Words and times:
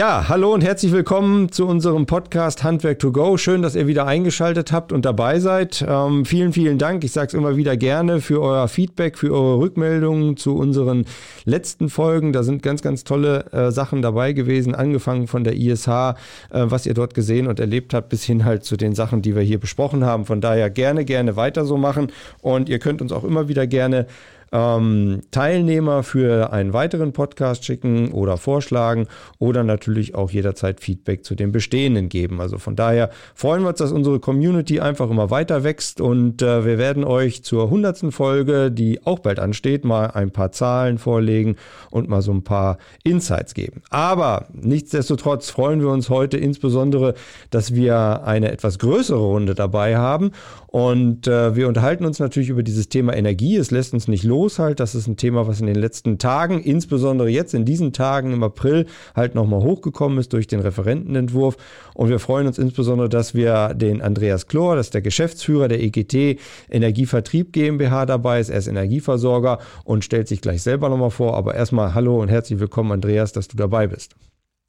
Ja, 0.00 0.30
hallo 0.30 0.54
und 0.54 0.64
herzlich 0.64 0.92
willkommen 0.92 1.52
zu 1.52 1.66
unserem 1.66 2.06
Podcast 2.06 2.64
Handwerk 2.64 3.00
to 3.00 3.12
Go. 3.12 3.36
Schön, 3.36 3.60
dass 3.60 3.74
ihr 3.74 3.86
wieder 3.86 4.06
eingeschaltet 4.06 4.72
habt 4.72 4.92
und 4.92 5.04
dabei 5.04 5.40
seid. 5.40 5.84
Ähm, 5.86 6.24
vielen, 6.24 6.54
vielen 6.54 6.78
Dank. 6.78 7.04
Ich 7.04 7.12
sage 7.12 7.26
es 7.26 7.34
immer 7.34 7.58
wieder 7.58 7.76
gerne 7.76 8.22
für 8.22 8.40
euer 8.40 8.66
Feedback, 8.68 9.18
für 9.18 9.30
eure 9.30 9.58
Rückmeldungen 9.58 10.38
zu 10.38 10.56
unseren 10.56 11.04
letzten 11.44 11.90
Folgen. 11.90 12.32
Da 12.32 12.44
sind 12.44 12.62
ganz, 12.62 12.80
ganz 12.80 13.04
tolle 13.04 13.52
äh, 13.52 13.70
Sachen 13.72 14.00
dabei 14.00 14.32
gewesen, 14.32 14.74
angefangen 14.74 15.26
von 15.26 15.44
der 15.44 15.54
ISH, 15.54 15.88
äh, 15.88 16.14
was 16.48 16.86
ihr 16.86 16.94
dort 16.94 17.12
gesehen 17.12 17.46
und 17.46 17.60
erlebt 17.60 17.92
habt, 17.92 18.08
bis 18.08 18.24
hin 18.24 18.46
halt 18.46 18.64
zu 18.64 18.78
den 18.78 18.94
Sachen, 18.94 19.20
die 19.20 19.36
wir 19.36 19.42
hier 19.42 19.60
besprochen 19.60 20.02
haben. 20.02 20.24
Von 20.24 20.40
daher 20.40 20.70
gerne, 20.70 21.04
gerne 21.04 21.36
weiter 21.36 21.66
so 21.66 21.76
machen. 21.76 22.10
Und 22.40 22.70
ihr 22.70 22.78
könnt 22.78 23.02
uns 23.02 23.12
auch 23.12 23.24
immer 23.24 23.48
wieder 23.48 23.66
gerne 23.66 24.06
ähm, 24.52 25.22
Teilnehmer 25.30 26.02
für 26.02 26.52
einen 26.52 26.72
weiteren 26.72 27.12
Podcast 27.12 27.64
schicken 27.64 28.12
oder 28.12 28.36
vorschlagen 28.36 29.06
oder 29.38 29.62
natürlich 29.64 30.14
auch 30.14 30.30
jederzeit 30.30 30.80
Feedback 30.80 31.24
zu 31.24 31.34
den 31.34 31.52
bestehenden 31.52 32.08
geben. 32.08 32.40
Also 32.40 32.58
von 32.58 32.76
daher 32.76 33.10
freuen 33.34 33.62
wir 33.62 33.68
uns, 33.68 33.78
dass 33.78 33.92
unsere 33.92 34.20
Community 34.20 34.80
einfach 34.80 35.10
immer 35.10 35.30
weiter 35.30 35.62
wächst 35.64 36.00
und 36.00 36.42
äh, 36.42 36.64
wir 36.64 36.78
werden 36.78 37.04
euch 37.04 37.44
zur 37.44 37.70
hundertsten 37.70 38.12
Folge, 38.12 38.70
die 38.70 39.04
auch 39.06 39.20
bald 39.20 39.38
ansteht, 39.38 39.84
mal 39.84 40.06
ein 40.06 40.30
paar 40.30 40.52
Zahlen 40.52 40.98
vorlegen 40.98 41.56
und 41.90 42.08
mal 42.08 42.22
so 42.22 42.32
ein 42.32 42.42
paar 42.42 42.78
Insights 43.04 43.54
geben. 43.54 43.82
Aber 43.90 44.46
nichtsdestotrotz 44.52 45.50
freuen 45.50 45.80
wir 45.80 45.88
uns 45.88 46.10
heute 46.10 46.36
insbesondere, 46.36 47.14
dass 47.50 47.74
wir 47.74 48.24
eine 48.24 48.50
etwas 48.50 48.78
größere 48.78 49.18
Runde 49.18 49.54
dabei 49.54 49.96
haben 49.96 50.32
und 50.66 51.26
äh, 51.26 51.54
wir 51.56 51.68
unterhalten 51.68 52.04
uns 52.04 52.18
natürlich 52.18 52.48
über 52.48 52.62
dieses 52.62 52.88
Thema 52.88 53.14
Energie. 53.14 53.56
Es 53.56 53.70
lässt 53.70 53.92
uns 53.92 54.08
nicht 54.08 54.24
los 54.24 54.39
halt. 54.48 54.80
Das 54.80 54.94
ist 54.94 55.06
ein 55.06 55.16
Thema, 55.16 55.46
was 55.46 55.60
in 55.60 55.66
den 55.66 55.76
letzten 55.76 56.18
Tagen, 56.18 56.60
insbesondere 56.60 57.28
jetzt 57.28 57.52
in 57.54 57.64
diesen 57.64 57.92
Tagen 57.92 58.32
im 58.32 58.42
April, 58.42 58.86
halt 59.14 59.34
nochmal 59.34 59.60
hochgekommen 59.60 60.18
ist 60.18 60.32
durch 60.32 60.46
den 60.46 60.60
Referentenentwurf. 60.60 61.56
Und 61.94 62.08
wir 62.08 62.18
freuen 62.18 62.46
uns 62.46 62.58
insbesondere, 62.58 63.08
dass 63.08 63.34
wir 63.34 63.74
den 63.74 64.02
Andreas 64.02 64.46
Klor, 64.46 64.76
das 64.76 64.86
ist 64.86 64.94
der 64.94 65.02
Geschäftsführer 65.02 65.68
der 65.68 65.82
EGT 65.82 66.40
Energievertrieb 66.70 67.52
GmbH 67.52 68.06
dabei 68.06 68.40
ist. 68.40 68.48
Er 68.48 68.58
ist 68.58 68.66
Energieversorger 68.66 69.58
und 69.84 70.04
stellt 70.04 70.28
sich 70.28 70.40
gleich 70.40 70.62
selber 70.62 70.88
nochmal 70.88 71.10
vor. 71.10 71.36
Aber 71.36 71.54
erstmal 71.54 71.94
hallo 71.94 72.20
und 72.20 72.28
herzlich 72.28 72.60
willkommen, 72.60 72.92
Andreas, 72.92 73.32
dass 73.32 73.48
du 73.48 73.56
dabei 73.56 73.86
bist. 73.86 74.14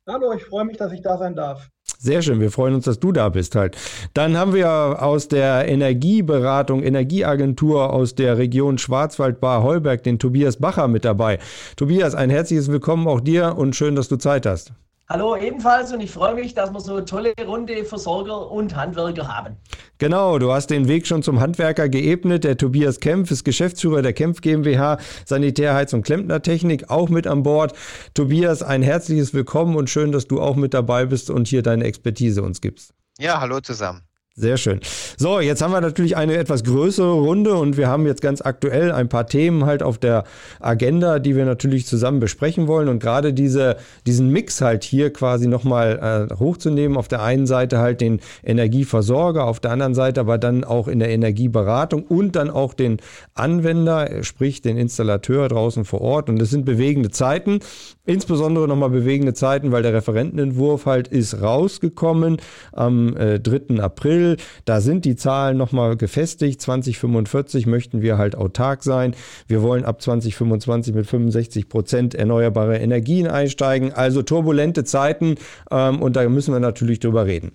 Hallo, 0.08 0.34
ich 0.34 0.44
freue 0.44 0.66
mich, 0.66 0.78
dass 0.78 0.92
ich 0.92 1.02
da 1.02 1.18
sein 1.18 1.36
darf. 1.36 1.70
Sehr 2.04 2.24
schön, 2.24 2.40
wir 2.40 2.50
freuen 2.50 2.74
uns, 2.74 2.86
dass 2.86 3.00
du 3.00 3.12
da 3.12 3.30
bist 3.30 3.54
halt. 3.54 3.78
Dann 4.16 4.36
haben 4.36 4.56
wir 4.56 5.04
aus 5.04 5.28
der 5.28 5.68
Energieberatung, 5.68 6.82
Energieagentur 6.82 7.94
aus 7.94 8.16
der 8.16 8.40
Region 8.40 8.80
Schwarzwald-Bar-Heuberg 8.80 10.02
den 10.02 10.18
Tobias 10.18 10.58
Bacher 10.58 10.88
mit 10.88 11.06
dabei. 11.06 11.38
Tobias, 11.76 12.16
ein 12.16 12.32
herzliches 12.32 12.72
Willkommen 12.72 13.08
auch 13.08 13.22
dir 13.22 13.56
und 13.56 13.76
schön, 13.76 13.96
dass 13.96 14.08
du 14.08 14.16
Zeit 14.16 14.48
hast. 14.48 14.74
Hallo 15.14 15.36
ebenfalls 15.36 15.92
und 15.92 16.00
ich 16.00 16.10
freue 16.10 16.36
mich, 16.36 16.54
dass 16.54 16.72
wir 16.72 16.80
so 16.80 16.96
eine 16.96 17.04
tolle 17.04 17.34
Runde 17.46 17.84
Versorger 17.84 18.50
und 18.50 18.78
Handwerker 18.78 19.28
haben. 19.28 19.58
Genau, 19.98 20.40
du 20.40 20.54
hast 20.54 20.68
den 20.68 20.88
Weg 20.88 21.06
schon 21.06 21.22
zum 21.22 21.42
Handwerker 21.42 21.90
geebnet. 21.90 22.46
Der 22.46 22.56
Tobias 22.56 23.02
Kempf 23.02 23.30
ist 23.30 23.44
Geschäftsführer 23.44 24.02
der 24.04 24.14
Kempf 24.14 24.40
GmbH, 24.40 25.00
Sanitärheiz- 25.26 25.94
und 25.94 26.04
Klempnertechnik, 26.04 26.90
auch 26.90 27.10
mit 27.10 27.28
an 27.28 27.44
Bord. 27.44 27.74
Tobias, 28.14 28.64
ein 28.64 28.84
herzliches 28.84 29.34
Willkommen 29.34 29.76
und 29.76 29.90
schön, 29.90 30.14
dass 30.14 30.30
du 30.30 30.40
auch 30.40 30.56
mit 30.56 30.74
dabei 30.74 31.08
bist 31.08 31.30
und 31.30 31.50
hier 31.50 31.62
deine 31.62 31.84
Expertise 31.84 32.42
uns 32.42 32.62
gibst. 32.62 32.94
Ja, 33.20 33.42
hallo 33.42 33.60
zusammen. 33.60 34.04
Sehr 34.34 34.56
schön. 34.56 34.80
So, 35.18 35.42
jetzt 35.42 35.62
haben 35.62 35.74
wir 35.74 35.82
natürlich 35.82 36.16
eine 36.16 36.38
etwas 36.38 36.64
größere 36.64 37.12
Runde 37.12 37.54
und 37.56 37.76
wir 37.76 37.90
haben 37.90 38.06
jetzt 38.06 38.22
ganz 38.22 38.40
aktuell 38.40 38.94
ein 38.94 39.10
paar 39.10 39.28
Themen 39.28 39.66
halt 39.66 39.84
auf 39.84 39.98
der 39.98 40.24
Agenda, 40.62 41.20
die 41.20 41.36
wir 41.36 41.44
natürlich 41.44 41.86
zusammen 41.86 42.22
besprechen 42.22 42.68
wollen. 42.68 42.88
Und 42.88 43.00
gerade 43.00 43.34
diese, 43.34 43.76
diesen 44.08 44.30
Mix 44.30 44.62
halt 44.62 44.86
hier 44.86 45.12
quasi 45.12 45.48
nochmal 45.48 46.30
äh, 46.32 46.34
hochzunehmen. 46.36 46.98
Auf 46.98 47.10
der 47.10 47.22
einen 47.24 47.46
Seite 47.46 47.80
halt 47.80 48.00
den 48.00 48.22
Energieversorger, 48.42 49.44
auf 49.44 49.60
der 49.60 49.72
anderen 49.72 49.96
Seite 49.96 50.22
aber 50.22 50.38
dann 50.38 50.64
auch 50.64 50.88
in 50.88 51.00
der 51.00 51.10
Energieberatung 51.10 52.04
und 52.04 52.38
dann 52.38 52.50
auch 52.50 52.74
den 52.74 53.00
Anwender, 53.34 54.24
sprich 54.24 54.62
den 54.62 54.78
Installateur 54.78 55.50
draußen 55.50 55.84
vor 55.84 56.00
Ort. 56.00 56.30
Und 56.30 56.40
das 56.40 56.52
sind 56.52 56.64
bewegende 56.64 57.10
Zeiten. 57.10 57.60
Insbesondere 58.06 58.66
nochmal 58.66 58.92
bewegende 58.92 59.34
Zeiten, 59.34 59.74
weil 59.74 59.84
der 59.84 59.94
Referentenentwurf 59.94 60.86
halt 60.86 61.10
ist 61.10 61.42
rausgekommen 61.42 62.38
am 62.72 63.18
äh, 63.18 63.38
3. 63.38 63.82
April. 63.84 64.21
Da 64.66 64.82
sind 64.82 65.06
die 65.06 65.16
Zahlen 65.16 65.58
nochmal 65.58 65.98
gefestigt. 65.98 66.62
2045 66.62 67.66
möchten 67.66 68.02
wir 68.02 68.18
halt 68.18 68.36
autark 68.36 68.84
sein. 68.84 69.16
Wir 69.48 69.62
wollen 69.62 69.86
ab 69.86 70.02
2025 70.02 70.94
mit 70.94 71.08
65 71.08 71.70
Prozent 71.70 72.16
erneuerbare 72.16 72.78
Energien 72.78 73.28
einsteigen. 73.28 73.94
Also 73.94 74.22
turbulente 74.22 74.84
Zeiten 74.84 75.36
ähm, 75.70 76.02
und 76.02 76.16
da 76.16 76.28
müssen 76.30 76.54
wir 76.54 76.60
natürlich 76.60 77.00
drüber 77.00 77.26
reden. 77.26 77.52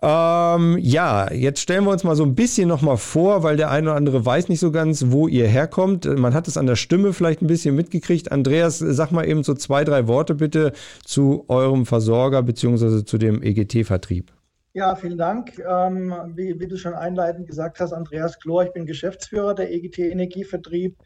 Ähm, 0.00 0.78
ja, 0.80 1.32
jetzt 1.32 1.60
stellen 1.60 1.84
wir 1.84 1.90
uns 1.90 2.04
mal 2.04 2.14
so 2.14 2.22
ein 2.22 2.36
bisschen 2.36 2.68
nochmal 2.68 2.96
vor, 2.96 3.42
weil 3.42 3.56
der 3.56 3.70
eine 3.70 3.88
oder 3.88 3.96
andere 3.96 4.24
weiß 4.24 4.48
nicht 4.48 4.60
so 4.60 4.70
ganz, 4.70 5.06
wo 5.08 5.26
ihr 5.26 5.48
herkommt. 5.48 6.04
Man 6.04 6.34
hat 6.34 6.46
es 6.46 6.56
an 6.56 6.66
der 6.66 6.76
Stimme 6.76 7.12
vielleicht 7.12 7.42
ein 7.42 7.48
bisschen 7.48 7.74
mitgekriegt. 7.74 8.30
Andreas, 8.30 8.78
sag 8.78 9.10
mal 9.10 9.28
eben 9.28 9.42
so 9.42 9.54
zwei, 9.54 9.82
drei 9.82 10.06
Worte 10.06 10.36
bitte 10.36 10.72
zu 11.04 11.44
eurem 11.48 11.84
Versorger 11.84 12.42
bzw. 12.42 13.04
zu 13.04 13.18
dem 13.18 13.42
EGT-Vertrieb. 13.42 14.37
Ja, 14.78 14.94
vielen 14.94 15.18
Dank. 15.18 15.58
Ähm, 15.58 16.14
wie, 16.36 16.60
wie, 16.60 16.68
du 16.68 16.76
schon 16.76 16.94
einleitend 16.94 17.48
gesagt 17.48 17.80
hast, 17.80 17.92
Andreas 17.92 18.38
Klor, 18.38 18.62
ich 18.62 18.72
bin 18.72 18.86
Geschäftsführer 18.86 19.52
der 19.52 19.72
EGT 19.72 19.98
Energievertrieb 19.98 20.96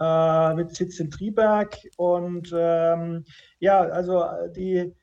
äh, 0.00 0.54
mit 0.54 0.74
Sitz 0.74 0.98
in 1.00 1.10
Triberg. 1.10 1.76
Und 1.98 2.50
ähm, 2.56 3.26
ja, 3.58 3.80
also 3.80 4.24
die 4.56 4.94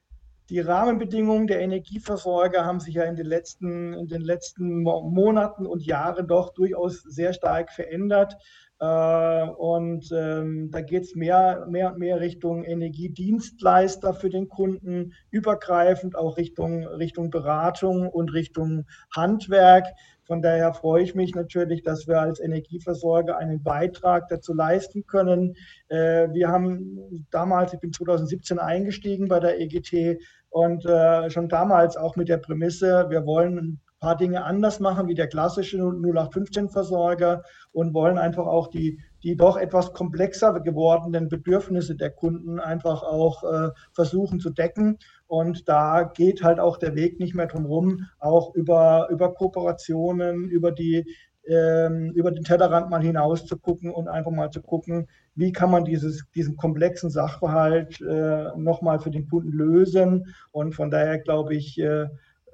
die 0.49 0.61
Rahmenbedingungen 0.61 1.45
der 1.45 1.59
Energieversorger 1.59 2.65
haben 2.65 2.79
sich 2.79 2.95
ja 2.95 3.03
in 3.03 3.17
den 3.17 3.27
letzten, 3.27 3.93
in 3.93 4.07
den 4.07 4.21
letzten 4.21 4.81
Monaten 4.81 5.67
und 5.67 5.85
Jahren 5.85 6.25
doch 6.25 6.53
durchaus 6.53 7.03
sehr 7.03 7.33
stark 7.33 7.71
verändert. 7.71 8.35
Äh, 8.79 9.49
und 9.49 10.11
ähm, 10.11 10.69
da 10.71 10.81
geht 10.81 11.03
es 11.03 11.15
mehr, 11.15 11.65
mehr 11.67 11.93
und 11.93 11.99
mehr 11.99 12.19
Richtung 12.19 12.63
Energiedienstleister 12.63 14.13
für 14.13 14.29
den 14.29 14.49
Kunden, 14.49 15.13
übergreifend 15.31 16.15
auch 16.15 16.37
Richtung, 16.37 16.85
Richtung 16.85 17.31
Beratung 17.31 18.07
und 18.07 18.33
Richtung 18.33 18.85
Handwerk. 19.15 19.85
Von 20.25 20.41
daher 20.41 20.73
freue 20.73 21.03
ich 21.03 21.15
mich 21.15 21.33
natürlich, 21.33 21.81
dass 21.83 22.07
wir 22.07 22.19
als 22.19 22.39
Energieversorger 22.39 23.37
einen 23.37 23.63
Beitrag 23.63 24.27
dazu 24.27 24.53
leisten 24.53 25.07
können. 25.07 25.55
Äh, 25.87 26.27
wir 26.33 26.49
haben 26.49 27.25
damals, 27.31 27.73
ich 27.73 27.79
bin 27.79 27.93
2017 27.93 28.59
eingestiegen 28.59 29.27
bei 29.27 29.39
der 29.39 29.59
EGT 29.59 30.19
und 30.49 30.85
äh, 30.85 31.29
schon 31.31 31.49
damals 31.49 31.97
auch 31.97 32.15
mit 32.15 32.29
der 32.29 32.37
Prämisse, 32.37 33.07
wir 33.09 33.25
wollen 33.25 33.79
paar 33.99 34.17
Dinge 34.17 34.43
anders 34.43 34.79
machen 34.79 35.07
wie 35.07 35.15
der 35.15 35.27
klassische 35.27 35.77
0815-Versorger 35.77 37.43
und 37.71 37.93
wollen 37.93 38.17
einfach 38.17 38.45
auch 38.45 38.67
die, 38.67 38.99
die 39.23 39.35
doch 39.35 39.57
etwas 39.57 39.93
komplexer 39.93 40.59
gewordenen 40.59 41.29
Bedürfnisse 41.29 41.95
der 41.95 42.11
Kunden 42.11 42.59
einfach 42.59 43.03
auch 43.03 43.43
äh, 43.43 43.69
versuchen 43.93 44.39
zu 44.39 44.49
decken. 44.51 44.97
Und 45.25 45.67
da 45.67 46.03
geht 46.03 46.43
halt 46.43 46.59
auch 46.59 46.77
der 46.77 46.95
Weg 46.95 47.19
nicht 47.19 47.35
mehr 47.35 47.47
drum 47.47 47.65
rum, 47.65 48.05
auch 48.19 48.53
über, 48.55 49.07
über 49.09 49.33
Kooperationen, 49.33 50.49
über 50.49 50.71
die 50.71 51.05
ähm, 51.47 52.11
über 52.13 52.31
den 52.31 52.43
Tellerrand 52.43 52.89
mal 52.89 53.01
hinaus 53.01 53.45
zu 53.45 53.57
gucken 53.57 53.91
und 53.91 54.07
einfach 54.07 54.31
mal 54.31 54.49
zu 54.49 54.61
gucken, 54.61 55.07
wie 55.35 55.51
kann 55.51 55.71
man 55.71 55.85
dieses, 55.85 56.25
diesen 56.35 56.57
komplexen 56.57 57.09
Sachverhalt 57.09 58.01
äh, 58.01 58.49
nochmal 58.57 58.99
für 58.99 59.11
den 59.11 59.29
Kunden 59.29 59.51
lösen. 59.51 60.35
Und 60.51 60.75
von 60.75 60.91
daher 60.91 61.19
glaube 61.19 61.55
ich, 61.55 61.79
äh, 61.79 62.07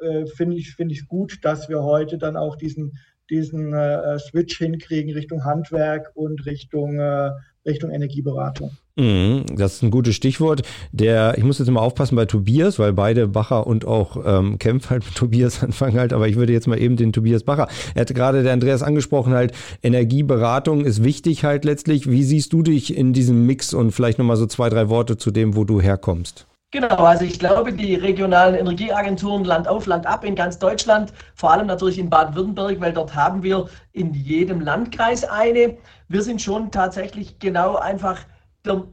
äh, 0.03 0.27
finde 0.27 0.57
ich 0.57 0.75
finde 0.75 0.93
ich 0.93 1.07
gut, 1.07 1.39
dass 1.43 1.69
wir 1.69 1.83
heute 1.83 2.17
dann 2.17 2.37
auch 2.37 2.55
diesen 2.55 2.97
diesen 3.29 3.73
äh, 3.73 4.19
Switch 4.19 4.57
hinkriegen 4.57 5.13
Richtung 5.13 5.43
Handwerk 5.45 6.11
und 6.13 6.45
Richtung 6.45 6.99
äh, 6.99 7.31
Richtung 7.65 7.91
Energieberatung. 7.91 8.71
Mhm, 8.95 9.45
das 9.55 9.75
ist 9.75 9.81
ein 9.83 9.89
gutes 9.89 10.15
Stichwort. 10.15 10.61
Der, 10.91 11.35
ich 11.37 11.43
muss 11.43 11.57
jetzt 11.57 11.67
immer 11.67 11.81
aufpassen 11.81 12.15
bei 12.15 12.25
Tobias, 12.25 12.77
weil 12.77 12.93
beide 12.93 13.27
Bacher 13.27 13.65
und 13.65 13.85
auch 13.85 14.17
ähm, 14.25 14.59
Kempf 14.59 14.89
halt 14.89 15.05
mit 15.05 15.15
Tobias 15.15 15.63
anfangen 15.63 15.97
halt, 15.97 16.13
aber 16.13 16.27
ich 16.27 16.35
würde 16.35 16.53
jetzt 16.53 16.67
mal 16.67 16.79
eben 16.79 16.95
den 16.95 17.13
Tobias 17.13 17.43
Bacher. 17.43 17.67
Er 17.95 18.01
hat 18.01 18.13
gerade 18.13 18.43
der 18.43 18.53
Andreas 18.53 18.83
angesprochen, 18.83 19.33
halt, 19.33 19.53
Energieberatung 19.81 20.85
ist 20.85 21.03
wichtig 21.03 21.43
halt 21.43 21.65
letztlich. 21.65 22.09
Wie 22.09 22.23
siehst 22.23 22.53
du 22.53 22.61
dich 22.61 22.95
in 22.95 23.13
diesem 23.13 23.45
Mix 23.45 23.73
und 23.73 23.91
vielleicht 23.91 24.19
nochmal 24.19 24.37
so 24.37 24.45
zwei, 24.45 24.69
drei 24.69 24.89
Worte 24.89 25.17
zu 25.17 25.31
dem, 25.31 25.55
wo 25.55 25.63
du 25.63 25.81
herkommst? 25.81 26.45
Genau, 26.73 26.95
also 26.95 27.23
ich 27.23 27.37
glaube, 27.37 27.71
die 27.71 27.93
regionalen 27.93 28.55
Energieagenturen 28.55 29.45
Land 29.45 29.67
auf, 29.67 29.85
Land 29.85 30.07
ab 30.07 30.23
in 30.23 30.33
ganz 30.33 30.57
Deutschland, 30.57 31.13
vor 31.35 31.51
allem 31.51 31.67
natürlich 31.67 31.99
in 31.99 32.09
Baden-Württemberg, 32.09 32.81
weil 32.81 32.93
dort 32.93 33.13
haben 33.13 33.43
wir 33.43 33.69
in 33.91 34.11
jedem 34.15 34.59
Landkreis 34.59 35.23
eine. 35.23 35.77
Wir 36.07 36.23
sind 36.23 36.41
schon 36.41 36.71
tatsächlich 36.71 37.37
genau 37.37 37.75
einfach 37.75 38.21
der 38.65 38.85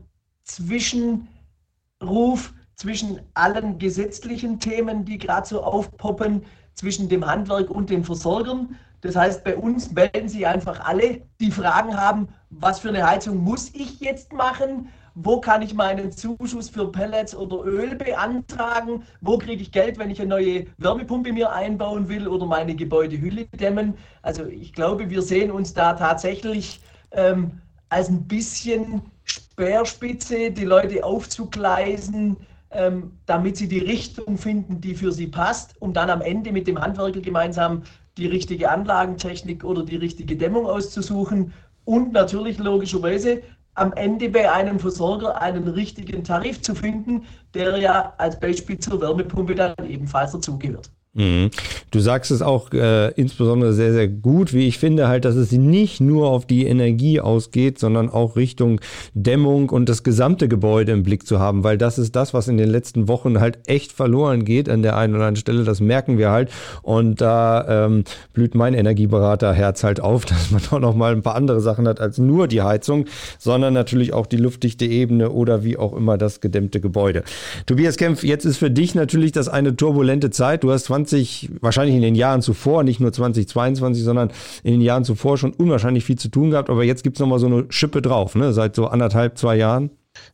Zwischenruf 0.45 2.53
zwischen 2.75 3.23
allen 3.33 3.79
gesetzlichen 3.79 4.61
Themen, 4.61 5.07
die 5.07 5.17
gerade 5.17 5.49
so 5.49 5.63
aufpoppen, 5.63 6.45
zwischen 6.75 7.09
dem 7.09 7.27
Handwerk 7.27 7.71
und 7.71 7.89
den 7.89 8.05
Versorgern. 8.05 8.77
Das 9.01 9.17
heißt, 9.17 9.43
bei 9.43 9.57
uns 9.57 9.91
melden 9.93 10.29
sich 10.29 10.47
einfach 10.47 10.81
alle, 10.81 11.23
die 11.41 11.51
Fragen 11.51 11.99
haben, 11.99 12.29
was 12.51 12.81
für 12.81 12.91
eine 12.91 13.09
Heizung 13.09 13.39
muss 13.39 13.75
ich 13.75 14.01
jetzt 14.01 14.35
machen? 14.35 14.91
Wo 15.15 15.41
kann 15.41 15.63
ich 15.63 15.75
meinen 15.75 16.13
Zuschuss 16.13 16.69
für 16.69 16.91
Pellets 16.91 17.35
oder 17.35 17.65
Öl 17.65 17.97
beantragen? 17.97 19.03
Wo 19.21 19.39
kriege 19.39 19.63
ich 19.63 19.73
Geld, 19.73 19.99
wenn 19.99 20.11
ich 20.11 20.21
eine 20.21 20.31
neue 20.31 20.67
Wärmepumpe 20.79 21.33
mir 21.33 21.53
einbauen 21.53 22.09
will 22.09 22.29
oder 22.29 22.47
meine 22.47 22.75
Gebäudehülle 22.75 23.47
dämmen? 23.47 23.95
Also 24.23 24.47
ich 24.47 24.73
glaube, 24.73 25.11
wir 25.11 25.23
sehen 25.23 25.51
uns 25.51 25.75
da 25.75 25.95
tatsächlich 25.95 26.81
ähm, 27.13 27.61
als 27.89 28.09
ein 28.09 28.27
bisschen 28.27 29.03
Speerspitze, 29.25 30.51
die 30.51 30.65
Leute 30.65 31.05
aufzugleisen, 31.05 32.37
ähm, 32.71 33.13
damit 33.27 33.57
sie 33.57 33.69
die 33.69 33.81
Richtung 33.81 34.39
finden, 34.39 34.81
die 34.81 34.95
für 34.95 35.13
sie 35.13 35.27
passt, 35.27 35.75
um 35.81 35.93
dann 35.93 36.09
am 36.09 36.21
Ende 36.21 36.53
mit 36.53 36.69
dem 36.69 36.81
Handwerker 36.81 37.21
gemeinsam 37.21 37.83
die 38.17 38.27
richtige 38.27 38.71
Anlagentechnik 38.71 39.65
oder 39.65 39.85
die 39.85 39.97
richtige 39.97 40.37
Dämmung 40.37 40.67
auszusuchen 40.67 41.53
und 41.85 42.13
natürlich 42.13 42.59
logischerweise 42.59 43.43
am 43.75 43.93
Ende 43.93 44.29
bei 44.29 44.51
einem 44.51 44.79
Versorger 44.79 45.41
einen 45.41 45.69
richtigen 45.69 46.25
Tarif 46.25 46.61
zu 46.61 46.75
finden, 46.75 47.27
der 47.55 47.77
ja 47.79 48.15
als 48.19 48.39
Beispiel 48.39 48.79
zur 48.79 49.01
Wärmepumpe 49.01 49.55
dann 49.55 49.75
ebenfalls 49.87 50.33
dazugehört. 50.33 50.91
Mhm. 51.13 51.51
Du 51.91 51.99
sagst 51.99 52.31
es 52.31 52.41
auch 52.41 52.73
äh, 52.73 53.11
insbesondere 53.15 53.73
sehr, 53.73 53.93
sehr 53.93 54.07
gut, 54.07 54.53
wie 54.53 54.69
ich 54.69 54.79
finde, 54.79 55.09
halt, 55.09 55.25
dass 55.25 55.35
es 55.35 55.51
nicht 55.51 56.01
nur 56.01 56.29
auf 56.29 56.47
die 56.47 56.67
Energie 56.67 57.21
ausgeht, 57.21 57.81
sondern 57.81 58.09
auch 58.09 58.37
Richtung 58.37 58.81
Dämmung 59.13 59.71
und 59.71 59.89
das 59.89 60.05
gesamte 60.05 60.47
Gebäude 60.47 60.93
im 60.93 61.03
Blick 61.03 61.27
zu 61.27 61.41
haben, 61.41 61.65
weil 61.65 61.79
das 61.79 61.99
ist 61.99 62.15
das, 62.15 62.33
was 62.33 62.47
in 62.47 62.59
den 62.59 62.69
letzten 62.69 63.09
Wochen 63.09 63.41
halt 63.41 63.59
echt 63.67 63.91
verloren 63.91 64.45
geht 64.45 64.69
an 64.69 64.83
der 64.83 64.97
einen 64.97 65.15
oder 65.15 65.25
anderen 65.25 65.41
Stelle. 65.41 65.65
Das 65.65 65.81
merken 65.81 66.17
wir 66.17 66.31
halt. 66.31 66.53
Und 66.83 67.21
da 67.21 67.87
ähm, 67.87 68.05
blüht 68.33 68.55
mein 68.55 68.75
Energieberaterherz 68.75 69.83
halt 69.83 70.01
auf, 70.01 70.25
dass 70.27 70.53
man 70.53 70.63
doch 70.71 70.79
noch 70.79 70.95
mal 70.95 71.11
ein 71.11 71.23
paar 71.23 71.35
andere 71.35 71.61
Sachen 71.61 71.89
hat 71.89 71.99
als 71.99 72.19
nur 72.19 72.47
die 72.47 72.63
Heizung, 72.63 73.07
sondern 73.37 73.75
natürlich 73.75 74.13
auch 74.13 74.27
die 74.27 74.37
luftdichte 74.37 74.85
Ebene 74.85 75.31
oder 75.31 75.65
wie 75.65 75.77
auch 75.77 75.93
immer 75.93 76.19
das 76.19 76.41
gedämmte 76.41 76.81
Gebäude. 76.81 77.25
Tobias 77.67 77.97
Kempf, 77.97 78.23
jetzt 78.23 78.45
ist 78.45 78.59
für 78.59 78.71
dich 78.71 78.95
natürlich 78.95 79.33
das 79.33 79.49
eine 79.49 79.75
turbulente 79.75 80.31
Zeit. 80.31 80.63
Du 80.63 80.71
hast 80.71 80.85
20 80.85 81.00
20, 81.05 81.51
wahrscheinlich 81.61 81.97
in 81.97 82.03
den 82.03 82.15
Jahren 82.15 82.43
zuvor, 82.43 82.83
nicht 82.83 83.01
nur 83.01 83.13
2022, 83.13 84.05
sondern 84.05 84.31
in 84.63 84.73
den 84.73 84.81
Jahren 84.81 85.05
zuvor 85.05 85.39
schon 85.39 85.53
unwahrscheinlich 85.53 86.05
viel 86.05 86.17
zu 86.17 86.29
tun 86.29 86.51
gehabt. 86.51 86.71
Aber 86.71 86.85
jetzt 86.85 87.03
gibt 87.03 87.17
es 87.17 87.21
nochmal 87.21 87.39
so 87.39 87.47
eine 87.47 87.67
Schippe 87.69 88.03
drauf, 88.03 88.35
ne? 88.35 88.53
seit 88.53 88.75
so 88.75 88.87
anderthalb, 88.87 89.39
zwei 89.39 89.57
Jahren. 89.57 89.91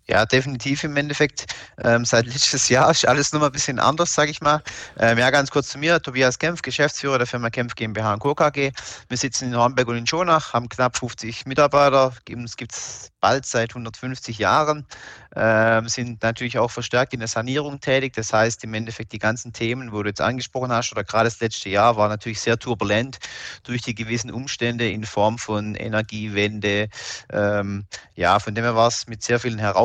Ja, 0.08 0.24
definitiv 0.24 0.84
im 0.84 0.96
Endeffekt. 0.96 1.46
Ähm, 1.82 2.04
seit 2.04 2.26
letztes 2.26 2.68
Jahr 2.68 2.90
ist 2.90 3.06
alles 3.08 3.32
noch 3.32 3.40
mal 3.40 3.46
ein 3.46 3.52
bisschen 3.52 3.80
anders, 3.80 4.14
sage 4.14 4.30
ich 4.30 4.40
mal. 4.40 4.62
Ähm, 4.98 5.18
ja, 5.18 5.30
ganz 5.30 5.50
kurz 5.50 5.68
zu 5.68 5.78
mir. 5.78 6.00
Tobias 6.00 6.38
Kempf, 6.38 6.62
Geschäftsführer 6.62 7.18
der 7.18 7.26
Firma 7.26 7.50
Kempf 7.50 7.74
GmbH 7.74 8.14
und 8.14 8.20
Co. 8.20 8.34
KG. 8.34 8.70
Wir 9.08 9.16
sitzen 9.16 9.48
in 9.48 9.56
Hornberg 9.56 9.88
und 9.88 9.96
in 9.96 10.06
Schonach, 10.06 10.52
haben 10.52 10.68
knapp 10.68 10.96
50 10.96 11.46
Mitarbeiter. 11.46 12.12
Uns 12.30 12.56
gibt 12.56 12.72
es 12.72 13.10
bald 13.20 13.46
seit 13.46 13.70
150 13.70 14.38
Jahren. 14.38 14.86
Ähm, 15.34 15.88
sind 15.88 16.22
natürlich 16.22 16.58
auch 16.58 16.70
verstärkt 16.70 17.12
in 17.12 17.18
der 17.18 17.28
Sanierung 17.28 17.80
tätig. 17.80 18.14
Das 18.14 18.32
heißt, 18.32 18.62
im 18.64 18.72
Endeffekt 18.74 19.12
die 19.12 19.18
ganzen 19.18 19.52
Themen, 19.52 19.92
wo 19.92 20.02
du 20.02 20.08
jetzt 20.08 20.20
angesprochen 20.20 20.72
hast, 20.72 20.92
oder 20.92 21.04
gerade 21.04 21.24
das 21.24 21.40
letzte 21.40 21.68
Jahr 21.68 21.96
war 21.96 22.08
natürlich 22.08 22.40
sehr 22.40 22.58
turbulent 22.58 23.18
durch 23.64 23.82
die 23.82 23.94
gewissen 23.94 24.30
Umstände 24.30 24.88
in 24.88 25.04
Form 25.04 25.36
von 25.38 25.74
Energiewende. 25.74 26.88
Ähm, 27.32 27.86
ja, 28.14 28.38
von 28.38 28.54
dem 28.54 28.64
her 28.64 28.76
war 28.76 28.88
es 28.88 29.08
mit 29.08 29.22
sehr 29.22 29.40
vielen 29.40 29.58
Herausforderungen 29.58 29.75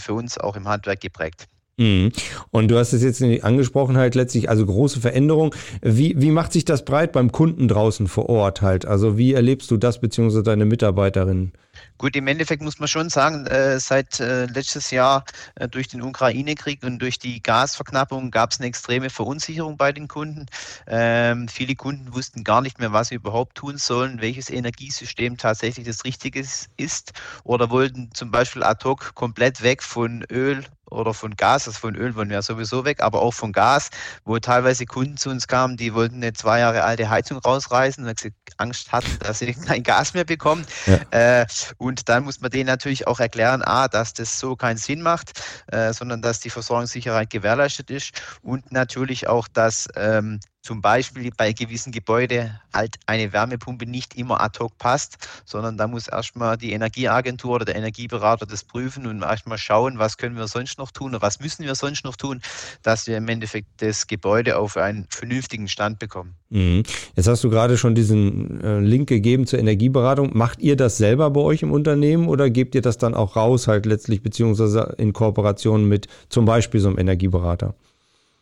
für 0.00 0.14
uns 0.14 0.38
auch 0.38 0.56
im 0.56 0.68
Handwerk 0.68 1.00
geprägt. 1.00 1.46
Mhm. 1.78 2.10
Und 2.50 2.68
du 2.68 2.78
hast 2.78 2.92
es 2.92 3.02
jetzt 3.02 3.22
angesprochen, 3.44 3.96
halt 3.96 4.14
letztlich, 4.14 4.48
also 4.48 4.64
große 4.64 5.00
Veränderung. 5.00 5.54
Wie, 5.82 6.14
wie 6.20 6.30
macht 6.30 6.52
sich 6.52 6.64
das 6.64 6.84
breit 6.84 7.12
beim 7.12 7.32
Kunden 7.32 7.68
draußen 7.68 8.08
vor 8.08 8.28
Ort 8.28 8.62
halt? 8.62 8.86
Also 8.86 9.18
wie 9.18 9.34
erlebst 9.34 9.70
du 9.70 9.76
das 9.76 10.00
beziehungsweise 10.00 10.42
deine 10.42 10.64
Mitarbeiterinnen? 10.64 11.52
Gut, 11.98 12.14
im 12.14 12.26
Endeffekt 12.26 12.62
muss 12.62 12.78
man 12.78 12.88
schon 12.88 13.08
sagen, 13.08 13.46
äh, 13.46 13.80
seit 13.80 14.20
äh, 14.20 14.44
letztes 14.46 14.90
Jahr 14.90 15.24
äh, 15.54 15.66
durch 15.66 15.88
den 15.88 16.02
Ukraine-Krieg 16.02 16.82
und 16.84 16.98
durch 17.00 17.18
die 17.18 17.42
Gasverknappung 17.42 18.30
gab 18.30 18.50
es 18.50 18.58
eine 18.58 18.68
extreme 18.68 19.08
Verunsicherung 19.08 19.78
bei 19.78 19.92
den 19.92 20.06
Kunden. 20.06 20.44
Ähm, 20.86 21.48
viele 21.48 21.74
Kunden 21.74 22.14
wussten 22.14 22.44
gar 22.44 22.60
nicht 22.60 22.78
mehr, 22.78 22.92
was 22.92 23.08
sie 23.08 23.14
überhaupt 23.14 23.56
tun 23.56 23.78
sollen, 23.78 24.20
welches 24.20 24.50
Energiesystem 24.50 25.38
tatsächlich 25.38 25.86
das 25.86 26.04
Richtige 26.04 26.44
ist 26.76 27.12
oder 27.44 27.70
wollten 27.70 28.10
zum 28.12 28.30
Beispiel 28.30 28.62
ad 28.62 28.84
hoc 28.84 29.14
komplett 29.14 29.62
weg 29.62 29.82
von 29.82 30.22
Öl 30.30 30.64
oder 30.90 31.14
von 31.14 31.36
Gas, 31.36 31.66
also 31.66 31.78
von 31.78 31.96
Öl 31.96 32.14
wollen 32.14 32.30
wir 32.30 32.42
sowieso 32.42 32.84
weg, 32.84 33.00
aber 33.00 33.22
auch 33.22 33.34
von 33.34 33.52
Gas, 33.52 33.90
wo 34.24 34.38
teilweise 34.38 34.86
Kunden 34.86 35.16
zu 35.16 35.30
uns 35.30 35.48
kamen, 35.48 35.76
die 35.76 35.94
wollten 35.94 36.16
eine 36.16 36.32
zwei 36.32 36.60
Jahre 36.60 36.84
alte 36.84 37.10
Heizung 37.10 37.38
rausreißen, 37.38 38.04
weil 38.04 38.18
sie 38.18 38.32
Angst 38.56 38.92
hatten, 38.92 39.18
dass 39.20 39.40
sie 39.40 39.54
kein 39.54 39.82
Gas 39.82 40.14
mehr 40.14 40.24
bekommen. 40.24 40.66
Ja. 40.86 41.40
Äh, 41.40 41.46
und 41.78 42.08
dann 42.08 42.24
muss 42.24 42.40
man 42.40 42.50
denen 42.50 42.66
natürlich 42.66 43.06
auch 43.06 43.20
erklären, 43.20 43.62
a, 43.62 43.88
dass 43.88 44.14
das 44.14 44.38
so 44.38 44.56
keinen 44.56 44.78
Sinn 44.78 45.02
macht, 45.02 45.40
äh, 45.68 45.92
sondern 45.92 46.22
dass 46.22 46.40
die 46.40 46.50
Versorgungssicherheit 46.50 47.30
gewährleistet 47.30 47.90
ist 47.90 48.22
und 48.42 48.72
natürlich 48.72 49.28
auch, 49.28 49.48
dass 49.48 49.88
ähm, 49.96 50.40
zum 50.66 50.82
Beispiel 50.82 51.30
bei 51.36 51.52
gewissen 51.52 51.92
Gebäuden 51.92 52.58
halt 52.74 52.96
eine 53.06 53.32
Wärmepumpe 53.32 53.86
nicht 53.86 54.16
immer 54.16 54.40
ad 54.40 54.58
hoc 54.58 54.76
passt, 54.78 55.16
sondern 55.44 55.76
da 55.76 55.86
muss 55.86 56.08
erstmal 56.08 56.56
die 56.56 56.72
Energieagentur 56.72 57.54
oder 57.54 57.64
der 57.64 57.76
Energieberater 57.76 58.46
das 58.46 58.64
prüfen 58.64 59.06
und 59.06 59.22
erstmal 59.22 59.58
schauen, 59.58 60.00
was 60.00 60.16
können 60.16 60.36
wir 60.36 60.48
sonst 60.48 60.78
noch 60.78 60.90
tun 60.90 61.10
oder 61.10 61.22
was 61.22 61.38
müssen 61.38 61.64
wir 61.64 61.76
sonst 61.76 62.04
noch 62.04 62.16
tun, 62.16 62.40
dass 62.82 63.06
wir 63.06 63.16
im 63.16 63.28
Endeffekt 63.28 63.68
das 63.76 64.08
Gebäude 64.08 64.58
auf 64.58 64.76
einen 64.76 65.06
vernünftigen 65.08 65.68
Stand 65.68 66.00
bekommen. 66.00 66.34
Mhm. 66.50 66.82
Jetzt 67.14 67.28
hast 67.28 67.44
du 67.44 67.48
gerade 67.48 67.78
schon 67.78 67.94
diesen 67.94 68.60
äh, 68.60 68.80
Link 68.80 69.08
gegeben 69.08 69.46
zur 69.46 69.60
Energieberatung. 69.60 70.36
Macht 70.36 70.58
ihr 70.58 70.74
das 70.74 70.96
selber 70.96 71.30
bei 71.30 71.40
euch 71.42 71.62
im 71.62 71.70
Unternehmen 71.70 72.26
oder 72.26 72.50
gebt 72.50 72.74
ihr 72.74 72.82
das 72.82 72.98
dann 72.98 73.14
auch 73.14 73.36
raus 73.36 73.68
halt 73.68 73.86
letztlich 73.86 74.20
beziehungsweise 74.20 74.96
in 74.98 75.12
Kooperation 75.12 75.84
mit 75.84 76.08
zum 76.28 76.44
Beispiel 76.44 76.80
so 76.80 76.88
einem 76.88 76.98
Energieberater? 76.98 77.76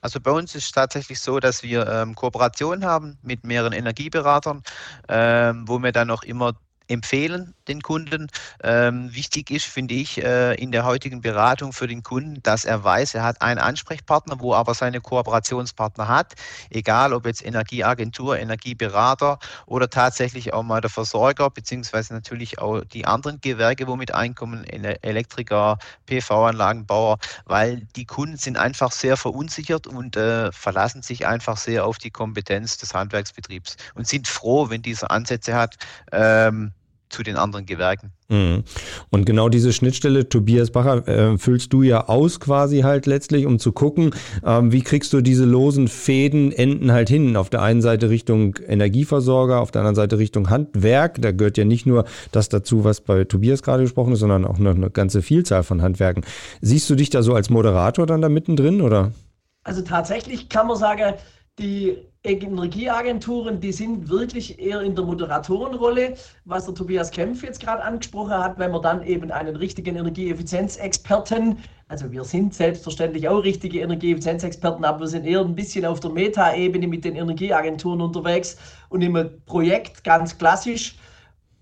Also 0.05 0.21
bei 0.21 0.33
uns 0.33 0.55
ist 0.55 0.65
es 0.65 0.73
tatsächlich 0.73 1.19
so, 1.19 1.41
dass 1.41 1.63
wir 1.63 1.89
ähm, 1.89 2.15
Kooperationen 2.15 2.85
haben 2.85 3.17
mit 3.23 3.43
mehreren 3.43 3.73
Energieberatern, 3.73 4.63
ähm, 5.09 5.67
wo 5.67 5.79
wir 5.79 5.93
dann 5.93 6.11
auch 6.11 6.25
immer 6.25 6.53
empfehlen 6.89 7.55
den 7.69 7.83
Kunden. 7.83 8.29
Ähm, 8.63 9.15
wichtig 9.15 9.51
ist, 9.51 9.67
finde 9.67 9.95
ich, 9.95 10.23
äh, 10.23 10.55
in 10.55 10.73
der 10.73 10.85
heutigen 10.85 11.21
Beratung 11.21 11.73
für 11.73 11.87
den 11.87 12.03
Kunden, 12.03 12.43
dass 12.43 12.65
er 12.65 12.83
weiß, 12.85 13.15
er 13.15 13.25
hat 13.25 13.43
einen 13.43 13.59
Ansprechpartner, 13.59 14.41
wo 14.41 14.55
aber 14.55 14.75
seine 14.75 15.01
Kooperationspartner 15.01 16.09
hat, 16.09 16.35
egal 16.71 17.13
ob 17.13 17.27
jetzt 17.27 17.45
Energieagentur, 17.45 18.39
Energieberater 18.39 19.39
oder 19.67 19.89
tatsächlich 19.91 20.53
auch 20.53 20.63
mal 20.63 20.81
der 20.81 20.91
Versorger, 20.91 21.51
beziehungsweise 21.51 22.15
natürlich 22.15 22.59
auch 22.59 22.83
die 22.85 23.07
anderen 23.07 23.41
Gewerke, 23.41 23.87
wo 23.87 23.97
mit 23.97 24.15
einkommen, 24.15 24.65
Elektriker, 24.65 25.79
PV-Anlagenbauer, 26.07 27.19
weil 27.47 27.87
die 27.97 28.05
Kunden 28.07 28.37
sind 28.37 28.57
einfach 28.57 28.93
sehr 28.93 29.17
verunsichert 29.17 29.87
und 29.87 30.17
äh, 30.17 30.53
verlassen 30.53 31.03
sich 31.03 31.27
einfach 31.27 31.57
sehr 31.57 31.87
auf 31.87 31.99
die 31.99 32.11
Kompetenz 32.11 32.77
des 32.79 32.95
Handwerksbetriebs 32.95 33.77
und 33.95 34.07
sind 34.07 34.29
froh, 34.29 34.71
wenn 34.71 34.83
dieser 34.83 35.11
Ansätze 35.11 35.55
hat, 35.55 35.77
ähm, 36.13 36.73
zu 37.15 37.23
den 37.23 37.37
anderen 37.37 37.65
Gewerken. 37.65 38.13
Mhm. 38.29 38.65
Und 39.11 39.25
genau 39.25 39.49
diese 39.49 39.73
Schnittstelle, 39.73 40.29
Tobias 40.29 40.71
Bacher, 40.71 41.07
äh, 41.07 41.39
füllst 41.39 41.73
du 41.73 41.83
ja 41.83 42.09
aus 42.09 42.41
quasi 42.41 42.81
halt 42.81 43.07
letztlich, 43.07 43.47
um 43.47 43.59
zu 43.59 43.73
gucken, 43.73 44.11
ähm, 44.45 44.73
wie 44.73 44.83
kriegst 44.83 45.13
du 45.13 45.21
diese 45.21 45.45
losen 45.45 45.89
Fäden, 45.89 46.51
enden 46.51 46.91
halt 46.93 47.09
hin. 47.09 47.37
Auf 47.37 47.51
der 47.51 47.63
einen 47.63 47.83
Seite 47.83 48.11
Richtung 48.11 48.57
Energieversorger, 48.67 49.61
auf 49.61 49.71
der 49.71 49.83
anderen 49.83 49.95
Seite 49.95 50.19
Richtung 50.19 50.51
Handwerk. 50.51 51.23
Da 51.23 51.31
gehört 51.31 51.57
ja 51.57 51.65
nicht 51.65 51.87
nur 51.87 52.05
das 52.33 52.49
dazu, 52.49 52.85
was 52.85 53.01
bei 53.01 53.25
Tobias 53.25 53.63
gerade 53.63 53.85
gesprochen 53.85 54.15
ist, 54.15 54.21
sondern 54.21 54.45
auch 54.45 54.59
noch 54.59 54.75
eine 54.75 54.91
ganze 54.91 55.23
Vielzahl 55.23 55.63
von 55.63 55.81
Handwerken. 55.81 56.25
Siehst 56.61 56.91
du 56.91 56.97
dich 56.97 57.11
da 57.11 57.23
so 57.23 57.35
als 57.35 57.49
Moderator 57.49 58.07
dann 58.07 58.21
da 58.21 58.29
mittendrin, 58.29 58.81
oder? 58.81 59.13
Also 59.63 59.83
tatsächlich 59.83 60.49
kann 60.49 60.67
man 60.67 60.77
sagen, 60.77 61.15
die 61.59 61.97
Energieagenturen, 62.27 63.61
die 63.61 63.73
sind 63.73 64.09
wirklich 64.09 64.59
eher 64.59 64.81
in 64.81 64.95
der 64.95 65.05
Moderatorenrolle, 65.05 66.15
was 66.47 66.65
der 66.65 66.75
Tobias 66.75 67.11
Kempf 67.11 67.43
jetzt 67.43 67.61
gerade 67.61 67.85
angesprochen 67.85 68.33
hat, 68.33 68.59
wenn 68.59 68.71
man 68.71 68.81
dann 68.81 69.03
eben 69.03 69.31
einen 69.31 69.57
richtigen 69.57 69.97
Energieeffizienzexperten, 69.97 71.59
also 71.89 72.11
wir 72.11 72.25
sind 72.25 72.55
selbstverständlich 72.55 73.29
auch 73.29 73.45
richtige 73.45 73.81
Energieeffizienzexperten, 73.81 74.87
aber 74.87 75.01
wir 75.01 75.07
sind 75.07 75.27
eher 75.27 75.41
ein 75.41 75.55
bisschen 75.55 75.85
auf 75.85 76.01
der 76.01 76.13
Meta-Ebene 76.13 76.89
mit 76.89 77.05
den 77.05 77.15
Energieagenturen 77.15 78.01
unterwegs 78.01 78.57
und 78.89 79.03
im 79.03 79.19
Projekt 79.45 80.03
ganz 80.03 80.39
klassisch. 80.39 80.97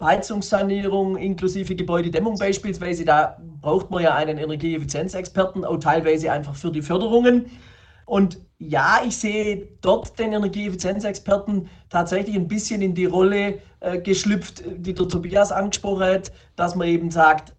Heizungssanierung 0.00 1.16
inklusive 1.16 1.75
Gebäudedämmung 1.75 2.38
beispielsweise, 2.38 3.04
da 3.04 3.37
braucht 3.61 3.90
man 3.90 4.04
ja 4.04 4.14
einen 4.14 4.38
Energieeffizienzexperten, 4.38 5.64
auch 5.64 5.78
teilweise 5.78 6.31
einfach 6.31 6.54
für 6.54 6.71
die 6.71 6.83
Förderungen. 6.83 7.50
Und 8.07 8.39
ja, 8.59 9.01
ich 9.07 9.17
sehe 9.17 9.69
dort 9.81 10.19
den 10.19 10.33
Energieeffizienzexperten 10.33 11.69
tatsächlich 11.89 12.37
ein 12.37 12.49
bisschen 12.49 12.83
in 12.83 12.95
die 12.95 13.07
Rolle 13.07 13.59
äh, 13.81 13.99
geschlüpft, 13.99 14.63
die 14.77 14.95
der 14.95 15.09
Tobias 15.09 15.51
angesprochen 15.51 16.05
hat, 16.05 16.33
dass 16.57 16.75
man 16.75 16.89
eben 16.89 17.11
sagt, 17.11 17.55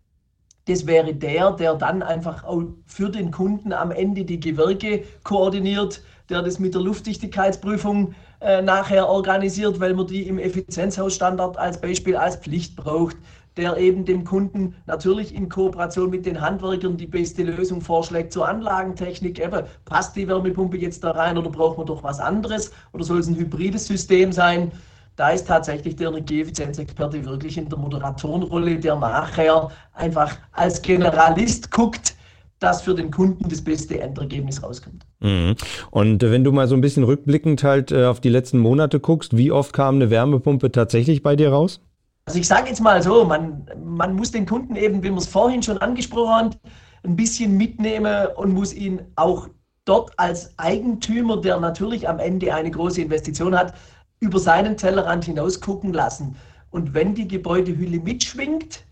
das 0.66 0.88
wäre 0.88 1.14
der, 1.14 1.52
der 1.52 1.76
dann 1.76 2.02
einfach 2.02 2.46
auch 2.46 2.64
für 2.86 3.10
den 3.10 3.32
Kunden 3.32 3.74
am 3.74 3.92
Ende 3.92 4.24
die 4.24 4.40
Gewerke 4.40 5.04
koordiniert, 5.24 6.02
der 6.30 6.42
das 6.42 6.58
mit 6.58 6.74
der 6.74 6.82
Luftdichtigkeitsprüfung 6.82 8.16
äh, 8.40 8.62
nachher 8.62 9.10
organisiert, 9.10 9.82
weil 9.82 9.94
man 9.94 10.08
die 10.08 10.26
im 10.26 10.40
Effizienzhausstandard 10.40 11.58
als 11.58 11.82
Beispiel 11.82 12.16
als 12.16 12.38
Pflicht 12.38 12.78
braucht 12.78 13.18
der 13.58 13.78
eben 13.78 14.06
dem 14.06 14.24
Kunden 14.24 14.76
natürlich 14.86 15.34
in 15.34 15.50
Kooperation 15.50 16.10
mit 16.10 16.26
den 16.26 16.42
Handwerkern 16.42 16.98
die 16.98 17.08
beste 17.08 17.44
Lösung 17.44 17.82
vorschlägt 17.82 18.34
zur 18.34 18.48
Anlagentechnik. 18.48 19.40
Eben, 19.40 19.64
passt 19.86 20.16
die 20.16 20.28
Wärmepumpe 20.28 20.78
jetzt 20.78 21.04
da 21.04 21.12
rein 21.12 21.38
oder 21.38 21.50
braucht 21.50 21.78
man 21.78 21.88
doch 21.88 22.04
was 22.04 22.20
anderes 22.20 22.72
oder 22.94 23.04
soll 23.04 23.20
es 23.20 23.28
ein 23.28 23.36
hybrides 23.36 23.88
System 23.88 24.32
sein? 24.32 24.72
Da 25.16 25.30
ist 25.30 25.48
tatsächlich 25.48 25.96
der 25.96 26.10
Energieeffizienzexperte 26.10 27.24
wirklich 27.26 27.58
in 27.58 27.70
der 27.70 27.78
Moderatorenrolle, 27.78 28.80
der 28.80 28.96
nachher 28.96 29.70
einfach 29.94 30.36
als 30.52 30.82
Generalist 30.82 31.70
guckt, 31.70 32.16
dass 32.58 32.82
für 32.82 32.96
den 32.96 33.12
Kunden 33.12 33.48
das 33.50 33.62
beste 33.62 34.00
Endergebnis 34.00 34.64
rauskommt. 34.64 35.06
Mhm. 35.20 35.56
Und 35.92 36.24
wenn 36.24 36.44
du 36.44 36.52
mal 36.52 36.68
so 36.68 36.76
ein 36.76 36.82
bisschen 36.82 37.04
rückblickend 37.04 37.64
halt 37.64 37.92
äh, 37.92 38.06
auf 38.06 38.22
die 38.22 38.30
letzten 38.30 38.58
Monate 38.58 39.00
guckst, 39.00 39.38
wie 39.38 39.52
oft 39.52 39.74
kam 39.74 39.96
eine 39.96 40.10
Wärmepumpe 40.10 40.72
tatsächlich 40.72 41.22
bei 41.22 41.36
dir 41.36 41.50
raus? 41.50 41.82
Also 42.26 42.40
ich 42.40 42.48
sage 42.48 42.70
jetzt 42.70 42.82
mal 42.82 43.02
so, 43.02 43.26
man, 43.26 43.66
man 43.84 44.16
muss 44.16 44.32
den 44.32 44.46
Kunden 44.46 44.76
eben, 44.76 45.04
wie 45.04 45.10
wir 45.10 45.18
es 45.18 45.28
vorhin 45.28 45.62
schon 45.62 45.78
angesprochen 45.80 46.32
haben, 46.32 46.50
ein 47.04 47.16
bisschen 47.16 47.58
mitnehmen 47.58 48.28
und 48.36 48.54
muss 48.54 48.74
ihn 48.74 49.02
auch 49.16 49.50
dort 49.86 50.18
als 50.18 50.58
Eigentümer, 50.58 51.42
der 51.42 51.60
natürlich 51.60 52.08
am 52.08 52.20
Ende 52.20 52.54
eine 52.54 52.72
große 52.72 53.02
Investition 53.02 53.58
hat, 53.58 53.74
über 54.22 54.40
seinen 54.40 54.78
Tellerrand 54.78 55.26
hinaus 55.26 55.60
gucken 55.60 55.92
lassen. 55.92 56.38
Und 56.70 56.94
wenn 56.94 57.14
die 57.14 57.28
Gebäudehülle 57.28 58.00
mitschwingt, 58.00 58.86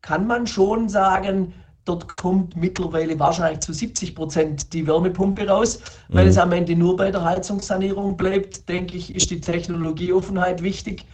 kann 0.00 0.26
man 0.26 0.46
schon 0.46 0.88
sagen, 0.88 1.52
dort 1.84 2.16
kommt 2.16 2.56
mittlerweile 2.56 3.18
wahrscheinlich 3.18 3.60
zu 3.60 3.72
70 3.72 4.14
Prozent 4.14 4.72
die 4.72 4.86
Wärmepumpe 4.86 5.48
raus. 5.48 5.80
Mhm. 6.08 6.14
Wenn 6.14 6.28
es 6.28 6.38
am 6.38 6.52
Ende 6.52 6.76
nur 6.76 6.96
bei 6.96 7.10
der 7.10 7.24
Heizungssanierung 7.24 8.16
bleibt, 8.16 8.68
denke 8.68 8.96
ich, 8.96 9.14
ist 9.14 9.30
die 9.30 9.40
Technologieoffenheit 9.40 10.62
wichtig 10.62 11.06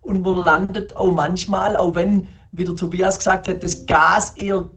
und 0.00 0.22
man 0.22 0.44
landet 0.44 0.96
auch 0.96 1.12
manchmal, 1.12 1.76
auch 1.76 1.94
wenn, 1.94 2.28
wie 2.52 2.64
der 2.64 2.76
Tobias 2.76 3.18
gesagt 3.18 3.48
hat, 3.48 3.62
das 3.62 3.86
Gas 3.86 4.30
eher 4.36 4.70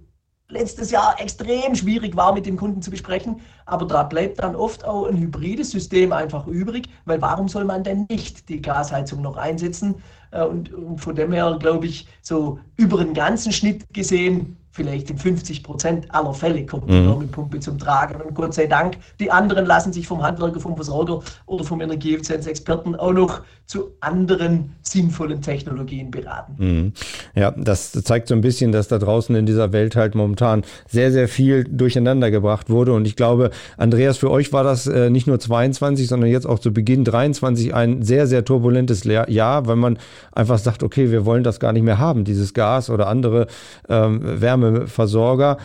letztes 0.52 0.92
Jahr 0.92 1.16
extrem 1.20 1.76
schwierig 1.76 2.16
war, 2.16 2.34
mit 2.34 2.46
dem 2.46 2.58
Kunden 2.58 2.82
zu 2.82 2.92
besprechen. 2.92 3.42
Aber 3.66 3.86
da 3.86 4.04
bleibt 4.04 4.40
dann 4.40 4.56
oft 4.56 4.86
auch 4.86 5.06
ein 5.08 5.18
hybrides 5.18 5.72
System 5.72 6.12
einfach 6.12 6.46
übrig, 6.48 6.90
weil 7.06 7.22
warum 7.22 7.48
soll 7.48 7.66
man 7.66 7.84
denn 7.84 8.06
nicht 8.10 8.50
die 8.50 8.62
Gasheizung 8.62 9.22
noch 9.22 9.38
einsetzen? 9.38 9.96
Äh, 10.32 10.44
und, 10.44 10.74
und 10.74 11.00
von 11.00 11.16
dem 11.16 11.32
her 11.32 11.58
glaube 11.60 11.88
ich, 11.88 12.08
so 12.22 12.60
über 12.76 12.98
den 12.98 13.14
ganzen 13.14 13.52
Schnitt 13.52 13.86
gesehen, 13.94 14.58
vielleicht 14.72 15.10
in 15.10 15.18
50 15.18 15.64
Prozent 15.64 16.14
aller 16.14 16.34
Fälle 16.34 16.66
kommt 16.66 16.90
die 16.90 16.94
mhm. 16.94 17.08
Wärmepumpe 17.08 17.60
zum 17.60 17.78
Tragen. 17.78 18.22
Und 18.22 18.34
Gott 18.34 18.54
sei 18.54 18.68
Dank, 18.68 18.98
die 19.20 19.30
anderen 19.30 19.66
lassen 19.66 19.92
sich 19.92 20.08
vom 20.08 20.24
Handwerker, 20.24 20.60
vom 20.60 20.76
Versorger 20.76 21.20
oder 21.46 21.64
vom 21.64 21.82
Energieeffizienzexperten 21.82 22.96
auch 22.96 23.12
noch 23.12 23.42
zu 23.66 23.92
anderen 24.02 24.76
sinnvollen 24.82 25.42
Technologien 25.42 26.12
beraten. 26.12 26.56
Mhm. 26.58 26.94
Ja, 27.36 27.52
das 27.52 27.92
zeigt 27.92 28.28
so 28.28 28.36
ein 28.36 28.42
bisschen, 28.42 28.72
dass 28.72 28.88
da 28.88 28.98
draußen 28.98 29.34
in 29.36 29.46
dieser 29.46 29.72
Welt 29.72 29.96
halt 29.96 30.16
momentan 30.16 30.64
sehr, 30.88 31.12
sehr 31.12 31.28
viel 31.28 31.64
durcheinander 31.64 32.32
gebracht 32.32 32.70
wurde. 32.70 32.94
Und 32.94 33.08
ich 33.08 33.16
glaube, 33.16 33.52
Andreas, 33.78 34.18
für 34.18 34.30
euch 34.30 34.52
war 34.52 34.64
das 34.64 34.88
äh, 34.88 35.10
nicht 35.10 35.28
nur 35.28 35.40
22, 35.40 36.08
sondern 36.08 36.30
jetzt 36.30 36.46
auch 36.46 36.60
zu 36.60 36.74
Beginn 36.74 37.04
23 37.04 37.74
ein 37.74 38.04
sehr, 38.04 38.28
sehr 38.28 38.44
turbulentes 38.44 39.04
Jahr, 39.04 39.68
weil 39.68 39.76
man 39.76 40.00
einfach 40.34 40.58
sagt, 40.58 40.84
okay, 40.84 41.12
wir 41.12 41.26
wollen 41.26 41.44
das 41.44 41.60
gar 41.60 41.74
nicht 41.74 41.84
mehr 41.84 41.98
haben, 41.98 42.24
dieses 42.24 42.54
Gas 42.54 42.90
oder 42.90 43.08
andere 43.08 43.48
ähm, 43.88 44.42
Wärme 44.42 44.61
Wärmeversorger 44.62 45.58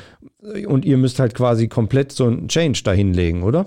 und 0.66 0.84
ihr 0.84 0.96
müsst 0.96 1.18
halt 1.18 1.34
quasi 1.34 1.68
komplett 1.68 2.12
so 2.12 2.26
einen 2.26 2.48
Change 2.48 2.82
dahinlegen, 2.84 3.42
oder? 3.42 3.66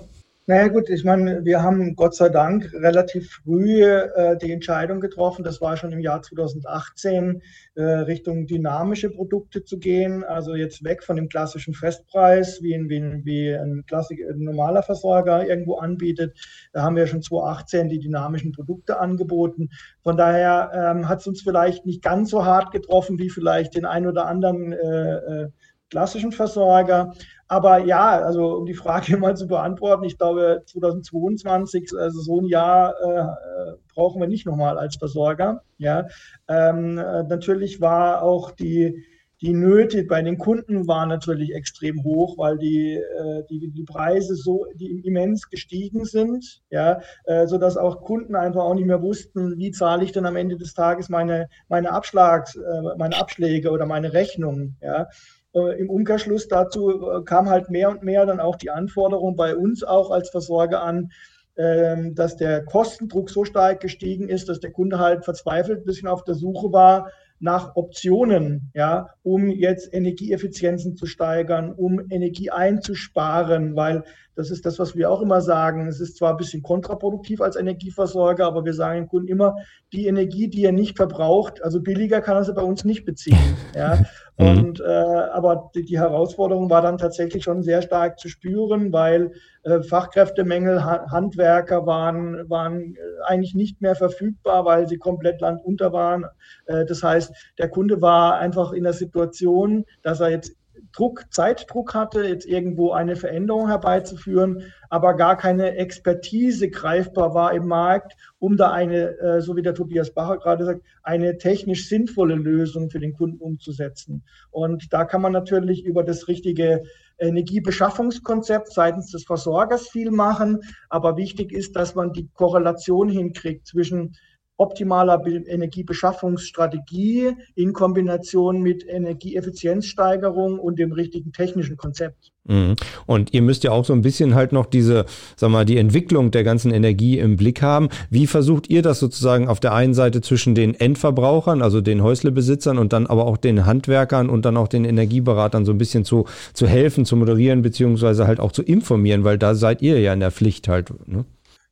Naja 0.50 0.66
gut, 0.66 0.90
ich 0.90 1.04
meine, 1.04 1.44
wir 1.44 1.62
haben 1.62 1.94
Gott 1.94 2.16
sei 2.16 2.28
Dank 2.28 2.72
relativ 2.72 3.30
früh 3.44 3.84
äh, 3.84 4.36
die 4.36 4.50
Entscheidung 4.50 4.98
getroffen, 4.98 5.44
das 5.44 5.60
war 5.60 5.76
schon 5.76 5.92
im 5.92 6.00
Jahr 6.00 6.22
2018, 6.22 7.40
äh, 7.76 7.82
Richtung 7.82 8.48
dynamische 8.48 9.10
Produkte 9.10 9.62
zu 9.62 9.78
gehen, 9.78 10.24
also 10.24 10.56
jetzt 10.56 10.82
weg 10.82 11.04
von 11.04 11.14
dem 11.14 11.28
klassischen 11.28 11.72
Festpreis, 11.72 12.64
wie, 12.64 12.74
wie, 12.88 13.24
wie 13.24 13.54
ein, 13.54 13.84
Klassik, 13.86 14.28
ein 14.28 14.40
normaler 14.40 14.82
Versorger 14.82 15.46
irgendwo 15.46 15.76
anbietet. 15.76 16.36
Da 16.72 16.82
haben 16.82 16.96
wir 16.96 17.06
schon 17.06 17.22
2018 17.22 17.88
die 17.88 18.00
dynamischen 18.00 18.50
Produkte 18.50 18.98
angeboten. 18.98 19.68
Von 20.02 20.16
daher 20.16 20.72
ähm, 20.74 21.08
hat 21.08 21.20
es 21.20 21.28
uns 21.28 21.42
vielleicht 21.42 21.86
nicht 21.86 22.02
ganz 22.02 22.28
so 22.28 22.44
hart 22.44 22.72
getroffen 22.72 23.20
wie 23.20 23.30
vielleicht 23.30 23.76
den 23.76 23.84
ein 23.84 24.04
oder 24.04 24.26
anderen 24.26 24.72
äh, 24.72 25.14
äh 25.14 25.48
klassischen 25.90 26.32
Versorger. 26.32 27.12
Aber 27.48 27.78
ja, 27.78 28.20
also 28.20 28.56
um 28.56 28.66
die 28.66 28.74
Frage 28.74 29.16
mal 29.18 29.36
zu 29.36 29.46
beantworten, 29.46 30.04
ich 30.04 30.16
glaube 30.16 30.62
2022, 30.66 31.90
also 31.98 32.20
so 32.20 32.40
ein 32.40 32.46
Jahr 32.46 32.94
äh, 33.02 33.72
brauchen 33.92 34.20
wir 34.20 34.28
nicht 34.28 34.46
nochmal 34.46 34.78
als 34.78 34.96
Versorger. 34.96 35.62
Ja, 35.78 36.06
ähm, 36.48 36.94
natürlich 36.94 37.80
war 37.80 38.22
auch 38.22 38.52
die 38.52 39.04
die 39.40 39.54
Nöte 39.54 40.04
bei 40.04 40.20
den 40.22 40.36
Kunden 40.36 40.86
waren 40.86 41.08
natürlich 41.08 41.54
extrem 41.54 42.04
hoch, 42.04 42.36
weil 42.36 42.58
die, 42.58 42.94
äh, 42.94 43.42
die, 43.48 43.70
die 43.70 43.84
Preise 43.84 44.34
so 44.36 44.66
die 44.74 45.00
immens 45.00 45.48
gestiegen 45.48 46.04
sind, 46.04 46.62
ja, 46.70 47.00
äh, 47.24 47.46
sodass 47.46 47.76
auch 47.76 48.02
Kunden 48.02 48.34
einfach 48.34 48.62
auch 48.62 48.74
nicht 48.74 48.86
mehr 48.86 49.02
wussten, 49.02 49.56
wie 49.58 49.70
zahle 49.70 50.04
ich 50.04 50.12
denn 50.12 50.26
am 50.26 50.36
Ende 50.36 50.56
des 50.56 50.74
Tages 50.74 51.08
meine, 51.08 51.48
meine 51.68 51.92
Abschlags, 51.92 52.56
äh, 52.56 52.82
meine 52.98 53.16
Abschläge 53.16 53.70
oder 53.70 53.86
meine 53.86 54.12
Rechnungen, 54.12 54.76
ja. 54.82 55.08
Äh, 55.54 55.80
Im 55.80 55.90
Umkehrschluss 55.90 56.48
dazu 56.48 56.90
äh, 56.90 57.22
kam 57.24 57.48
halt 57.48 57.70
mehr 57.70 57.90
und 57.90 58.02
mehr 58.02 58.26
dann 58.26 58.40
auch 58.40 58.56
die 58.56 58.70
Anforderung 58.70 59.36
bei 59.36 59.56
uns 59.56 59.82
auch 59.82 60.10
als 60.10 60.30
Versorger 60.30 60.82
an, 60.82 61.10
ähm, 61.56 62.14
dass 62.14 62.36
der 62.36 62.64
Kostendruck 62.64 63.30
so 63.30 63.44
stark 63.44 63.80
gestiegen 63.80 64.28
ist, 64.28 64.48
dass 64.48 64.60
der 64.60 64.70
Kunde 64.70 64.98
halt 64.98 65.24
verzweifelt 65.24 65.80
ein 65.80 65.84
bisschen 65.84 66.08
auf 66.08 66.24
der 66.24 66.34
Suche 66.34 66.72
war 66.72 67.10
nach 67.40 67.74
Optionen, 67.74 68.70
ja, 68.74 69.08
um 69.22 69.50
jetzt 69.50 69.92
Energieeffizienzen 69.92 70.96
zu 70.96 71.06
steigern, 71.06 71.72
um 71.72 72.00
Energie 72.10 72.50
einzusparen, 72.50 73.74
weil 73.76 74.04
das 74.40 74.50
ist 74.50 74.64
das, 74.64 74.78
was 74.78 74.96
wir 74.96 75.10
auch 75.10 75.20
immer 75.20 75.42
sagen. 75.42 75.86
Es 75.86 76.00
ist 76.00 76.16
zwar 76.16 76.30
ein 76.30 76.38
bisschen 76.38 76.62
kontraproduktiv 76.62 77.42
als 77.42 77.56
Energieversorger, 77.56 78.46
aber 78.46 78.64
wir 78.64 78.72
sagen 78.72 79.00
dem 79.00 79.08
Kunden 79.08 79.28
immer, 79.28 79.54
die 79.92 80.06
Energie, 80.06 80.48
die 80.48 80.64
er 80.64 80.72
nicht 80.72 80.96
verbraucht, 80.96 81.62
also 81.62 81.82
billiger 81.82 82.22
kann 82.22 82.36
er 82.36 82.44
sie 82.44 82.54
bei 82.54 82.62
uns 82.62 82.84
nicht 82.84 83.04
beziehen. 83.04 83.38
Ja? 83.76 83.98
Mhm. 84.38 84.58
Und, 84.58 84.80
äh, 84.80 84.84
aber 84.84 85.70
die, 85.74 85.84
die, 85.84 85.98
Herausforderung 85.98 86.70
war 86.70 86.82
dann 86.82 86.98
tatsächlich 86.98 87.44
schon 87.44 87.62
sehr 87.62 87.82
stark 87.82 88.18
zu 88.18 88.28
spüren, 88.28 88.92
weil 88.92 89.32
äh, 89.62 89.82
Fachkräftemängel, 89.82 90.82
ha 90.84 91.06
Handwerker 91.10 91.86
waren, 91.86 92.48
waren 92.48 92.96
eigentlich 93.26 93.54
nicht 93.54 93.80
mehr 93.80 93.94
verfügbar, 93.94 94.64
weil 94.64 94.88
sie 94.88 94.96
komplett 94.96 95.40
landunter 95.40 95.92
waren. 95.92 96.24
Äh, 96.66 96.86
das 96.86 97.02
heißt, 97.02 97.32
der 97.58 97.68
Kunde 97.68 98.00
war 98.00 98.38
einfach 98.38 98.72
in 98.72 98.84
der 98.84 98.94
Situation, 98.94 99.84
dass 100.02 100.20
er 100.20 100.30
jetzt 100.30 100.56
Druck, 100.92 101.24
Zeitdruck 101.30 101.94
hatte, 101.94 102.24
jetzt 102.24 102.46
irgendwo 102.46 102.92
eine 102.92 103.16
Veränderung 103.16 103.68
herbeizuführen, 103.68 104.72
aber 104.88 105.14
gar 105.14 105.36
keine 105.36 105.76
Expertise 105.76 106.68
greifbar 106.68 107.34
war 107.34 107.52
im 107.52 107.66
Markt, 107.66 108.16
um 108.38 108.56
da 108.56 108.72
eine, 108.72 109.18
äh, 109.18 109.40
so 109.40 109.56
wie 109.56 109.62
der 109.62 109.74
Tobias 109.74 110.12
Bacher 110.12 110.38
gerade 110.38 110.64
sagt, 110.64 110.82
eine 111.02 111.38
technisch 111.38 111.88
sinnvolle 111.88 112.34
Lösung 112.34 112.90
für 112.90 112.98
den 112.98 113.12
Kunden 113.12 113.38
umzusetzen. 113.38 114.24
Und 114.50 114.92
da 114.92 115.04
kann 115.04 115.22
man 115.22 115.32
natürlich 115.32 115.84
über 115.84 116.02
das 116.02 116.28
richtige 116.28 116.82
Energiebeschaffungskonzept 117.18 118.72
seitens 118.72 119.10
des 119.10 119.24
Versorgers 119.24 119.88
viel 119.88 120.10
machen, 120.10 120.60
aber 120.88 121.16
wichtig 121.16 121.52
ist, 121.52 121.76
dass 121.76 121.94
man 121.94 122.12
die 122.12 122.28
Korrelation 122.34 123.08
hinkriegt 123.08 123.66
zwischen 123.66 124.16
optimaler 124.60 125.20
Energiebeschaffungsstrategie 125.26 127.32
in 127.54 127.72
Kombination 127.72 128.60
mit 128.60 128.86
Energieeffizienzsteigerung 128.86 130.58
und 130.58 130.78
dem 130.78 130.92
richtigen 130.92 131.32
technischen 131.32 131.78
Konzept. 131.78 132.30
Mhm. 132.44 132.76
Und 133.06 133.32
ihr 133.32 133.40
müsst 133.40 133.64
ja 133.64 133.70
auch 133.70 133.86
so 133.86 133.94
ein 133.94 134.02
bisschen 134.02 134.34
halt 134.34 134.52
noch 134.52 134.66
diese, 134.66 135.06
sag 135.36 135.50
mal, 135.50 135.64
die 135.64 135.78
Entwicklung 135.78 136.30
der 136.30 136.44
ganzen 136.44 136.72
Energie 136.72 137.18
im 137.18 137.36
Blick 137.36 137.62
haben. 137.62 137.88
Wie 138.10 138.26
versucht 138.26 138.68
ihr 138.68 138.82
das 138.82 139.00
sozusagen 139.00 139.48
auf 139.48 139.60
der 139.60 139.72
einen 139.72 139.94
Seite 139.94 140.20
zwischen 140.20 140.54
den 140.54 140.74
Endverbrauchern, 140.74 141.62
also 141.62 141.80
den 141.80 142.02
Häuslebesitzern 142.02 142.76
und 142.76 142.92
dann 142.92 143.06
aber 143.06 143.26
auch 143.26 143.38
den 143.38 143.64
Handwerkern 143.64 144.28
und 144.28 144.44
dann 144.44 144.58
auch 144.58 144.68
den 144.68 144.84
Energieberatern 144.84 145.64
so 145.64 145.72
ein 145.72 145.78
bisschen 145.78 146.04
zu, 146.04 146.26
zu 146.52 146.66
helfen, 146.66 147.06
zu 147.06 147.16
moderieren, 147.16 147.62
beziehungsweise 147.62 148.26
halt 148.26 148.40
auch 148.40 148.52
zu 148.52 148.62
informieren, 148.62 149.24
weil 149.24 149.38
da 149.38 149.54
seid 149.54 149.80
ihr 149.80 149.98
ja 150.00 150.12
in 150.12 150.20
der 150.20 150.30
Pflicht 150.30 150.68
halt. 150.68 150.92
Ne? 151.08 151.24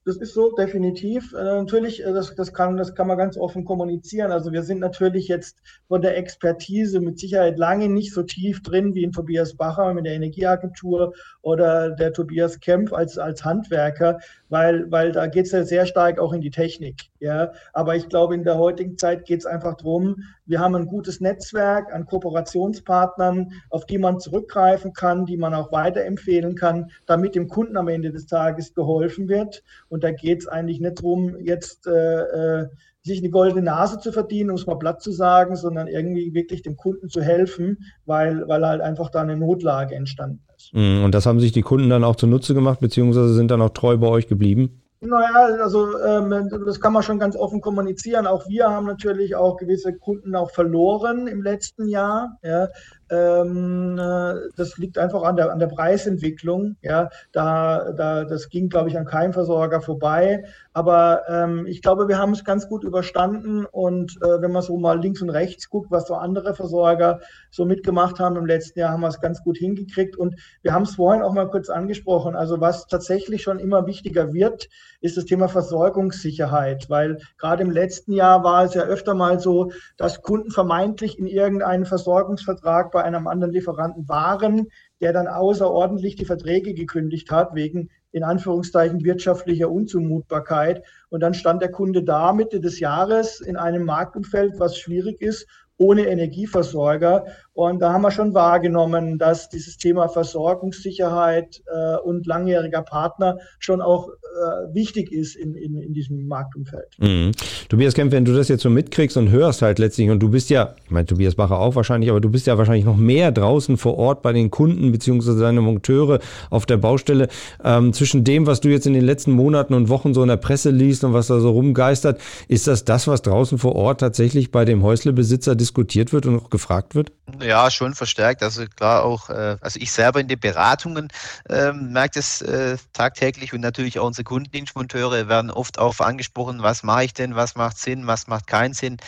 Das 0.08 0.16
ist 0.16 0.32
so, 0.32 0.52
definitiv. 0.52 1.34
Äh, 1.34 1.44
natürlich, 1.44 2.02
äh, 2.02 2.14
das, 2.14 2.34
das, 2.34 2.54
kann, 2.54 2.78
das 2.78 2.94
kann 2.94 3.08
man 3.08 3.18
ganz 3.18 3.36
offen 3.36 3.66
kommunizieren. 3.66 4.32
Also 4.32 4.52
wir 4.52 4.62
sind 4.62 4.80
natürlich 4.80 5.28
jetzt 5.28 5.60
von 5.86 6.00
der 6.00 6.16
Expertise 6.16 6.98
mit 7.00 7.18
Sicherheit 7.18 7.58
lange 7.58 7.90
nicht 7.90 8.14
so 8.14 8.22
tief 8.22 8.62
drin 8.62 8.94
wie 8.94 9.04
in 9.04 9.12
Tobias 9.12 9.54
Bacher 9.54 9.92
mit 9.92 10.06
der 10.06 10.14
Energieagentur 10.14 11.12
oder 11.42 11.90
der 11.90 12.14
Tobias 12.14 12.58
Kempf 12.58 12.94
als, 12.94 13.18
als 13.18 13.44
Handwerker, 13.44 14.18
weil, 14.48 14.90
weil 14.90 15.12
da 15.12 15.26
geht 15.26 15.44
es 15.44 15.52
ja 15.52 15.62
sehr 15.62 15.84
stark 15.84 16.18
auch 16.18 16.32
in 16.32 16.40
die 16.40 16.48
Technik. 16.48 17.10
Ja? 17.20 17.52
Aber 17.74 17.94
ich 17.94 18.08
glaube, 18.08 18.34
in 18.34 18.44
der 18.44 18.56
heutigen 18.56 18.96
Zeit 18.96 19.26
geht 19.26 19.40
es 19.40 19.46
einfach 19.46 19.74
darum, 19.74 20.22
wir 20.48 20.60
haben 20.60 20.74
ein 20.74 20.86
gutes 20.86 21.20
Netzwerk 21.20 21.92
an 21.92 22.06
Kooperationspartnern, 22.06 23.52
auf 23.68 23.84
die 23.84 23.98
man 23.98 24.18
zurückgreifen 24.18 24.94
kann, 24.94 25.26
die 25.26 25.36
man 25.36 25.52
auch 25.52 25.70
weiterempfehlen 25.72 26.54
kann, 26.54 26.90
damit 27.04 27.34
dem 27.34 27.48
Kunden 27.48 27.76
am 27.76 27.88
Ende 27.88 28.10
des 28.10 28.24
Tages 28.24 28.72
geholfen 28.72 29.28
wird. 29.28 29.62
Und 29.90 29.97
Und 29.98 30.04
da 30.04 30.12
geht 30.12 30.42
es 30.42 30.46
eigentlich 30.46 30.78
nicht 30.78 31.00
darum, 31.00 31.34
jetzt 31.40 31.88
äh, 31.88 32.60
äh, 32.60 32.68
sich 33.02 33.18
eine 33.18 33.30
goldene 33.30 33.62
Nase 33.62 33.98
zu 33.98 34.12
verdienen, 34.12 34.50
um 34.50 34.54
es 34.54 34.64
mal 34.64 34.78
platt 34.78 35.02
zu 35.02 35.10
sagen, 35.10 35.56
sondern 35.56 35.88
irgendwie 35.88 36.34
wirklich 36.34 36.62
dem 36.62 36.76
Kunden 36.76 37.08
zu 37.08 37.20
helfen, 37.20 37.78
weil, 38.06 38.46
weil 38.46 38.64
halt 38.64 38.80
einfach 38.80 39.10
da 39.10 39.22
eine 39.22 39.36
Notlage 39.36 39.96
entstanden 39.96 40.44
ist. 40.56 40.72
Mhm, 40.72 41.02
und 41.02 41.16
das 41.16 41.26
haben 41.26 41.40
sich 41.40 41.50
die 41.50 41.62
Kunden 41.62 41.90
dann 41.90 42.04
auch 42.04 42.14
zunutze 42.14 42.54
gemacht, 42.54 42.78
beziehungsweise 42.78 43.34
sind 43.34 43.50
dann 43.50 43.60
auch 43.60 43.70
treu 43.70 43.96
bei 43.96 44.06
euch 44.06 44.28
geblieben? 44.28 44.82
Naja, 45.00 45.62
also 45.62 45.98
ähm, 46.00 46.48
das 46.64 46.80
kann 46.80 46.92
man 46.92 47.02
schon 47.02 47.18
ganz 47.18 47.34
offen 47.34 47.60
kommunizieren. 47.60 48.28
Auch 48.28 48.48
wir 48.48 48.68
haben 48.68 48.86
natürlich 48.86 49.34
auch 49.34 49.56
gewisse 49.56 49.94
Kunden 49.94 50.36
auch 50.36 50.52
verloren 50.52 51.26
im 51.26 51.42
letzten 51.42 51.88
Jahr. 51.88 52.38
Ja. 52.44 52.68
Ähm, 53.10 53.98
äh, 53.98 54.34
das 54.56 54.76
liegt 54.78 54.98
einfach 54.98 55.22
an 55.22 55.36
der, 55.36 55.52
an 55.52 55.58
der 55.58 55.66
Preisentwicklung. 55.68 56.76
Ja. 56.82 57.10
Da, 57.32 57.92
da, 57.92 58.24
das 58.24 58.48
ging, 58.48 58.68
glaube 58.68 58.88
ich, 58.88 58.98
an 58.98 59.04
keinem 59.04 59.32
Versorger 59.32 59.80
vorbei. 59.80 60.44
Aber 60.72 61.22
ähm, 61.28 61.66
ich 61.66 61.82
glaube, 61.82 62.08
wir 62.08 62.18
haben 62.18 62.32
es 62.32 62.44
ganz 62.44 62.68
gut 62.68 62.84
überstanden. 62.84 63.66
Und 63.66 64.16
äh, 64.22 64.40
wenn 64.40 64.52
man 64.52 64.62
so 64.62 64.76
mal 64.78 65.00
links 65.00 65.22
und 65.22 65.30
rechts 65.30 65.68
guckt, 65.68 65.90
was 65.90 66.06
so 66.06 66.14
andere 66.14 66.54
Versorger 66.54 67.20
so 67.50 67.64
mitgemacht 67.64 68.20
haben 68.20 68.36
im 68.36 68.46
letzten 68.46 68.78
Jahr, 68.78 68.92
haben 68.92 69.00
wir 69.00 69.08
es 69.08 69.20
ganz 69.20 69.42
gut 69.42 69.58
hingekriegt. 69.58 70.16
Und 70.16 70.36
wir 70.62 70.72
haben 70.72 70.84
es 70.84 70.96
vorhin 70.96 71.22
auch 71.22 71.32
mal 71.32 71.48
kurz 71.48 71.68
angesprochen. 71.68 72.36
Also 72.36 72.60
was 72.60 72.86
tatsächlich 72.86 73.42
schon 73.42 73.58
immer 73.58 73.86
wichtiger 73.86 74.32
wird, 74.32 74.68
ist 75.00 75.16
das 75.16 75.24
Thema 75.24 75.48
Versorgungssicherheit, 75.48 76.90
weil 76.90 77.18
gerade 77.38 77.62
im 77.62 77.70
letzten 77.70 78.12
Jahr 78.12 78.42
war 78.42 78.64
es 78.64 78.74
ja 78.74 78.82
öfter 78.82 79.14
mal 79.14 79.38
so, 79.38 79.70
dass 79.96 80.22
Kunden 80.22 80.50
vermeintlich 80.50 81.18
in 81.18 81.26
irgendeinen 81.26 81.86
Versorgungsvertrag 81.86 82.90
bei 82.90 82.97
einem 83.02 83.26
anderen 83.26 83.52
Lieferanten 83.52 84.08
waren, 84.08 84.68
der 85.00 85.12
dann 85.12 85.28
außerordentlich 85.28 86.16
die 86.16 86.24
Verträge 86.24 86.74
gekündigt 86.74 87.30
hat 87.30 87.54
wegen 87.54 87.90
in 88.12 88.24
Anführungszeichen 88.24 89.04
wirtschaftlicher 89.04 89.70
Unzumutbarkeit. 89.70 90.82
Und 91.10 91.20
dann 91.20 91.34
stand 91.34 91.62
der 91.62 91.70
Kunde 91.70 92.02
da 92.02 92.32
Mitte 92.32 92.60
des 92.60 92.80
Jahres 92.80 93.40
in 93.40 93.56
einem 93.56 93.84
Marktumfeld, 93.84 94.58
was 94.58 94.78
schwierig 94.78 95.20
ist 95.20 95.46
ohne 95.78 96.06
Energieversorger. 96.06 97.26
Und 97.58 97.80
da 97.80 97.92
haben 97.92 98.02
wir 98.02 98.12
schon 98.12 98.34
wahrgenommen, 98.34 99.18
dass 99.18 99.48
dieses 99.48 99.78
Thema 99.78 100.08
Versorgungssicherheit 100.08 101.60
äh, 101.66 101.96
und 101.96 102.24
langjähriger 102.24 102.82
Partner 102.82 103.38
schon 103.58 103.80
auch 103.80 104.10
äh, 104.10 104.74
wichtig 104.74 105.10
ist 105.10 105.34
in, 105.34 105.56
in, 105.56 105.82
in 105.82 105.92
diesem 105.92 106.28
Marktumfeld. 106.28 106.86
Mhm. 106.98 107.32
Tobias 107.68 107.94
Kempf, 107.94 108.12
wenn 108.12 108.24
du 108.24 108.32
das 108.32 108.46
jetzt 108.46 108.62
so 108.62 108.70
mitkriegst 108.70 109.16
und 109.16 109.30
hörst 109.30 109.62
halt 109.62 109.80
letztlich, 109.80 110.08
und 110.08 110.20
du 110.20 110.30
bist 110.30 110.50
ja, 110.50 110.76
ich 110.84 110.92
meine, 110.92 111.06
Tobias 111.06 111.34
Bacher 111.34 111.58
auch 111.58 111.74
wahrscheinlich, 111.74 112.10
aber 112.10 112.20
du 112.20 112.30
bist 112.30 112.46
ja 112.46 112.56
wahrscheinlich 112.58 112.84
noch 112.84 112.96
mehr 112.96 113.32
draußen 113.32 113.76
vor 113.76 113.98
Ort 113.98 114.22
bei 114.22 114.32
den 114.32 114.52
Kunden 114.52 114.92
beziehungsweise 114.92 115.40
deine 115.40 115.60
Monteure 115.60 116.20
auf 116.50 116.64
der 116.64 116.76
Baustelle. 116.76 117.26
Ähm, 117.64 117.92
zwischen 117.92 118.22
dem, 118.22 118.46
was 118.46 118.60
du 118.60 118.68
jetzt 118.68 118.86
in 118.86 118.92
den 118.92 119.04
letzten 119.04 119.32
Monaten 119.32 119.74
und 119.74 119.88
Wochen 119.88 120.14
so 120.14 120.22
in 120.22 120.28
der 120.28 120.36
Presse 120.36 120.70
liest 120.70 121.02
und 121.02 121.12
was 121.12 121.26
da 121.26 121.40
so 121.40 121.50
rumgeistert, 121.50 122.20
ist 122.46 122.68
das 122.68 122.84
das, 122.84 123.08
was 123.08 123.22
draußen 123.22 123.58
vor 123.58 123.74
Ort 123.74 123.98
tatsächlich 123.98 124.52
bei 124.52 124.64
dem 124.64 124.84
Häuslebesitzer 124.84 125.56
diskutiert 125.56 125.88
diskutiert 125.88 126.12
wird 126.12 126.26
und 126.26 126.38
auch 126.38 126.50
gefragt 126.50 126.94
wird? 126.94 127.12
Ja, 127.48 127.70
schon 127.70 127.94
verstärkt. 127.94 128.42
Also 128.42 128.66
klar 128.66 129.02
auch, 129.04 129.30
äh, 129.30 129.56
also 129.62 129.80
ich 129.80 129.90
selber 129.90 130.20
in 130.20 130.28
den 130.28 130.38
Beratungen 130.38 131.08
äh, 131.48 131.72
merke 131.72 132.18
das 132.18 132.42
äh, 132.42 132.76
tagtäglich 132.92 133.54
und 133.54 133.62
natürlich 133.62 133.98
auch 133.98 134.06
unsere 134.06 134.24
Kundendienstmonteure 134.24 135.28
werden 135.28 135.50
oft 135.50 135.78
auch 135.78 135.98
angesprochen, 136.00 136.62
was 136.62 136.82
mache 136.82 137.04
ich 137.04 137.14
denn, 137.14 137.36
was 137.36 137.54
macht 137.54 137.78
Sinn, 137.78 138.06
was 138.06 138.26
macht 138.26 138.48
keinen 138.48 138.74
Sinn. 138.74 138.98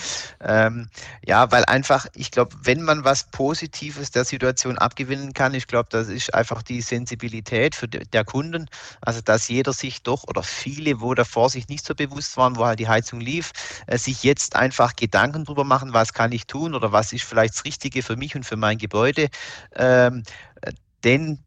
Ähm, 0.41 0.89
ja, 1.23 1.53
weil 1.53 1.67
einfach, 1.67 2.07
ich 2.15 2.31
glaube, 2.31 2.57
wenn 2.63 2.83
man 2.83 3.05
was 3.05 3.25
Positives 3.25 4.11
der 4.11 4.25
Situation 4.25 4.79
abgewinnen 4.79 5.35
kann, 5.35 5.53
ich 5.53 5.67
glaube, 5.67 5.91
das 5.91 6.09
ist 6.09 6.33
einfach 6.33 6.63
die 6.63 6.81
Sensibilität 6.81 7.75
für 7.75 7.89
der 7.89 8.25
Kunden. 8.25 8.71
Also 9.03 9.21
dass 9.21 9.49
jeder 9.49 9.75
sich 9.75 10.03
doch 10.03 10.25
oder 10.25 10.43
viele, 10.43 11.03
wo 11.03 11.13
davor 11.13 11.51
sich 11.51 11.69
nicht 11.69 11.85
so 11.85 11.95
bewusst 11.95 12.39
waren, 12.39 12.57
wo 12.57 12.65
halt 12.65 12.79
die 12.79 12.89
Heizung 12.89 13.21
lief, 13.21 13.53
äh, 13.87 13.99
sich 13.99 14.23
jetzt 14.23 14.57
einfach 14.57 14.97
Gedanken 14.97 15.45
drüber 15.45 15.65
machen, 15.65 15.93
was 15.93 16.15
kann 16.15 16.33
ich 16.33 16.47
tun 16.47 16.75
oder 16.75 16.91
was 16.91 17.13
ist 17.13 17.25
vielleicht 17.25 17.55
das 17.55 17.65
Richtige 17.67 18.03
für 18.03 18.17
mich 18.17 18.30
und 18.37 18.45
für 18.45 18.57
mein 18.57 18.79
Gebäude. 18.79 19.29
Ähm, 19.75 20.23
denn 21.05 21.39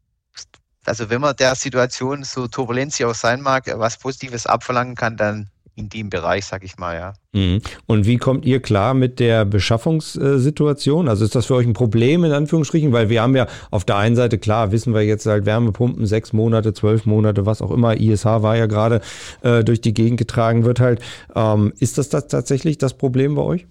also 0.86 1.08
wenn 1.08 1.20
man 1.20 1.34
der 1.36 1.54
Situation 1.54 2.24
so 2.24 2.46
turbulent 2.46 2.92
sie 2.92 3.04
auch 3.04 3.14
sein 3.14 3.40
mag, 3.40 3.64
was 3.78 3.98
Positives 3.98 4.46
abverlangen 4.46 4.94
kann, 4.94 5.16
dann 5.16 5.48
in 5.76 5.88
dem 5.88 6.08
Bereich, 6.08 6.44
sag 6.44 6.62
ich 6.62 6.78
mal, 6.78 6.94
ja. 6.94 7.14
Mhm. 7.32 7.60
Und 7.86 8.06
wie 8.06 8.16
kommt 8.16 8.44
ihr 8.44 8.62
klar 8.62 8.94
mit 8.94 9.18
der 9.18 9.44
Beschaffungssituation? 9.44 11.08
Also 11.08 11.24
ist 11.24 11.34
das 11.34 11.46
für 11.46 11.54
euch 11.56 11.66
ein 11.66 11.72
Problem 11.72 12.22
in 12.22 12.30
Anführungsstrichen? 12.30 12.92
Weil 12.92 13.08
wir 13.08 13.22
haben 13.22 13.34
ja 13.34 13.48
auf 13.72 13.84
der 13.84 13.96
einen 13.96 14.14
Seite, 14.14 14.38
klar, 14.38 14.70
wissen 14.70 14.94
wir 14.94 15.02
jetzt 15.02 15.26
halt 15.26 15.46
Wärmepumpen, 15.46 16.06
sechs 16.06 16.32
Monate, 16.32 16.74
zwölf 16.74 17.06
Monate, 17.06 17.44
was 17.44 17.60
auch 17.60 17.72
immer. 17.72 17.96
ISH 17.96 18.24
war 18.24 18.56
ja 18.56 18.66
gerade 18.66 19.00
äh, 19.42 19.64
durch 19.64 19.80
die 19.80 19.94
Gegend 19.94 20.18
getragen 20.18 20.64
wird 20.64 20.78
halt. 20.78 21.00
Ähm, 21.34 21.72
ist 21.80 21.98
das, 21.98 22.08
das 22.08 22.28
tatsächlich 22.28 22.78
das 22.78 22.94
Problem 22.94 23.34
bei 23.34 23.42
euch? 23.42 23.66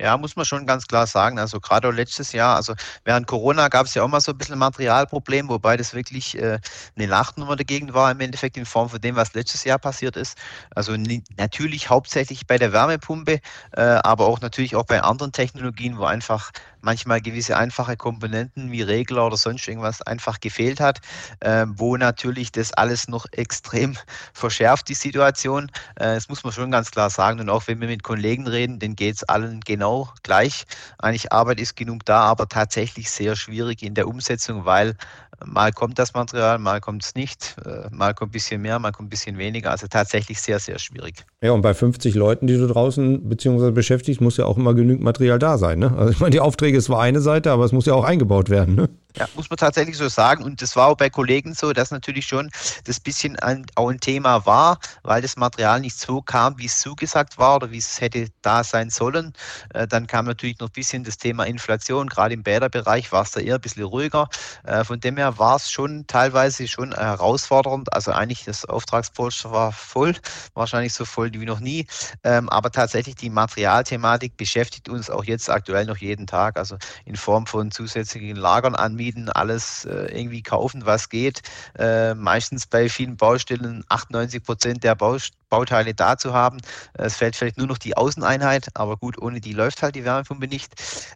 Ja, 0.00 0.16
muss 0.16 0.36
man 0.36 0.44
schon 0.44 0.64
ganz 0.64 0.86
klar 0.86 1.06
sagen. 1.08 1.40
Also 1.40 1.58
gerade 1.58 1.90
letztes 1.90 2.32
Jahr, 2.32 2.54
also 2.54 2.74
während 3.04 3.26
Corona 3.26 3.66
gab 3.68 3.86
es 3.86 3.94
ja 3.94 4.04
auch 4.04 4.08
mal 4.08 4.20
so 4.20 4.30
ein 4.30 4.38
bisschen 4.38 4.58
Materialproblem, 4.58 5.48
wobei 5.48 5.76
das 5.76 5.92
wirklich 5.92 6.38
äh, 6.38 6.60
eine 6.96 7.06
Lachnummer 7.06 7.56
dagegen 7.56 7.94
war 7.94 8.10
im 8.12 8.20
Endeffekt 8.20 8.56
in 8.56 8.64
Form 8.64 8.88
von 8.88 9.00
dem, 9.00 9.16
was 9.16 9.34
letztes 9.34 9.64
Jahr 9.64 9.78
passiert 9.78 10.16
ist. 10.16 10.38
Also 10.72 10.96
natürlich 11.36 11.90
hauptsächlich 11.90 12.46
bei 12.46 12.58
der 12.58 12.72
Wärmepumpe, 12.72 13.40
äh, 13.72 13.80
aber 13.80 14.26
auch 14.26 14.40
natürlich 14.40 14.76
auch 14.76 14.86
bei 14.86 15.02
anderen 15.02 15.32
Technologien, 15.32 15.98
wo 15.98 16.04
einfach 16.04 16.52
manchmal 16.80 17.20
gewisse 17.20 17.56
einfache 17.56 17.96
Komponenten 17.96 18.70
wie 18.72 18.82
Regler 18.82 19.26
oder 19.26 19.36
sonst 19.36 19.66
irgendwas 19.66 20.02
einfach 20.02 20.40
gefehlt 20.40 20.80
hat, 20.80 21.00
äh, 21.40 21.66
wo 21.68 21.96
natürlich 21.96 22.52
das 22.52 22.72
alles 22.72 23.08
noch 23.08 23.26
extrem 23.32 23.96
verschärft, 24.32 24.88
die 24.88 24.94
Situation. 24.94 25.70
Äh, 25.96 26.14
das 26.14 26.28
muss 26.28 26.44
man 26.44 26.52
schon 26.52 26.70
ganz 26.70 26.90
klar 26.90 27.10
sagen. 27.10 27.40
Und 27.40 27.50
auch 27.50 27.66
wenn 27.66 27.80
wir 27.80 27.88
mit 27.88 28.02
Kollegen 28.02 28.46
reden, 28.46 28.78
denen 28.78 28.96
geht 28.96 29.16
es 29.16 29.24
allen 29.24 29.60
genau 29.60 30.12
gleich. 30.22 30.64
Eigentlich 30.98 31.32
Arbeit 31.32 31.60
ist 31.60 31.76
genug 31.76 32.04
da, 32.04 32.22
aber 32.22 32.48
tatsächlich 32.48 33.10
sehr 33.10 33.36
schwierig 33.36 33.82
in 33.82 33.94
der 33.94 34.08
Umsetzung, 34.08 34.64
weil 34.64 34.96
Mal 35.44 35.72
kommt 35.72 35.98
das 35.98 36.14
Material, 36.14 36.58
mal 36.58 36.80
kommt 36.80 37.04
es 37.04 37.14
nicht, 37.14 37.56
äh, 37.64 37.88
mal 37.90 38.12
kommt 38.14 38.30
ein 38.30 38.32
bisschen 38.32 38.60
mehr, 38.60 38.78
mal 38.78 38.92
kommt 38.92 39.06
ein 39.06 39.10
bisschen 39.10 39.38
weniger. 39.38 39.70
Also 39.70 39.86
tatsächlich 39.86 40.40
sehr, 40.40 40.58
sehr 40.58 40.78
schwierig. 40.78 41.24
Ja, 41.40 41.52
und 41.52 41.62
bei 41.62 41.74
50 41.74 42.14
Leuten, 42.14 42.46
die 42.46 42.56
du 42.56 42.66
draußen 42.66 43.28
beziehungsweise 43.28 43.72
beschäftigst, 43.72 44.20
muss 44.20 44.36
ja 44.36 44.46
auch 44.46 44.56
immer 44.56 44.74
genügend 44.74 45.04
Material 45.04 45.38
da 45.38 45.56
sein. 45.58 45.78
Ne? 45.78 45.94
Also 45.96 46.10
ich 46.10 46.20
meine, 46.20 46.30
die 46.30 46.40
Aufträge 46.40 46.78
ist 46.78 46.86
zwar 46.86 47.00
eine 47.00 47.20
Seite, 47.20 47.52
aber 47.52 47.64
es 47.64 47.72
muss 47.72 47.86
ja 47.86 47.94
auch 47.94 48.04
eingebaut 48.04 48.50
werden. 48.50 48.74
Ne? 48.74 48.88
Ja, 49.18 49.26
muss 49.32 49.50
man 49.50 49.56
tatsächlich 49.56 49.96
so 49.96 50.08
sagen. 50.08 50.44
Und 50.44 50.62
das 50.62 50.76
war 50.76 50.86
auch 50.86 50.96
bei 50.96 51.10
Kollegen 51.10 51.52
so, 51.52 51.72
dass 51.72 51.90
natürlich 51.90 52.26
schon 52.26 52.50
das 52.84 53.00
bisschen 53.00 53.36
ein, 53.40 53.66
auch 53.74 53.88
ein 53.88 53.98
Thema 53.98 54.46
war, 54.46 54.78
weil 55.02 55.22
das 55.22 55.36
Material 55.36 55.80
nicht 55.80 55.98
so 55.98 56.22
kam, 56.22 56.56
wie 56.58 56.66
es 56.66 56.78
zugesagt 56.78 57.36
war 57.36 57.56
oder 57.56 57.72
wie 57.72 57.78
es 57.78 58.00
hätte 58.00 58.28
da 58.42 58.62
sein 58.62 58.90
sollen. 58.90 59.32
Äh, 59.74 59.88
dann 59.88 60.06
kam 60.06 60.26
natürlich 60.26 60.60
noch 60.60 60.68
ein 60.68 60.72
bisschen 60.72 61.02
das 61.02 61.16
Thema 61.18 61.44
Inflation. 61.46 62.06
Gerade 62.06 62.34
im 62.34 62.44
Bäderbereich 62.44 63.10
war 63.10 63.22
es 63.22 63.32
da 63.32 63.40
eher 63.40 63.56
ein 63.56 63.60
bisschen 63.60 63.82
ruhiger. 63.82 64.28
Äh, 64.64 64.84
von 64.84 65.00
dem 65.00 65.16
her 65.16 65.36
war 65.36 65.56
es 65.56 65.68
schon 65.68 66.06
teilweise 66.06 66.68
schon 66.68 66.94
herausfordernd. 66.94 67.92
Also 67.92 68.12
eigentlich 68.12 68.44
das 68.44 68.66
Auftragspolster 68.66 69.50
war 69.50 69.72
voll, 69.72 70.14
wahrscheinlich 70.54 70.92
so 70.94 71.04
voll 71.04 71.32
wie 71.32 71.44
noch 71.44 71.58
nie. 71.58 71.88
Ähm, 72.22 72.48
aber 72.50 72.70
tatsächlich 72.70 73.16
die 73.16 73.30
Materialthematik 73.30 74.36
beschäftigt 74.36 74.88
uns 74.88 75.10
auch 75.10 75.24
jetzt 75.24 75.50
aktuell 75.50 75.86
noch 75.86 75.96
jeden 75.96 76.28
Tag. 76.28 76.56
Also 76.56 76.76
in 77.04 77.16
Form 77.16 77.46
von 77.48 77.72
zusätzlichen 77.72 78.36
Lagern 78.36 78.76
an 78.76 78.96
anmieten, 79.08 79.28
alles 79.30 79.84
äh, 79.84 80.18
irgendwie 80.18 80.42
kaufen, 80.42 80.82
was 80.84 81.08
geht. 81.08 81.40
Äh, 81.78 82.14
meistens 82.14 82.66
bei 82.66 82.88
vielen 82.88 83.16
Baustellen 83.16 83.84
98 83.88 84.42
Prozent 84.42 84.84
der 84.84 84.94
Baust 84.94 85.32
Bauteile 85.48 85.94
da 85.94 86.18
zu 86.18 86.34
haben. 86.34 86.58
Es 86.94 87.16
fällt 87.16 87.34
vielleicht 87.34 87.56
nur 87.56 87.66
noch 87.66 87.78
die 87.78 87.96
Außeneinheit, 87.96 88.68
aber 88.74 88.96
gut, 88.96 89.18
ohne 89.18 89.40
die 89.40 89.54
läuft 89.54 89.82
halt 89.82 89.94
die 89.94 90.04
Wärmepumpe 90.04 90.46
nicht. 90.46 90.72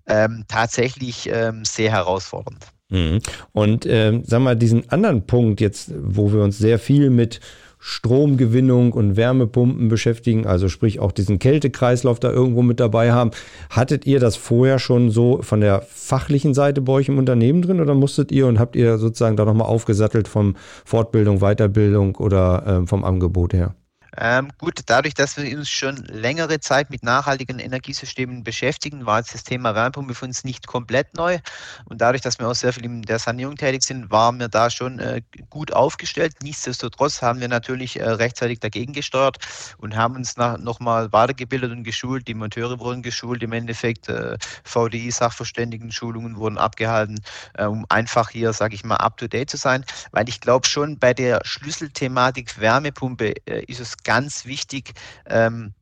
Ähm, 0.06 0.44
tatsächlich 0.48 1.28
ähm, 1.30 1.64
sehr 1.64 1.90
herausfordernd. 1.90 2.64
Mhm. 2.88 3.20
Und 3.52 3.84
ähm, 3.86 4.22
sag 4.24 4.40
mal, 4.40 4.56
diesen 4.56 4.88
anderen 4.90 5.26
Punkt 5.26 5.60
jetzt, 5.60 5.92
wo 5.94 6.32
wir 6.32 6.42
uns 6.42 6.58
sehr 6.58 6.78
viel 6.78 7.10
mit 7.10 7.40
Stromgewinnung 7.84 8.92
und 8.92 9.16
Wärmepumpen 9.16 9.88
beschäftigen, 9.88 10.46
also 10.46 10.68
sprich 10.68 11.00
auch 11.00 11.10
diesen 11.10 11.40
Kältekreislauf 11.40 12.20
da 12.20 12.30
irgendwo 12.30 12.62
mit 12.62 12.78
dabei 12.78 13.10
haben. 13.10 13.32
Hattet 13.70 14.06
ihr 14.06 14.20
das 14.20 14.36
vorher 14.36 14.78
schon 14.78 15.10
so 15.10 15.42
von 15.42 15.60
der 15.60 15.82
fachlichen 15.88 16.54
Seite 16.54 16.80
bei 16.80 16.92
euch 16.92 17.08
im 17.08 17.18
Unternehmen 17.18 17.60
drin 17.60 17.80
oder 17.80 17.94
musstet 17.94 18.30
ihr 18.30 18.46
und 18.46 18.60
habt 18.60 18.76
ihr 18.76 18.98
sozusagen 18.98 19.36
da 19.36 19.44
nochmal 19.44 19.66
aufgesattelt 19.66 20.28
vom 20.28 20.54
Fortbildung, 20.84 21.40
Weiterbildung 21.40 22.14
oder 22.14 22.82
äh, 22.82 22.86
vom 22.86 23.04
Angebot 23.04 23.52
her? 23.52 23.74
Ähm, 24.18 24.50
gut, 24.58 24.80
dadurch, 24.86 25.14
dass 25.14 25.36
wir 25.38 25.56
uns 25.56 25.70
schon 25.70 25.96
längere 25.96 26.60
Zeit 26.60 26.90
mit 26.90 27.02
nachhaltigen 27.02 27.58
Energiesystemen 27.58 28.44
beschäftigen, 28.44 29.06
war 29.06 29.20
jetzt 29.20 29.32
das 29.32 29.42
Thema 29.42 29.74
Wärmepumpe 29.74 30.14
für 30.14 30.26
uns 30.26 30.44
nicht 30.44 30.66
komplett 30.66 31.16
neu. 31.16 31.38
Und 31.86 32.02
dadurch, 32.02 32.20
dass 32.20 32.38
wir 32.38 32.46
auch 32.48 32.54
sehr 32.54 32.74
viel 32.74 32.84
in 32.84 33.02
der 33.02 33.18
Sanierung 33.18 33.56
tätig 33.56 33.82
sind, 33.82 34.10
waren 34.10 34.38
wir 34.38 34.48
da 34.48 34.68
schon 34.68 34.98
äh, 34.98 35.22
gut 35.48 35.72
aufgestellt. 35.72 36.34
Nichtsdestotrotz 36.42 37.22
haben 37.22 37.40
wir 37.40 37.48
natürlich 37.48 37.98
äh, 37.98 38.04
rechtzeitig 38.04 38.60
dagegen 38.60 38.92
gesteuert 38.92 39.38
und 39.78 39.96
haben 39.96 40.16
uns 40.16 40.36
nochmal 40.36 41.10
weitergebildet 41.12 41.72
und 41.72 41.82
geschult. 41.82 42.28
Die 42.28 42.34
Monteure 42.34 42.78
wurden 42.80 43.02
geschult 43.02 43.42
im 43.42 43.52
Endeffekt. 43.52 44.10
Äh, 44.10 44.36
VDI-Sachverständigen-Schulungen 44.64 46.36
wurden 46.36 46.58
abgehalten, 46.58 47.20
äh, 47.54 47.64
um 47.64 47.86
einfach 47.88 48.28
hier, 48.28 48.52
sage 48.52 48.74
ich 48.74 48.84
mal, 48.84 48.96
up-to-date 48.96 49.48
zu 49.48 49.56
sein. 49.56 49.84
Weil 50.10 50.28
ich 50.28 50.40
glaube 50.40 50.66
schon, 50.66 50.98
bei 50.98 51.14
der 51.14 51.40
Schlüsselthematik 51.44 52.60
Wärmepumpe 52.60 53.34
äh, 53.46 53.64
ist 53.64 53.80
es 53.80 54.01
ganz 54.04 54.44
wichtig, 54.44 54.92
ähm, 55.26 55.74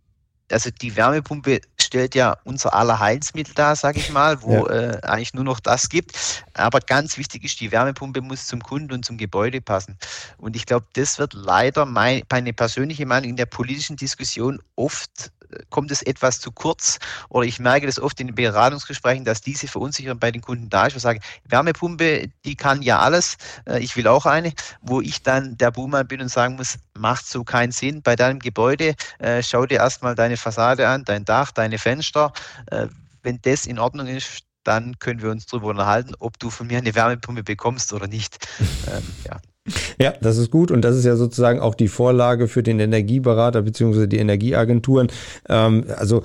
also 0.51 0.71
die 0.71 0.97
Wärmepumpe 0.97 1.61
stellt 1.81 2.15
ja 2.15 2.37
unser 2.45 2.75
aller 2.75 2.99
Heilsmittel 2.99 3.55
dar, 3.55 3.77
sage 3.77 4.01
ich 4.01 4.11
mal, 4.11 4.43
wo 4.43 4.67
ja. 4.67 4.71
äh, 4.71 5.01
eigentlich 5.03 5.35
nur 5.35 5.45
noch 5.45 5.61
das 5.61 5.89
gibt. 5.89 6.45
Aber 6.55 6.81
ganz 6.81 7.19
wichtig 7.19 7.45
ist, 7.45 7.61
die 7.61 7.73
Wärmepumpe 7.73 8.21
muss 8.21 8.47
zum 8.47 8.61
Kunden 8.61 8.93
und 8.93 9.05
zum 9.05 9.17
Gebäude 9.17 9.61
passen. 9.61 9.99
Und 10.39 10.57
ich 10.57 10.67
glaube, 10.67 10.87
das 10.95 11.19
wird 11.19 11.35
leider 11.35 11.87
mein, 11.87 12.23
meine 12.31 12.53
persönliche 12.53 13.07
Meinung 13.07 13.31
in 13.31 13.37
der 13.37 13.47
politischen 13.47 13.97
Diskussion 13.97 14.61
oft 14.77 15.33
kommt 15.71 15.91
es 15.91 16.03
etwas 16.03 16.41
zu 16.41 16.53
kurz 16.53 16.99
oder 17.29 17.47
ich 17.47 17.59
merke 17.59 17.87
das 17.87 17.99
oft 17.99 18.21
in 18.21 18.29
den 18.29 18.37
Beratungsgesprächen, 18.37 19.25
dass 19.25 19.41
diese 19.41 19.69
Verunsicherung 19.69 20.19
bei 20.19 20.31
den 20.31 20.43
Kunden 20.43 20.69
da 20.69 20.87
ist. 20.87 20.95
Wir 20.95 21.01
sagen, 21.01 21.21
Wärmepumpe, 21.45 22.31
die 22.45 22.57
kann 22.57 22.83
ja 22.83 22.99
alles, 23.01 23.37
äh, 23.67 23.81
ich 23.81 23.97
will 23.97 24.07
auch 24.07 24.27
eine, 24.27 24.53
wo 24.81 25.01
ich 25.01 25.23
dann 25.23 25.57
der 25.57 25.71
Boomer 25.71 26.05
bin 26.05 26.21
und 26.21 26.29
sagen 26.29 26.57
muss, 26.57 26.79
macht 26.97 27.27
so 27.27 27.45
keinen 27.45 27.73
Sinn. 27.73 28.03
Bei 28.03 28.17
deinem 28.17 28.39
Gebäude 28.39 28.95
äh, 29.19 29.43
schau 29.43 29.67
dir 29.67 29.79
erstmal 29.79 30.15
deine 30.15 30.37
Fassade 30.37 30.89
an, 30.89 31.05
dein 31.05 31.25
Dach, 31.25 31.53
deine 31.53 31.79
Fenster. 31.79 32.33
Äh, 32.71 32.89
wenn 33.23 33.41
das 33.43 33.67
in 33.67 33.79
Ordnung 33.79 34.07
ist, 34.07 34.45
dann 34.65 34.99
können 34.99 35.23
wir 35.23 35.31
uns 35.31 35.47
darüber 35.47 35.69
unterhalten, 35.69 36.15
ob 36.19 36.39
du 36.39 36.51
von 36.51 36.67
mir 36.67 36.79
eine 36.79 36.95
Wärmepumpe 36.95 37.43
bekommst 37.43 37.93
oder 37.93 38.07
nicht. 38.07 38.39
Ähm, 38.91 39.03
ja. 39.25 39.41
Ja, 40.01 40.15
das 40.21 40.39
ist 40.39 40.51
gut 40.51 40.71
und 40.71 40.83
das 40.83 40.97
ist 40.97 41.05
ja 41.05 41.17
sozusagen 41.17 41.61
auch 41.61 41.75
die 41.75 41.89
Vorlage 41.89 42.49
für 42.49 42.63
den 42.63 42.81
Energieberater 42.81 43.63
beziehungsweise 43.63 44.09
die 44.09 44.19
Energieagenturen. 44.19 45.09
Ähm, 45.49 45.85
also, 45.97 46.23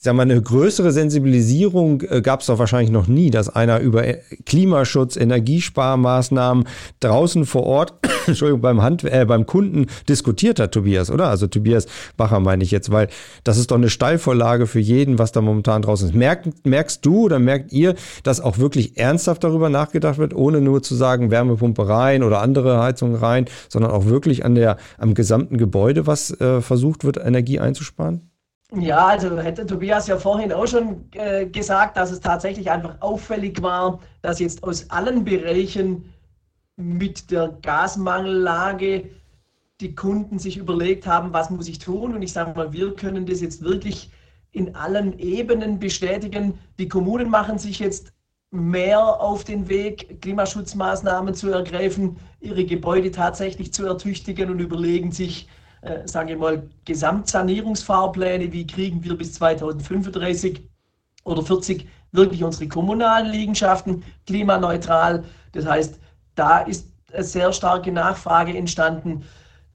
sagen 0.00 0.16
wir, 0.16 0.22
eine 0.22 0.40
größere 0.40 0.92
Sensibilisierung 0.92 2.02
äh, 2.02 2.22
gab 2.22 2.40
es 2.40 2.46
doch 2.46 2.58
wahrscheinlich 2.58 2.90
noch 2.90 3.06
nie, 3.06 3.30
dass 3.30 3.48
einer 3.48 3.80
über 3.80 4.06
äh, 4.06 4.18
Klimaschutz, 4.46 5.16
Energiesparmaßnahmen 5.16 6.68
draußen 7.00 7.46
vor 7.46 7.64
Ort, 7.64 7.94
Entschuldigung, 8.26 8.60
beim, 8.60 8.82
Hand, 8.82 9.04
äh, 9.04 9.24
beim 9.26 9.46
Kunden 9.46 9.86
diskutiert 10.08 10.60
hat, 10.60 10.72
Tobias, 10.72 11.10
oder? 11.10 11.28
Also 11.28 11.46
Tobias 11.46 11.86
Bacher 12.16 12.40
meine 12.40 12.64
ich 12.64 12.70
jetzt, 12.70 12.90
weil 12.90 13.08
das 13.44 13.58
ist 13.58 13.70
doch 13.70 13.76
eine 13.76 13.90
Steilvorlage 13.90 14.66
für 14.66 14.80
jeden, 14.80 15.18
was 15.18 15.32
da 15.32 15.40
momentan 15.40 15.82
draußen 15.82 16.08
ist. 16.08 16.14
Merk, 16.14 16.44
merkst 16.64 17.04
du 17.04 17.24
oder 17.24 17.38
merkt 17.38 17.72
ihr, 17.72 17.94
dass 18.22 18.40
auch 18.40 18.58
wirklich 18.58 18.98
ernsthaft 18.98 19.44
darüber 19.44 19.68
nachgedacht 19.68 20.18
wird, 20.18 20.34
ohne 20.34 20.60
nur 20.60 20.82
zu 20.82 20.94
sagen, 20.94 21.30
Wärmepumpe 21.30 21.88
rein 21.88 22.22
oder 22.22 22.40
andere 22.40 22.82
Heizung 22.82 23.14
rein, 23.14 23.46
sondern 23.68 23.90
auch 23.90 24.06
wirklich 24.06 24.44
an 24.44 24.54
der, 24.54 24.76
am 24.98 25.14
gesamten 25.14 25.58
Gebäude, 25.58 26.06
was 26.06 26.38
äh, 26.40 26.60
versucht 26.60 27.04
wird, 27.04 27.16
Energie 27.16 27.60
einzusparen? 27.60 28.32
Ja, 28.74 29.08
also 29.08 29.36
hätte 29.38 29.66
Tobias 29.66 30.06
ja 30.06 30.16
vorhin 30.16 30.50
auch 30.50 30.66
schon 30.66 31.04
äh, 31.12 31.44
gesagt, 31.44 31.96
dass 31.98 32.10
es 32.10 32.20
tatsächlich 32.20 32.70
einfach 32.70 32.96
auffällig 33.00 33.62
war, 33.62 34.00
dass 34.22 34.38
jetzt 34.38 34.64
aus 34.64 34.88
allen 34.88 35.24
Bereichen 35.24 36.04
mit 36.76 37.30
der 37.30 37.58
Gasmangellage 37.62 39.10
die 39.80 39.94
Kunden 39.94 40.38
sich 40.38 40.56
überlegt 40.56 41.06
haben, 41.06 41.32
was 41.32 41.50
muss 41.50 41.68
ich 41.68 41.78
tun? 41.78 42.14
Und 42.14 42.22
ich 42.22 42.32
sage 42.32 42.54
mal, 42.54 42.72
wir 42.72 42.94
können 42.94 43.26
das 43.26 43.40
jetzt 43.40 43.62
wirklich 43.62 44.10
in 44.52 44.76
allen 44.76 45.18
Ebenen 45.18 45.80
bestätigen. 45.80 46.58
Die 46.78 46.88
Kommunen 46.88 47.28
machen 47.28 47.58
sich 47.58 47.80
jetzt 47.80 48.12
mehr 48.50 49.00
auf 49.00 49.44
den 49.44 49.68
Weg, 49.68 50.20
Klimaschutzmaßnahmen 50.20 51.34
zu 51.34 51.50
ergreifen, 51.50 52.18
ihre 52.40 52.64
Gebäude 52.64 53.10
tatsächlich 53.10 53.72
zu 53.72 53.86
ertüchtigen 53.86 54.50
und 54.50 54.60
überlegen 54.60 55.10
sich, 55.10 55.48
äh, 55.80 56.06
sage 56.06 56.34
ich 56.34 56.38
mal, 56.38 56.68
Gesamtsanierungsfahrpläne, 56.84 58.52
wie 58.52 58.66
kriegen 58.66 59.02
wir 59.02 59.16
bis 59.16 59.34
2035 59.34 60.68
oder 61.24 61.42
40 61.42 61.88
wirklich 62.12 62.44
unsere 62.44 62.68
kommunalen 62.68 63.32
Liegenschaften 63.32 64.04
klimaneutral. 64.26 65.24
Das 65.52 65.64
heißt, 65.64 65.98
da 66.34 66.58
ist 66.58 66.88
eine 67.12 67.24
sehr 67.24 67.52
starke 67.52 67.92
Nachfrage 67.92 68.56
entstanden. 68.56 69.24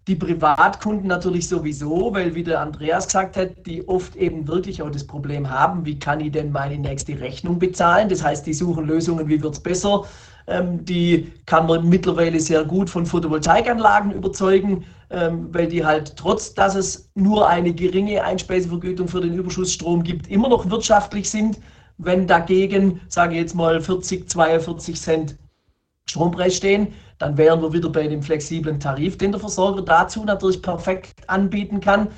Die 0.08 0.16
Privatkunden 0.16 1.08
natürlich 1.08 1.50
sowieso, 1.50 2.14
weil 2.14 2.34
wie 2.34 2.44
der 2.44 2.62
Andreas 2.62 3.08
gesagt 3.08 3.36
hat, 3.36 3.66
die 3.66 3.86
oft 3.90 4.16
eben 4.16 4.48
wirklich 4.48 4.82
auch 4.82 4.90
das 4.90 5.06
Problem 5.06 5.50
haben, 5.50 5.86
wie 5.86 6.00
kann 6.00 6.22
ich 6.22 6.32
denn 6.32 6.52
meine 6.54 6.78
nächste 6.78 7.20
Rechnung 7.20 7.60
bezahlen? 7.60 8.08
Das 8.08 8.24
heißt, 8.24 8.48
die 8.48 8.54
suchen 8.54 8.86
Lösungen, 8.86 9.28
wie 9.28 9.42
wird 9.42 9.56
es 9.56 9.60
besser? 9.60 10.06
Ähm, 10.48 10.86
die 10.86 11.34
kann 11.46 11.68
man 11.68 11.90
mittlerweile 11.90 12.40
sehr 12.40 12.64
gut 12.64 12.90
von 12.90 13.06
Photovoltaikanlagen 13.06 14.14
überzeugen, 14.14 14.86
ähm, 15.10 15.50
weil 15.52 15.68
die 15.68 15.86
halt 15.86 16.16
trotz, 16.16 16.54
dass 16.54 16.76
es 16.76 17.10
nur 17.16 17.50
eine 17.50 17.74
geringe 17.74 18.24
Einspeisevergütung 18.24 19.10
für 19.10 19.20
den 19.20 19.34
Überschussstrom 19.34 20.04
gibt, 20.04 20.28
immer 20.30 20.48
noch 20.48 20.70
wirtschaftlich 20.70 21.30
sind. 21.30 21.60
Wenn 21.98 22.28
dagegen, 22.28 23.02
sage 23.10 23.34
ich 23.34 23.42
jetzt 23.42 23.56
mal, 23.56 23.82
40, 23.82 24.30
42 24.30 24.96
Cent 24.96 25.38
Strompreis 26.10 26.56
stehen, 26.56 26.94
dann 27.20 27.38
wären 27.38 27.62
wir 27.62 27.74
wieder 27.74 27.90
bei 27.90 28.08
dem 28.08 28.22
flexiblen 28.22 28.80
Tarif, 28.80 29.18
den 29.18 29.32
der 29.32 29.40
Versorger 29.40 29.82
dazu 29.82 30.24
natürlich 30.24 30.62
perfekt 30.62 31.28
anbieten 31.28 31.80
kann. 31.80 32.10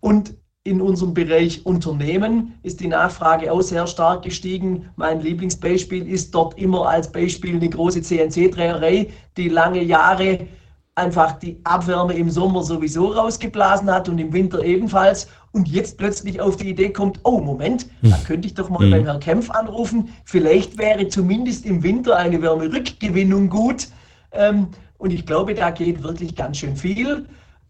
Und 0.00 0.34
in 0.62 0.82
unserem 0.82 1.14
Bereich 1.14 1.64
Unternehmen 1.64 2.58
ist 2.62 2.80
die 2.80 2.88
Nachfrage 2.88 3.50
auch 3.50 3.62
sehr 3.62 3.86
stark 3.86 4.22
gestiegen. 4.22 4.90
Mein 4.96 5.20
Lieblingsbeispiel 5.20 6.06
ist 6.06 6.34
dort 6.34 6.58
immer 6.58 6.86
als 6.86 7.10
Beispiel 7.10 7.56
eine 7.56 7.68
große 7.68 8.02
CNC-Dreherei, 8.02 9.08
die 9.38 9.48
lange 9.48 9.82
Jahre 9.82 10.46
einfach 10.94 11.38
die 11.38 11.60
Abwärme 11.64 12.14
im 12.14 12.30
Sommer 12.30 12.62
sowieso 12.62 13.08
rausgeblasen 13.08 13.90
hat 13.90 14.08
und 14.08 14.18
im 14.18 14.32
Winter 14.32 14.62
ebenfalls 14.62 15.28
und 15.52 15.68
jetzt 15.68 15.98
plötzlich 15.98 16.40
auf 16.40 16.56
die 16.56 16.68
Idee 16.68 16.90
kommt, 16.90 17.20
oh 17.24 17.40
Moment, 17.40 17.86
da 18.02 18.16
hm. 18.16 18.24
könnte 18.24 18.46
ich 18.46 18.54
doch 18.54 18.68
mal 18.68 18.86
mhm. 18.86 18.90
beim 18.90 19.04
Herrn 19.04 19.20
Kempf 19.20 19.50
anrufen, 19.50 20.10
vielleicht 20.24 20.78
wäre 20.78 21.08
zumindest 21.08 21.64
im 21.66 21.82
Winter 21.82 22.16
eine 22.16 22.40
Wärmerückgewinnung 22.40 23.48
gut. 23.48 23.88
Ähm, 24.32 24.68
und 24.98 25.12
ich 25.12 25.26
glaube, 25.26 25.54
da 25.54 25.70
geht 25.70 26.02
wirklich 26.02 26.36
ganz 26.36 26.58
schön 26.58 26.76
viel. 26.76 27.26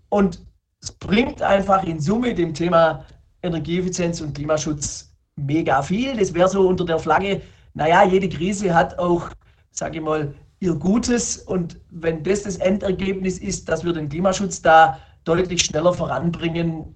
Und 0.08 0.40
es 0.82 0.92
bringt 0.92 1.40
einfach 1.42 1.84
in 1.84 2.00
Summe 2.00 2.34
dem 2.34 2.52
Thema 2.52 3.04
Energieeffizienz 3.42 4.20
und 4.20 4.34
Klimaschutz 4.34 5.14
mega 5.36 5.80
viel. 5.82 6.16
Das 6.16 6.34
wäre 6.34 6.48
so 6.48 6.66
unter 6.66 6.84
der 6.84 6.98
Flagge, 6.98 7.40
naja, 7.72 8.04
jede 8.04 8.28
Krise 8.28 8.74
hat 8.74 8.98
auch, 8.98 9.30
sage 9.70 9.98
ich 9.98 10.04
mal, 10.04 10.34
ihr 10.60 10.74
Gutes. 10.74 11.38
Und 11.38 11.80
wenn 11.90 12.22
das 12.22 12.44
das 12.44 12.56
Endergebnis 12.56 13.38
ist, 13.38 13.68
dass 13.68 13.84
wir 13.84 13.92
den 13.92 14.08
Klimaschutz 14.08 14.62
da 14.62 14.98
deutlich 15.24 15.64
schneller 15.64 15.92
voranbringen, 15.92 16.94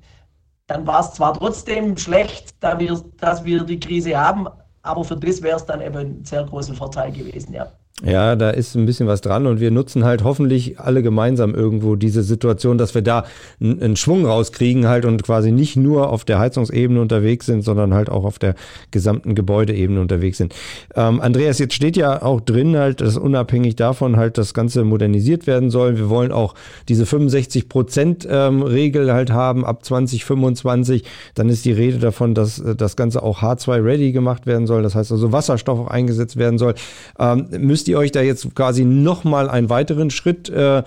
dann 0.67 0.87
war 0.87 1.01
es 1.01 1.13
zwar 1.13 1.35
trotzdem 1.35 1.97
schlecht, 1.97 2.55
da 2.61 2.79
wir, 2.79 3.03
dass 3.19 3.45
wir 3.45 3.65
die 3.65 3.81
Krise 3.81 4.17
haben, 4.17 4.49
aber 4.83 5.05
für 5.05 5.17
das 5.17 5.43
wäre 5.43 5.57
es 5.57 5.67
dann 5.67 5.81
eben 5.81 5.97
ein 5.97 6.25
sehr 6.25 6.45
großer 6.45 6.75
Vorteil 6.75 7.13
gewesen, 7.13 7.53
ja. 7.55 7.73
Ja, 8.03 8.35
da 8.35 8.51
ist 8.51 8.75
ein 8.75 8.87
bisschen 8.87 9.07
was 9.07 9.21
dran 9.21 9.47
und 9.47 9.61
wir 9.61 9.71
nutzen 9.71 10.05
halt 10.05 10.25
hoffentlich 10.25 10.81
alle 10.81 11.01
gemeinsam 11.01 11.55
irgendwo 11.55 11.95
diese 11.95 12.25
Situation, 12.25 12.77
dass 12.77 12.93
wir 12.97 13.03
da 13.03 13.25
einen 13.61 13.95
Schwung 13.95 14.27
rauskriegen 14.27 14.89
halt 14.89 15.05
und 15.05 15.23
quasi 15.23 15.53
nicht 15.53 15.77
nur 15.77 16.11
auf 16.11 16.25
der 16.25 16.41
Heizungsebene 16.41 17.01
unterwegs 17.01 17.47
sind, 17.47 17.63
sondern 17.63 17.95
halt 17.95 18.11
auch 18.11 18.25
auf 18.25 18.41
der 18.41 18.57
gesamten 18.91 19.37
Gebäudeebene 19.37 20.01
unterwegs 20.01 20.39
sind. 20.39 20.57
Ähm, 20.97 21.21
Andreas, 21.21 21.61
jetzt 21.61 21.75
steht 21.75 21.97
ja 21.97 22.21
auch 22.21 22.41
drin 22.41 22.77
halt, 22.77 23.01
dass 23.01 23.17
unabhängig 23.17 23.77
davon 23.77 24.17
halt 24.17 24.39
das 24.39 24.55
Ganze 24.55 24.83
modernisiert 24.83 25.47
werden 25.47 25.71
soll. 25.71 25.97
Wir 25.97 26.09
wollen 26.09 26.33
auch 26.33 26.57
diese 26.89 27.07
65 27.07 27.69
Prozent 27.69 28.27
ähm, 28.29 28.63
Regel 28.63 29.13
halt 29.13 29.31
haben 29.31 29.65
ab 29.65 29.85
2025. 29.85 31.05
Dann 31.37 31.49
ist 31.49 31.65
die 31.65 31.73
Rede 31.73 31.99
davon, 31.99 32.35
dass 32.35 32.59
äh, 32.59 32.75
das 32.75 32.97
Ganze 32.97 33.23
auch 33.23 33.41
H2 33.41 33.85
ready 33.85 34.11
gemacht 34.11 34.47
werden 34.47 34.67
soll. 34.67 34.83
Das 34.83 34.97
heißt 34.97 35.13
also 35.13 35.31
Wasserstoff 35.31 35.79
auch 35.79 35.89
eingesetzt 35.89 36.37
werden 36.37 36.59
soll. 36.59 36.75
Ähm, 37.21 37.47
müsst 37.61 37.84
müsst 37.85 37.89
ihr 37.91 37.99
euch 37.99 38.13
da 38.13 38.23
jetzt 38.23 38.55
quasi 38.55 38.87
nochmal 38.87 39.51
einen 39.51 39.69
weiteren 39.69 40.09
Schritt 40.09 40.49
äh, 40.49 40.85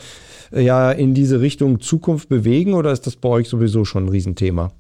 ja, 0.52 0.92
in 0.92 1.14
diese 1.14 1.42
Richtung 1.42 1.80
Zukunft 1.80 2.28
bewegen 2.28 2.74
oder 2.74 2.92
ist 2.92 3.06
das 3.06 3.16
bei 3.18 3.30
euch 3.30 3.50
sowieso 3.50 3.86
schon 3.86 4.06
ein 4.06 4.10
Riesenthema? 4.10 4.72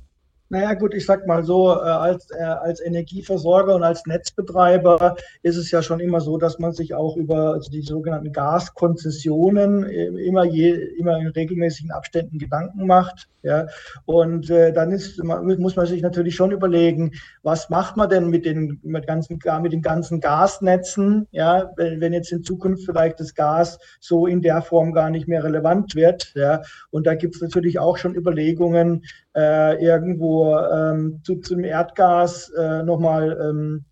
Naja 0.50 0.74
gut, 0.76 0.94
ich 0.94 1.06
sag 1.06 1.28
mal 1.28 1.44
so, 1.44 1.72
äh, 1.72 1.80
als, 1.80 2.30
äh, 2.32 2.42
als 2.42 2.80
Energieversorger 2.80 3.76
und 3.76 3.84
als 3.84 4.06
Netzbetreiber 4.06 5.18
ist 5.44 5.58
es 5.58 5.72
ja 5.72 5.82
schon 5.82 6.00
immer 6.00 6.22
so, 6.22 6.38
dass 6.38 6.58
man 6.58 6.72
sich 6.72 6.94
auch 6.94 7.18
über 7.18 7.54
also 7.54 7.70
die 7.70 7.82
sogenannten 7.82 8.32
Gaskonzessionen 8.32 9.84
äh, 9.84 10.06
immer, 10.06 10.46
je, 10.46 10.72
immer 10.98 11.18
in 11.18 11.28
regelmäßigen 11.28 11.92
Abständen 11.92 12.40
Gedanken 12.40 12.88
macht. 12.88 13.28
Ja? 13.44 13.68
Und 14.06 14.50
äh, 14.50 14.72
dann 14.72 14.92
ist, 14.92 15.22
muss 15.24 15.76
man 15.76 15.86
sich 15.86 16.02
natürlich 16.02 16.36
schon 16.36 16.52
überlegen, 16.52 17.12
was 17.44 17.70
macht 17.70 17.98
man 17.98 18.10
denn 18.10 18.30
mit 18.30 18.46
den, 18.46 18.80
mit 18.84 19.06
ganzen, 19.06 19.40
mit 19.62 19.74
den 19.74 19.82
ganzen 19.82 20.22
Gasnetzen, 20.22 21.28
ja? 21.32 21.72
wenn, 21.76 22.00
wenn 22.00 22.14
jetzt 22.14 22.32
in 22.32 22.44
Zukunft 22.44 22.86
vielleicht 22.86 23.20
das 23.20 23.36
Gas 23.36 23.80
so 24.00 24.28
in 24.28 24.42
der 24.42 24.62
Form 24.62 24.94
gar 24.94 25.10
nicht 25.10 25.28
mehr 25.28 25.44
relevant 25.44 25.96
wird. 25.96 26.34
Ja? 26.36 26.62
Und 26.90 27.06
da 27.06 27.16
gibt 27.16 27.36
es 27.36 27.42
natürlich 27.42 27.80
auch 27.80 27.98
schon 27.98 28.16
Überlegungen, 28.16 29.04
äh, 29.36 29.84
irgendwo 29.84 30.37
ähm, 30.46 31.22
zu, 31.24 31.40
zum 31.42 31.64
Erdgas 31.64 32.50
äh, 32.50 32.84
nochmal 32.84 33.38
ähm, 33.42 33.86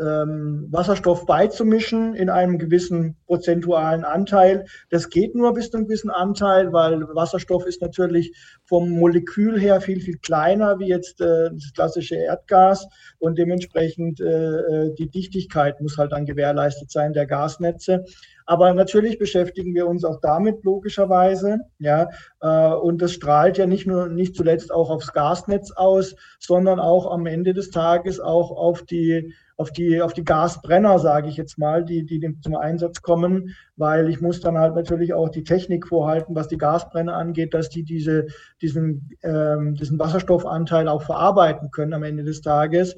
ähm, 0.00 0.68
Wasserstoff 0.70 1.26
beizumischen 1.26 2.14
in 2.14 2.30
einem 2.30 2.58
gewissen 2.58 3.16
prozentualen 3.26 4.04
Anteil. 4.04 4.66
Das 4.90 5.08
geht 5.08 5.34
nur 5.34 5.54
bis 5.54 5.70
zu 5.70 5.76
einem 5.76 5.86
gewissen 5.86 6.10
Anteil, 6.10 6.72
weil 6.72 7.02
Wasserstoff 7.14 7.66
ist 7.66 7.82
natürlich 7.82 8.34
vom 8.64 8.90
Molekül 8.90 9.58
her 9.58 9.80
viel, 9.80 10.00
viel 10.00 10.18
kleiner 10.18 10.78
wie 10.78 10.88
jetzt 10.88 11.20
äh, 11.20 11.50
das 11.52 11.72
klassische 11.74 12.16
Erdgas 12.16 12.86
und 13.18 13.38
dementsprechend 13.38 14.20
äh, 14.20 14.24
äh 14.24 14.94
die 14.94 15.10
Dichtigkeit 15.10 15.80
muss 15.80 15.98
halt 15.98 16.12
dann 16.12 16.26
gewährleistet 16.26 16.90
sein 16.90 17.12
der 17.12 17.26
Gasnetze. 17.26 18.04
Aber 18.46 18.74
natürlich 18.74 19.18
beschäftigen 19.18 19.74
wir 19.74 19.86
uns 19.86 20.04
auch 20.04 20.20
damit 20.20 20.64
logischerweise, 20.64 21.60
ja. 21.78 22.10
Äh, 22.40 22.74
und 22.74 23.00
das 23.00 23.12
strahlt 23.12 23.58
ja 23.58 23.66
nicht 23.66 23.86
nur, 23.86 24.08
nicht 24.08 24.36
zuletzt 24.36 24.72
auch 24.72 24.90
aufs 24.90 25.12
Gasnetz 25.12 25.72
aus, 25.72 26.14
sondern 26.38 26.78
auch 26.78 27.10
am 27.10 27.26
Ende 27.26 27.54
des 27.54 27.70
Tages 27.70 28.20
auch 28.20 28.50
auf 28.50 28.82
die 28.82 29.32
auf 29.56 29.70
die, 29.70 30.02
auf 30.02 30.12
die 30.12 30.24
Gasbrenner, 30.24 30.98
sage 30.98 31.28
ich 31.28 31.36
jetzt 31.36 31.58
mal, 31.58 31.84
die, 31.84 32.04
die 32.04 32.20
zum 32.40 32.56
Einsatz 32.56 33.02
kommen, 33.02 33.54
weil 33.76 34.08
ich 34.08 34.20
muss 34.20 34.40
dann 34.40 34.58
halt 34.58 34.74
natürlich 34.74 35.14
auch 35.14 35.28
die 35.28 35.44
Technik 35.44 35.86
vorhalten, 35.86 36.34
was 36.34 36.48
die 36.48 36.58
Gasbrenner 36.58 37.14
angeht, 37.14 37.54
dass 37.54 37.68
die 37.68 37.84
diese, 37.84 38.26
diesen, 38.60 39.10
ähm, 39.22 39.74
diesen 39.74 39.98
Wasserstoffanteil 39.98 40.88
auch 40.88 41.02
verarbeiten 41.02 41.70
können 41.70 41.92
am 41.92 42.02
Ende 42.02 42.24
des 42.24 42.40
Tages. 42.40 42.96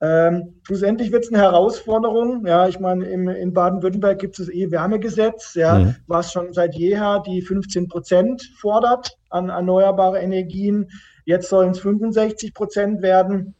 Ähm, 0.00 0.60
schlussendlich 0.62 1.10
wird 1.10 1.24
es 1.24 1.32
eine 1.32 1.42
Herausforderung. 1.42 2.46
Ja, 2.46 2.68
ich 2.68 2.78
meine, 2.78 3.04
im, 3.06 3.28
in 3.28 3.52
Baden-Württemberg 3.52 4.18
gibt 4.18 4.38
es 4.38 4.46
das 4.46 4.54
E-Wärmegesetz, 4.54 5.54
ja, 5.54 5.78
mhm. 5.78 5.96
was 6.06 6.32
schon 6.32 6.52
seit 6.52 6.76
jeher 6.76 7.20
die 7.26 7.42
15 7.42 7.88
Prozent 7.88 8.42
fordert 8.60 9.18
an 9.28 9.48
erneuerbare 9.48 10.20
Energien. 10.20 10.88
Jetzt 11.24 11.48
sollen 11.48 11.72
es 11.72 11.80
65 11.80 12.54
Prozent 12.54 13.02
werden. 13.02 13.54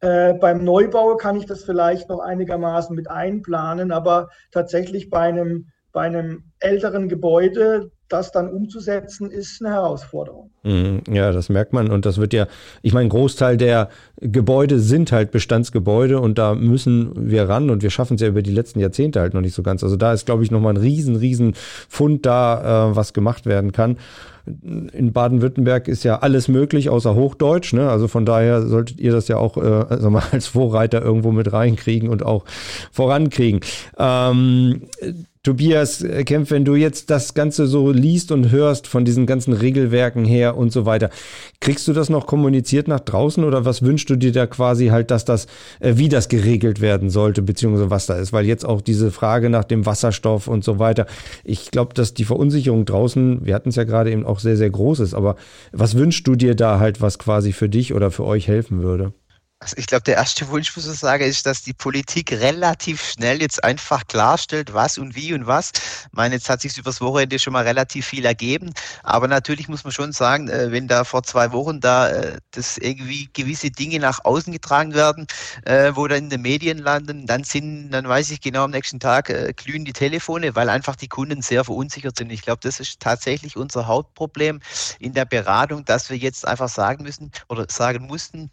Äh, 0.00 0.34
beim 0.34 0.64
Neubau 0.64 1.16
kann 1.16 1.36
ich 1.36 1.46
das 1.46 1.64
vielleicht 1.64 2.08
noch 2.08 2.20
einigermaßen 2.20 2.96
mit 2.96 3.10
einplanen, 3.10 3.92
aber 3.92 4.30
tatsächlich 4.50 5.10
bei 5.10 5.20
einem, 5.20 5.68
bei 5.92 6.02
einem 6.02 6.52
älteren 6.58 7.08
Gebäude, 7.08 7.90
das 8.12 8.32
dann 8.32 8.48
umzusetzen, 8.48 9.30
ist 9.30 9.62
eine 9.62 9.74
Herausforderung. 9.74 10.50
Mhm. 10.62 11.02
Ja, 11.10 11.32
das 11.32 11.48
merkt 11.48 11.72
man. 11.72 11.90
Und 11.90 12.04
das 12.04 12.18
wird 12.18 12.32
ja, 12.32 12.46
ich 12.82 12.92
meine, 12.92 13.08
Großteil 13.08 13.56
der 13.56 13.88
Gebäude 14.20 14.78
sind 14.78 15.12
halt 15.12 15.30
Bestandsgebäude 15.30 16.20
und 16.20 16.38
da 16.38 16.54
müssen 16.54 17.30
wir 17.30 17.48
ran 17.48 17.70
und 17.70 17.82
wir 17.82 17.90
schaffen 17.90 18.16
es 18.16 18.20
ja 18.20 18.28
über 18.28 18.42
die 18.42 18.52
letzten 18.52 18.80
Jahrzehnte 18.80 19.20
halt 19.20 19.34
noch 19.34 19.40
nicht 19.40 19.54
so 19.54 19.62
ganz. 19.62 19.82
Also 19.82 19.96
da 19.96 20.12
ist, 20.12 20.26
glaube 20.26 20.44
ich, 20.44 20.50
nochmal 20.50 20.74
ein 20.74 20.78
riesen, 20.78 21.16
riesen 21.16 21.54
Fund 21.88 22.26
da, 22.26 22.90
äh, 22.90 22.96
was 22.96 23.12
gemacht 23.12 23.46
werden 23.46 23.72
kann. 23.72 23.96
In 24.46 25.12
Baden-Württemberg 25.12 25.86
ist 25.86 26.02
ja 26.02 26.18
alles 26.20 26.48
möglich, 26.48 26.88
außer 26.88 27.14
Hochdeutsch. 27.14 27.72
Ne? 27.72 27.88
Also 27.88 28.08
von 28.08 28.26
daher 28.26 28.62
solltet 28.62 28.98
ihr 28.98 29.12
das 29.12 29.28
ja 29.28 29.36
auch 29.36 29.56
äh, 29.56 30.10
mal, 30.10 30.22
als 30.32 30.48
Vorreiter 30.48 31.02
irgendwo 31.02 31.30
mit 31.30 31.52
reinkriegen 31.52 32.08
und 32.08 32.24
auch 32.24 32.44
vorankriegen. 32.90 33.60
Ähm, 33.98 34.82
Tobias 35.42 36.02
äh, 36.02 36.22
Kempf, 36.24 36.50
wenn 36.50 36.66
du 36.66 36.74
jetzt 36.74 37.08
das 37.08 37.32
Ganze 37.32 37.66
so 37.66 37.90
liest 37.90 38.30
und 38.30 38.50
hörst 38.50 38.86
von 38.86 39.06
diesen 39.06 39.24
ganzen 39.24 39.54
Regelwerken 39.54 40.26
her 40.26 40.54
und 40.54 40.70
so 40.70 40.84
weiter, 40.84 41.08
kriegst 41.60 41.88
du 41.88 41.94
das 41.94 42.10
noch 42.10 42.26
kommuniziert 42.26 42.88
nach 42.88 43.00
draußen 43.00 43.42
oder 43.42 43.64
was 43.64 43.80
wünschst 43.80 44.10
du 44.10 44.16
dir 44.16 44.32
da 44.32 44.46
quasi 44.46 44.88
halt, 44.88 45.10
dass 45.10 45.24
das, 45.24 45.46
äh, 45.80 45.94
wie 45.96 46.10
das 46.10 46.28
geregelt 46.28 46.82
werden 46.82 47.08
sollte, 47.08 47.40
beziehungsweise 47.40 47.88
was 47.88 48.04
da 48.04 48.18
ist? 48.18 48.34
Weil 48.34 48.44
jetzt 48.44 48.66
auch 48.66 48.82
diese 48.82 49.10
Frage 49.10 49.48
nach 49.48 49.64
dem 49.64 49.86
Wasserstoff 49.86 50.46
und 50.46 50.62
so 50.62 50.78
weiter, 50.78 51.06
ich 51.42 51.70
glaube, 51.70 51.94
dass 51.94 52.12
die 52.12 52.24
Verunsicherung 52.24 52.84
draußen, 52.84 53.46
wir 53.46 53.54
hatten 53.54 53.70
es 53.70 53.76
ja 53.76 53.84
gerade 53.84 54.12
eben 54.12 54.26
auch 54.26 54.40
sehr, 54.40 54.58
sehr 54.58 54.68
groß 54.68 55.00
ist, 55.00 55.14
aber 55.14 55.36
was 55.72 55.96
wünschst 55.96 56.26
du 56.26 56.36
dir 56.36 56.54
da 56.54 56.80
halt, 56.80 57.00
was 57.00 57.18
quasi 57.18 57.52
für 57.52 57.70
dich 57.70 57.94
oder 57.94 58.10
für 58.10 58.24
euch 58.24 58.46
helfen 58.46 58.82
würde? 58.82 59.14
Also 59.62 59.76
ich 59.76 59.86
glaube, 59.86 60.04
der 60.04 60.16
erste 60.16 60.48
Wunsch, 60.48 60.74
muss 60.74 60.86
ich 60.86 60.98
sagen, 60.98 61.22
ist, 61.22 61.44
dass 61.44 61.60
die 61.60 61.74
Politik 61.74 62.32
relativ 62.32 63.04
schnell 63.04 63.42
jetzt 63.42 63.62
einfach 63.62 64.06
klarstellt, 64.06 64.72
was 64.72 64.96
und 64.96 65.14
wie 65.14 65.34
und 65.34 65.46
was. 65.46 65.72
Ich 65.74 66.12
meine, 66.12 66.36
jetzt 66.36 66.48
hat 66.48 66.62
sich 66.62 66.78
übers 66.78 67.02
Wochenende 67.02 67.38
schon 67.38 67.52
mal 67.52 67.64
relativ 67.64 68.06
viel 68.06 68.24
ergeben. 68.24 68.72
Aber 69.02 69.28
natürlich 69.28 69.68
muss 69.68 69.84
man 69.84 69.92
schon 69.92 70.12
sagen, 70.12 70.48
äh, 70.48 70.72
wenn 70.72 70.88
da 70.88 71.04
vor 71.04 71.24
zwei 71.24 71.52
Wochen 71.52 71.78
da 71.78 72.08
äh, 72.08 72.38
das 72.52 72.78
irgendwie 72.78 73.28
gewisse 73.34 73.70
Dinge 73.70 73.98
nach 73.98 74.24
außen 74.24 74.50
getragen 74.50 74.94
werden, 74.94 75.26
äh, 75.66 75.92
wo 75.94 76.08
dann 76.08 76.20
in 76.24 76.30
den 76.30 76.40
Medien 76.40 76.78
landen, 76.78 77.26
dann 77.26 77.44
sind, 77.44 77.90
dann 77.90 78.08
weiß 78.08 78.30
ich 78.30 78.40
genau, 78.40 78.64
am 78.64 78.70
nächsten 78.70 78.98
Tag 78.98 79.26
glühen 79.56 79.84
die 79.84 79.92
Telefone, 79.92 80.54
weil 80.56 80.70
einfach 80.70 80.96
die 80.96 81.08
Kunden 81.08 81.42
sehr 81.42 81.64
verunsichert 81.64 82.16
sind. 82.16 82.30
Ich 82.32 82.40
glaube, 82.42 82.60
das 82.62 82.80
ist 82.80 82.98
tatsächlich 83.00 83.58
unser 83.58 83.86
Hauptproblem 83.86 84.60
in 84.98 85.12
der 85.12 85.26
Beratung, 85.26 85.84
dass 85.84 86.08
wir 86.08 86.16
jetzt 86.16 86.46
einfach 86.46 86.70
sagen 86.70 87.04
müssen 87.04 87.30
oder 87.48 87.66
sagen 87.68 88.06
mussten, 88.06 88.50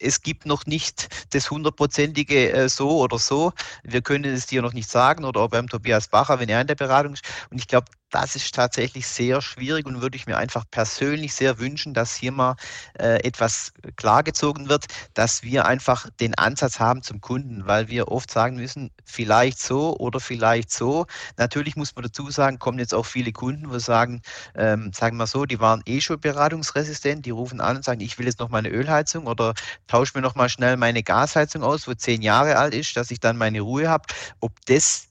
es 0.00 0.22
gibt 0.22 0.46
noch 0.46 0.66
nicht 0.66 1.08
das 1.30 1.50
hundertprozentige 1.50 2.52
äh, 2.52 2.68
so 2.68 2.98
oder 2.98 3.18
so. 3.18 3.52
Wir 3.84 4.02
können 4.02 4.34
es 4.34 4.46
dir 4.46 4.62
noch 4.62 4.72
nicht 4.72 4.90
sagen 4.90 5.24
oder 5.24 5.40
auch 5.40 5.50
beim 5.50 5.68
Tobias 5.68 6.08
Bacher, 6.08 6.40
wenn 6.40 6.48
er 6.48 6.60
in 6.60 6.66
der 6.66 6.74
Beratung 6.74 7.12
ist. 7.12 7.24
Und 7.50 7.58
ich 7.58 7.68
glaube, 7.68 7.86
das 8.10 8.36
ist 8.36 8.54
tatsächlich 8.54 9.06
sehr 9.06 9.40
schwierig 9.40 9.86
und 9.86 10.02
würde 10.02 10.16
ich 10.16 10.26
mir 10.26 10.36
einfach 10.36 10.64
persönlich 10.70 11.34
sehr 11.34 11.58
wünschen, 11.58 11.94
dass 11.94 12.14
hier 12.14 12.32
mal 12.32 12.56
äh, 12.98 13.24
etwas 13.24 13.72
klargezogen 13.96 14.68
wird, 14.68 14.86
dass 15.14 15.42
wir 15.42 15.66
einfach 15.66 16.08
den 16.20 16.34
Ansatz 16.34 16.80
haben 16.80 17.02
zum 17.02 17.20
Kunden, 17.20 17.66
weil 17.66 17.88
wir 17.88 18.08
oft 18.08 18.30
sagen 18.30 18.56
müssen, 18.56 18.90
vielleicht 19.04 19.60
so 19.60 19.96
oder 19.96 20.20
vielleicht 20.20 20.70
so. 20.72 21.06
Natürlich 21.36 21.76
muss 21.76 21.94
man 21.94 22.04
dazu 22.04 22.30
sagen, 22.30 22.58
kommen 22.58 22.78
jetzt 22.78 22.94
auch 22.94 23.06
viele 23.06 23.32
Kunden, 23.32 23.70
wo 23.70 23.78
sagen, 23.78 24.22
ähm, 24.54 24.92
sagen 24.92 25.16
wir 25.16 25.26
so, 25.26 25.44
die 25.44 25.60
waren 25.60 25.82
eh 25.86 26.00
schon 26.00 26.20
beratungsresistent, 26.20 27.24
die 27.26 27.30
rufen 27.30 27.60
an 27.60 27.76
und 27.76 27.84
sagen, 27.84 28.00
ich 28.00 28.18
will 28.18 28.26
jetzt 28.26 28.40
noch 28.40 28.48
meine 28.48 28.68
Ölheizung 28.70 29.26
oder 29.26 29.54
tausche 29.86 30.12
mir 30.16 30.22
noch 30.22 30.34
mal 30.34 30.48
schnell 30.48 30.76
meine 30.76 31.02
Gasheizung 31.02 31.62
aus, 31.62 31.86
wo 31.86 31.94
zehn 31.94 32.22
Jahre 32.22 32.56
alt 32.56 32.74
ist, 32.74 32.96
dass 32.96 33.10
ich 33.10 33.20
dann 33.20 33.36
meine 33.36 33.60
Ruhe 33.60 33.88
habe. 33.88 34.06
Ob 34.40 34.52
das 34.66 35.09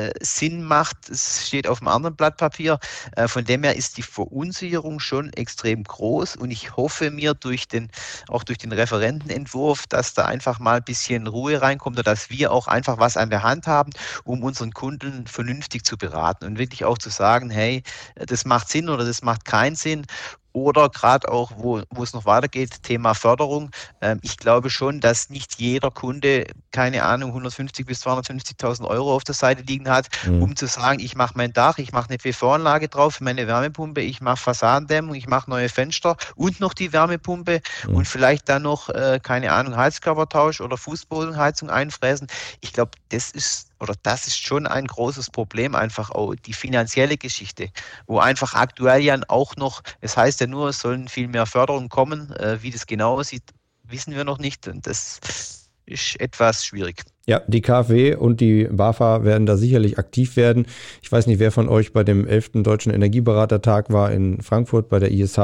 äh, 0.00 0.12
Sinn 0.20 0.64
macht. 0.64 1.08
Es 1.08 1.46
steht 1.46 1.66
auf 1.66 1.80
einem 1.80 1.88
anderen 1.88 2.16
Blatt 2.16 2.36
Papier. 2.36 2.78
Äh, 3.16 3.28
von 3.28 3.44
dem 3.44 3.62
her 3.62 3.76
ist 3.76 3.96
die 3.96 4.02
Verunsicherung 4.02 5.00
schon 5.00 5.32
extrem 5.34 5.84
groß 5.84 6.36
und 6.36 6.50
ich 6.50 6.76
hoffe 6.76 7.10
mir 7.10 7.34
durch 7.34 7.68
den, 7.68 7.90
auch 8.28 8.44
durch 8.44 8.58
den 8.58 8.72
Referentenentwurf, 8.72 9.86
dass 9.86 10.14
da 10.14 10.26
einfach 10.26 10.58
mal 10.58 10.78
ein 10.78 10.84
bisschen 10.84 11.26
Ruhe 11.26 11.60
reinkommt 11.60 11.96
oder 11.98 12.02
dass 12.10 12.30
wir 12.30 12.52
auch 12.52 12.66
einfach 12.66 12.98
was 12.98 13.16
an 13.16 13.30
der 13.30 13.42
Hand 13.42 13.66
haben, 13.66 13.90
um 14.24 14.42
unseren 14.42 14.72
Kunden 14.72 15.26
vernünftig 15.26 15.84
zu 15.84 15.96
beraten 15.96 16.44
und 16.44 16.58
wirklich 16.58 16.84
auch 16.84 16.98
zu 16.98 17.10
sagen, 17.10 17.50
hey, 17.50 17.82
das 18.14 18.44
macht 18.44 18.68
Sinn 18.68 18.88
oder 18.88 19.04
das 19.04 19.22
macht 19.22 19.44
keinen 19.44 19.76
Sinn 19.76 20.06
oder 20.52 20.88
gerade 20.88 21.30
auch, 21.30 21.52
wo, 21.56 21.82
wo 21.90 22.02
es 22.02 22.12
noch 22.12 22.24
weitergeht, 22.24 22.82
Thema 22.82 23.14
Förderung. 23.14 23.70
Ähm, 24.00 24.18
ich 24.22 24.36
glaube 24.36 24.70
schon, 24.70 25.00
dass 25.00 25.30
nicht 25.30 25.60
jeder 25.60 25.90
Kunde, 25.90 26.46
keine 26.72 27.04
Ahnung, 27.04 27.30
150 27.30 27.86
bis 27.86 28.04
250.000 28.06 28.86
Euro 28.86 29.14
auf 29.14 29.24
der 29.24 29.34
Seite 29.34 29.62
liegen 29.62 29.88
hat, 29.88 30.08
mhm. 30.26 30.42
um 30.42 30.56
zu 30.56 30.66
sagen, 30.66 31.00
ich 31.00 31.14
mache 31.14 31.34
mein 31.36 31.52
Dach, 31.52 31.78
ich 31.78 31.92
mache 31.92 32.08
eine 32.08 32.18
PV-Anlage 32.18 32.88
drauf, 32.88 33.20
meine 33.20 33.46
Wärmepumpe, 33.46 34.00
ich 34.00 34.20
mache 34.20 34.38
Fassadendämmung, 34.38 35.14
ich 35.14 35.28
mache 35.28 35.50
neue 35.50 35.68
Fenster 35.68 36.16
und 36.36 36.60
noch 36.60 36.74
die 36.74 36.92
Wärmepumpe 36.92 37.60
mhm. 37.86 37.94
und 37.94 38.08
vielleicht 38.08 38.48
dann 38.48 38.62
noch, 38.62 38.88
äh, 38.88 39.20
keine 39.22 39.52
Ahnung, 39.52 39.76
Heizkörpertausch 39.76 40.60
oder 40.60 40.76
Fußbodenheizung 40.76 41.70
einfräsen. 41.70 42.26
Ich 42.60 42.72
glaube, 42.72 42.92
das 43.10 43.30
ist 43.30 43.69
oder 43.80 43.94
das 44.02 44.26
ist 44.26 44.38
schon 44.38 44.66
ein 44.66 44.86
großes 44.86 45.30
Problem, 45.30 45.74
einfach 45.74 46.10
auch 46.10 46.34
die 46.34 46.52
finanzielle 46.52 47.16
Geschichte, 47.16 47.70
wo 48.06 48.18
einfach 48.18 48.54
aktuell 48.54 49.00
ja 49.02 49.18
auch 49.28 49.56
noch, 49.56 49.82
es 50.00 50.16
heißt 50.16 50.40
ja 50.40 50.46
nur, 50.46 50.68
es 50.68 50.80
sollen 50.80 51.08
viel 51.08 51.28
mehr 51.28 51.46
Förderungen 51.46 51.88
kommen, 51.88 52.32
äh, 52.36 52.62
wie 52.62 52.70
das 52.70 52.86
genau 52.86 53.18
aussieht, 53.18 53.44
wissen 53.84 54.14
wir 54.14 54.24
noch 54.24 54.38
nicht 54.38 54.68
und 54.68 54.86
das 54.86 55.20
ist 55.86 56.20
etwas 56.20 56.64
schwierig. 56.64 57.02
Ja, 57.30 57.42
die 57.46 57.60
KfW 57.60 58.16
und 58.16 58.40
die 58.40 58.64
BAFA 58.64 59.22
werden 59.22 59.46
da 59.46 59.56
sicherlich 59.56 60.00
aktiv 60.00 60.34
werden. 60.34 60.66
Ich 61.00 61.12
weiß 61.12 61.28
nicht, 61.28 61.38
wer 61.38 61.52
von 61.52 61.68
euch 61.68 61.92
bei 61.92 62.02
dem 62.02 62.26
11. 62.26 62.64
Deutschen 62.64 62.92
Energieberatertag 62.92 63.92
war 63.92 64.10
in 64.10 64.42
Frankfurt 64.42 64.88
bei 64.88 64.98
der 64.98 65.12
ISH. 65.12 65.38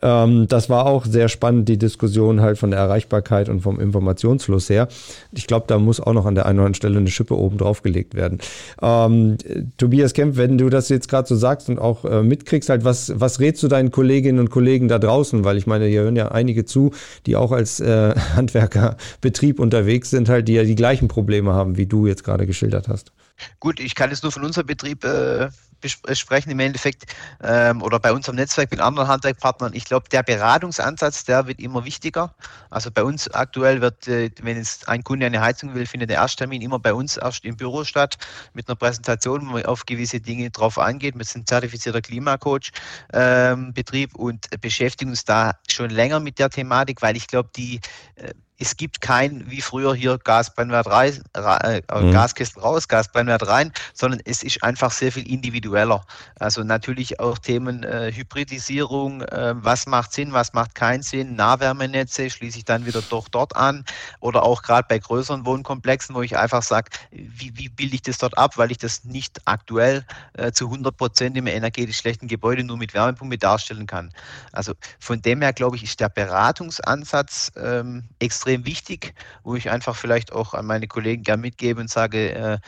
Ähm, 0.00 0.46
das 0.46 0.70
war 0.70 0.86
auch 0.86 1.04
sehr 1.04 1.28
spannend, 1.28 1.68
die 1.68 1.76
Diskussion 1.76 2.40
halt 2.40 2.56
von 2.56 2.70
der 2.70 2.78
Erreichbarkeit 2.78 3.48
und 3.48 3.62
vom 3.62 3.80
Informationsfluss 3.80 4.70
her. 4.70 4.86
Ich 5.32 5.48
glaube, 5.48 5.64
da 5.66 5.80
muss 5.80 5.98
auch 5.98 6.12
noch 6.12 6.24
an 6.24 6.36
der 6.36 6.46
einen 6.46 6.60
oder 6.60 6.66
anderen 6.66 6.74
Stelle 6.74 6.98
eine 6.98 7.10
Schippe 7.10 7.36
oben 7.36 7.58
drauf 7.58 7.82
gelegt 7.82 8.14
werden. 8.14 8.38
Ähm, 8.80 9.38
Tobias 9.76 10.12
Kemp, 10.12 10.36
wenn 10.36 10.56
du 10.56 10.68
das 10.68 10.88
jetzt 10.88 11.08
gerade 11.08 11.26
so 11.26 11.34
sagst 11.34 11.68
und 11.68 11.80
auch 11.80 12.04
äh, 12.04 12.22
mitkriegst, 12.22 12.68
halt, 12.68 12.84
was, 12.84 13.12
was 13.18 13.40
rätst 13.40 13.60
du 13.64 13.66
deinen 13.66 13.90
Kolleginnen 13.90 14.38
und 14.38 14.50
Kollegen 14.50 14.86
da 14.86 15.00
draußen? 15.00 15.42
Weil 15.42 15.56
ich 15.56 15.66
meine, 15.66 15.86
hier 15.86 16.02
hören 16.02 16.14
ja 16.14 16.28
einige 16.28 16.64
zu, 16.64 16.92
die 17.26 17.34
auch 17.34 17.50
als 17.50 17.80
äh, 17.80 18.14
Handwerkerbetrieb 18.36 19.58
unterwegs 19.58 20.10
sind, 20.10 20.28
halt, 20.28 20.46
die 20.46 20.52
ja 20.52 20.62
die 20.62 20.76
gleichen 20.76 21.07
Probleme 21.08 21.52
haben, 21.52 21.76
wie 21.76 21.86
du 21.86 22.06
jetzt 22.06 22.24
gerade 22.24 22.46
geschildert 22.46 22.88
hast. 22.88 23.12
Gut, 23.60 23.80
ich 23.80 23.94
kann 23.94 24.10
jetzt 24.10 24.22
nur 24.22 24.32
von 24.32 24.44
unserem 24.44 24.66
Betrieb 24.66 25.04
äh, 25.04 25.48
besprechen 25.80 26.50
im 26.50 26.58
Endeffekt 26.58 27.06
ähm, 27.42 27.82
oder 27.82 28.00
bei 28.00 28.12
unserem 28.12 28.36
Netzwerk 28.36 28.70
mit 28.70 28.80
anderen 28.80 29.08
Handwerkpartnern. 29.08 29.74
Ich 29.74 29.84
glaube, 29.84 30.08
der 30.08 30.22
Beratungsansatz, 30.22 31.24
der 31.24 31.46
wird 31.46 31.60
immer 31.60 31.84
wichtiger. 31.84 32.34
Also 32.70 32.90
bei 32.90 33.04
uns 33.04 33.28
aktuell 33.30 33.80
wird, 33.80 34.08
äh, 34.08 34.30
wenn 34.42 34.56
jetzt 34.56 34.88
ein 34.88 35.04
Kunde 35.04 35.26
eine 35.26 35.40
Heizung 35.40 35.74
will, 35.74 35.86
findet 35.86 36.10
der 36.10 36.18
Ersttermin 36.18 36.62
immer 36.62 36.78
bei 36.78 36.92
uns 36.92 37.16
erst 37.16 37.44
im 37.44 37.56
Büro 37.56 37.84
statt 37.84 38.18
mit 38.54 38.68
einer 38.68 38.76
Präsentation, 38.76 39.46
wo 39.46 39.52
man 39.52 39.66
auf 39.66 39.86
gewisse 39.86 40.20
Dinge 40.20 40.50
drauf 40.50 40.78
angeht. 40.78 41.16
Wir 41.16 41.24
sind 41.24 41.48
zertifizierter 41.48 42.00
Klimacoach 42.00 42.72
ähm, 43.12 43.72
und 44.14 44.46
beschäftigen 44.60 45.10
uns 45.10 45.24
da 45.24 45.52
schon 45.68 45.90
länger 45.90 46.18
mit 46.18 46.38
der 46.38 46.50
Thematik, 46.50 47.02
weil 47.02 47.16
ich 47.16 47.28
glaube, 47.28 47.50
die 47.54 47.80
äh, 48.16 48.32
es 48.58 48.76
gibt 48.76 49.00
kein, 49.00 49.48
wie 49.48 49.60
früher 49.60 49.94
hier 49.94 50.18
Gasbrennwert 50.18 50.88
rein, 50.88 51.22
äh, 51.34 51.80
mhm. 51.94 52.12
Gaskisten 52.12 52.60
raus, 52.60 52.88
Gasbrennwert 52.88 53.46
rein, 53.46 53.72
sondern 53.94 54.20
es 54.24 54.42
ist 54.42 54.64
einfach 54.64 54.90
sehr 54.90 55.12
viel 55.12 55.30
individueller. 55.30 56.04
Also 56.40 56.64
natürlich 56.64 57.20
auch 57.20 57.38
Themen 57.38 57.84
äh, 57.84 58.12
Hybridisierung, 58.12 59.22
äh, 59.22 59.54
was 59.56 59.86
macht 59.86 60.12
Sinn, 60.12 60.32
was 60.32 60.54
macht 60.54 60.74
keinen 60.74 61.02
Sinn, 61.02 61.36
Nahwärmenetze 61.36 62.30
schließe 62.30 62.58
ich 62.58 62.64
dann 62.64 62.84
wieder 62.84 63.00
doch 63.00 63.28
dort 63.28 63.54
an 63.54 63.84
oder 64.18 64.42
auch 64.42 64.62
gerade 64.62 64.86
bei 64.88 64.98
größeren 64.98 65.46
Wohnkomplexen, 65.46 66.16
wo 66.16 66.22
ich 66.22 66.36
einfach 66.36 66.62
sage, 66.62 66.90
wie, 67.12 67.56
wie 67.56 67.68
bilde 67.68 67.94
ich 67.94 68.02
das 68.02 68.18
dort 68.18 68.36
ab, 68.36 68.58
weil 68.58 68.72
ich 68.72 68.78
das 68.78 69.04
nicht 69.04 69.40
aktuell 69.44 70.04
äh, 70.32 70.50
zu 70.50 70.64
100 70.64 70.96
Prozent 70.96 71.36
im 71.36 71.46
energetisch 71.46 71.98
schlechten 71.98 72.26
Gebäude 72.26 72.64
nur 72.64 72.76
mit 72.76 72.92
Wärmepumpe 72.92 73.38
darstellen 73.38 73.86
kann. 73.86 74.10
Also 74.50 74.72
von 74.98 75.22
dem 75.22 75.42
her 75.42 75.52
glaube 75.52 75.76
ich, 75.76 75.84
ist 75.84 76.00
der 76.00 76.08
Beratungsansatz 76.08 77.52
ähm, 77.56 78.08
extrem 78.18 78.47
extrem 78.48 78.64
wichtig, 78.64 79.14
wo 79.44 79.56
ich 79.56 79.70
einfach 79.70 79.94
vielleicht 79.94 80.32
auch 80.32 80.54
an 80.54 80.64
meine 80.64 80.86
Kollegen 80.86 81.22
gern 81.22 81.40
mitgebe 81.40 81.80
und 81.80 81.90
sage, 81.90 82.32
äh, 82.32 82.58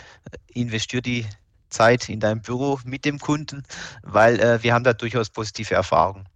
investiere 0.52 1.00
die 1.00 1.26
Zeit 1.70 2.08
in 2.08 2.20
deinem 2.20 2.42
Büro 2.42 2.78
mit 2.84 3.04
dem 3.04 3.18
Kunden, 3.18 3.62
weil 4.02 4.38
äh, 4.40 4.62
wir 4.62 4.74
haben 4.74 4.84
da 4.84 4.92
durchaus 4.92 5.30
positive 5.30 5.74
Erfahrungen. 5.74 6.26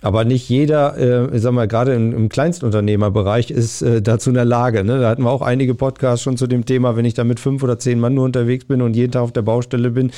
Aber 0.00 0.24
nicht 0.24 0.48
jeder, 0.48 0.96
äh, 0.96 1.38
sag 1.40 1.52
mal, 1.52 1.66
gerade 1.66 1.92
im, 1.92 2.14
im 2.14 2.28
Kleinstunternehmerbereich 2.28 3.50
ist 3.50 3.82
äh, 3.82 4.00
dazu 4.00 4.30
in 4.30 4.34
der 4.34 4.44
Lage. 4.44 4.84
Ne? 4.84 5.00
Da 5.00 5.08
hatten 5.08 5.24
wir 5.24 5.30
auch 5.30 5.42
einige 5.42 5.74
Podcasts 5.74 6.22
schon 6.22 6.36
zu 6.36 6.46
dem 6.46 6.64
Thema, 6.64 6.96
wenn 6.96 7.04
ich 7.04 7.14
da 7.14 7.24
mit 7.24 7.40
fünf 7.40 7.64
oder 7.64 7.80
zehn 7.80 7.98
Mann 7.98 8.14
nur 8.14 8.24
unterwegs 8.24 8.64
bin 8.64 8.80
und 8.80 8.94
jeden 8.94 9.10
Tag 9.10 9.22
auf 9.22 9.32
der 9.32 9.42
Baustelle 9.42 9.90
bin. 9.90 10.12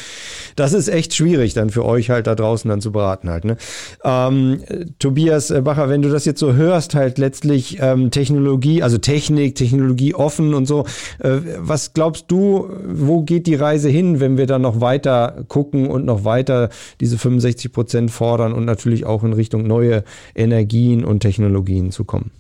Das 0.55 0.75
ist 0.75 0.89
echt 0.89 1.15
schwierig 1.15 1.55
dann 1.55 1.71
für 1.71 1.87
euch 1.87 2.11
halt 2.11 2.27
da 2.27 2.35
draußen 2.35 2.69
dann 2.69 2.83
zu 2.83 2.93
beraten 2.93 3.31
halt. 3.31 3.47
Ne? 3.47 3.57
Ähm, 4.05 4.61
Tobias 4.99 5.53
Bacher, 5.65 5.89
wenn 5.89 6.03
du 6.03 6.11
das 6.11 6.27
jetzt 6.27 6.41
so 6.41 6.53
hörst, 6.53 6.95
halt 6.95 7.17
letztlich 7.17 7.79
ähm, 7.81 8.11
Technologie, 8.11 8.83
also 8.83 8.99
Technik, 8.99 9.55
Technologie 9.55 10.15
offen 10.15 10.53
und 10.53 10.67
so. 10.67 10.85
Äh, 11.21 11.39
was 11.59 11.95
glaubst 11.95 12.27
du, 12.29 12.69
wo 12.87 13.23
geht 13.23 13.47
die 13.47 13.55
Reise 13.55 13.89
hin, 13.89 14.21
wenn 14.21 14.37
wir 14.37 14.47
dann 14.47 14.61
noch 14.61 14.83
weiter 14.83 15.43
gucken 15.49 15.89
und 15.89 16.05
noch 16.05 16.25
weiter 16.25 16.69
diese 17.01 17.17
65 17.17 17.73
Prozent 17.73 18.11
fordern 18.11 18.53
und 18.53 18.67
natürlich 18.67 19.07
auch 19.07 19.25
in 19.25 19.33
Richtung 19.33 19.70
neue 19.71 20.05
Energien 20.35 21.05
und 21.05 21.21
Technologien 21.21 21.91
zu 21.91 22.05
kommen? 22.05 22.31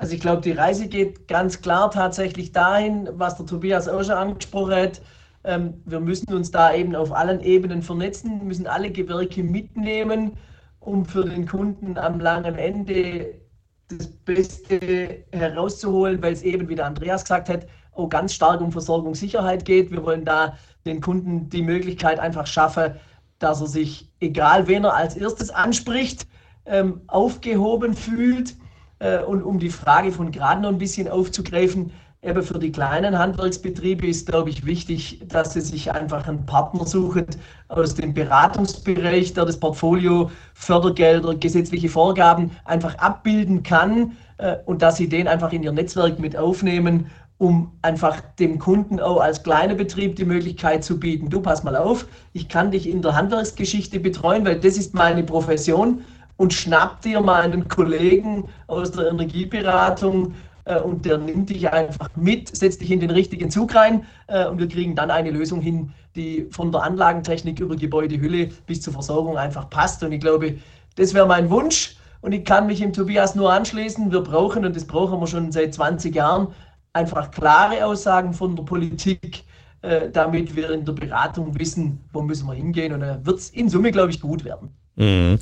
Also 0.00 0.14
ich 0.14 0.20
glaube, 0.20 0.40
die 0.40 0.52
Reise 0.52 0.88
geht 0.88 1.28
ganz 1.28 1.60
klar 1.60 1.90
tatsächlich 1.90 2.52
dahin, 2.52 3.08
was 3.12 3.36
der 3.36 3.44
Tobias 3.44 3.86
auch 3.86 4.02
schon 4.02 4.14
angesprochen 4.14 4.74
hat. 4.74 5.02
Ähm, 5.44 5.74
wir 5.84 6.00
müssen 6.00 6.32
uns 6.32 6.50
da 6.50 6.74
eben 6.74 6.96
auf 6.96 7.12
allen 7.12 7.40
Ebenen 7.40 7.82
vernetzen, 7.82 8.46
müssen 8.46 8.66
alle 8.66 8.90
Gewerke 8.90 9.42
mitnehmen, 9.42 10.38
um 10.80 11.04
für 11.04 11.24
den 11.24 11.46
Kunden 11.46 11.98
am 11.98 12.18
langen 12.18 12.54
Ende 12.54 13.40
das 13.88 14.06
Beste 14.06 15.24
herauszuholen, 15.32 16.22
weil 16.22 16.32
es 16.32 16.42
eben, 16.42 16.68
wie 16.68 16.76
der 16.76 16.86
Andreas 16.86 17.24
gesagt 17.24 17.50
hat, 17.50 17.66
auch 17.92 18.08
ganz 18.08 18.32
stark 18.32 18.60
um 18.62 18.72
Versorgungssicherheit 18.72 19.66
geht. 19.66 19.90
Wir 19.90 20.02
wollen 20.02 20.24
da 20.24 20.56
den 20.86 21.02
Kunden 21.02 21.50
die 21.50 21.62
Möglichkeit 21.62 22.18
einfach 22.18 22.46
schaffen, 22.46 22.94
dass 23.38 23.60
er 23.60 23.66
sich, 23.66 24.08
egal 24.20 24.66
wen 24.66 24.84
er 24.84 24.94
als 24.94 25.16
erstes 25.16 25.50
anspricht, 25.50 26.26
ähm, 26.66 27.00
aufgehoben 27.06 27.94
fühlt. 27.94 28.56
Äh, 28.98 29.22
und 29.22 29.42
um 29.42 29.58
die 29.58 29.70
Frage 29.70 30.12
von 30.12 30.30
gerade 30.30 30.62
noch 30.62 30.68
ein 30.68 30.78
bisschen 30.78 31.08
aufzugreifen, 31.08 31.92
eben 32.22 32.42
für 32.42 32.58
die 32.58 32.70
kleinen 32.70 33.18
Handwerksbetriebe 33.18 34.06
ist, 34.06 34.26
glaube 34.26 34.50
ich, 34.50 34.66
wichtig, 34.66 35.22
dass 35.26 35.54
sie 35.54 35.62
sich 35.62 35.92
einfach 35.92 36.28
einen 36.28 36.44
Partner 36.44 36.86
suchen 36.86 37.26
aus 37.68 37.94
dem 37.94 38.12
Beratungsbereich, 38.12 39.32
der 39.32 39.46
das 39.46 39.58
Portfolio, 39.58 40.30
Fördergelder, 40.52 41.34
gesetzliche 41.34 41.88
Vorgaben 41.88 42.50
einfach 42.64 42.94
abbilden 42.96 43.62
kann 43.62 44.12
äh, 44.36 44.56
und 44.66 44.82
dass 44.82 44.98
sie 44.98 45.08
den 45.08 45.28
einfach 45.28 45.52
in 45.52 45.62
ihr 45.62 45.72
Netzwerk 45.72 46.18
mit 46.18 46.36
aufnehmen, 46.36 47.06
um 47.38 47.72
einfach 47.80 48.20
dem 48.38 48.58
Kunden 48.58 49.00
auch 49.00 49.18
als 49.18 49.42
kleiner 49.42 49.74
Betrieb 49.74 50.16
die 50.16 50.26
Möglichkeit 50.26 50.84
zu 50.84 51.00
bieten. 51.00 51.30
Du 51.30 51.40
pass 51.40 51.64
mal 51.64 51.74
auf, 51.74 52.06
ich 52.34 52.50
kann 52.50 52.70
dich 52.70 52.86
in 52.86 53.00
der 53.00 53.16
Handwerksgeschichte 53.16 53.98
betreuen, 53.98 54.44
weil 54.44 54.60
das 54.60 54.76
ist 54.76 54.92
meine 54.92 55.22
Profession 55.22 56.04
und 56.40 56.54
schnapp 56.54 57.02
dir 57.02 57.20
mal 57.20 57.42
einen 57.42 57.68
Kollegen 57.68 58.48
aus 58.66 58.92
der 58.92 59.08
Energieberatung 59.08 60.32
äh, 60.64 60.80
und 60.80 61.04
der 61.04 61.18
nimmt 61.18 61.50
dich 61.50 61.70
einfach 61.70 62.08
mit, 62.16 62.56
setzt 62.56 62.80
dich 62.80 62.90
in 62.90 63.00
den 63.00 63.10
richtigen 63.10 63.50
Zug 63.50 63.74
rein 63.74 64.06
äh, 64.26 64.46
und 64.46 64.58
wir 64.58 64.66
kriegen 64.66 64.94
dann 64.94 65.10
eine 65.10 65.32
Lösung 65.32 65.60
hin, 65.60 65.92
die 66.16 66.48
von 66.50 66.72
der 66.72 66.82
Anlagentechnik 66.82 67.60
über 67.60 67.76
Gebäudehülle 67.76 68.48
bis 68.64 68.80
zur 68.80 68.94
Versorgung 68.94 69.36
einfach 69.36 69.68
passt. 69.68 70.02
Und 70.02 70.12
ich 70.12 70.20
glaube, 70.20 70.56
das 70.96 71.12
wäre 71.12 71.26
mein 71.26 71.50
Wunsch. 71.50 71.96
Und 72.22 72.32
ich 72.32 72.46
kann 72.46 72.66
mich 72.66 72.80
im 72.80 72.94
Tobias 72.94 73.34
nur 73.34 73.52
anschließen. 73.52 74.10
Wir 74.10 74.22
brauchen, 74.22 74.64
und 74.64 74.74
das 74.74 74.86
brauchen 74.86 75.20
wir 75.20 75.26
schon 75.26 75.52
seit 75.52 75.74
20 75.74 76.14
Jahren, 76.14 76.48
einfach 76.94 77.30
klare 77.32 77.84
Aussagen 77.84 78.32
von 78.32 78.56
der 78.56 78.62
Politik, 78.62 79.44
äh, 79.82 80.08
damit 80.08 80.56
wir 80.56 80.70
in 80.70 80.86
der 80.86 80.94
Beratung 80.94 81.58
wissen, 81.58 82.00
wo 82.14 82.22
müssen 82.22 82.46
wir 82.46 82.54
hingehen. 82.54 82.94
Und 82.94 83.00
dann 83.00 83.26
wird 83.26 83.40
es 83.40 83.50
in 83.50 83.68
Summe, 83.68 83.92
glaube 83.92 84.10
ich, 84.10 84.22
gut 84.22 84.42
werden. 84.42 84.70
Mhm. 84.96 85.38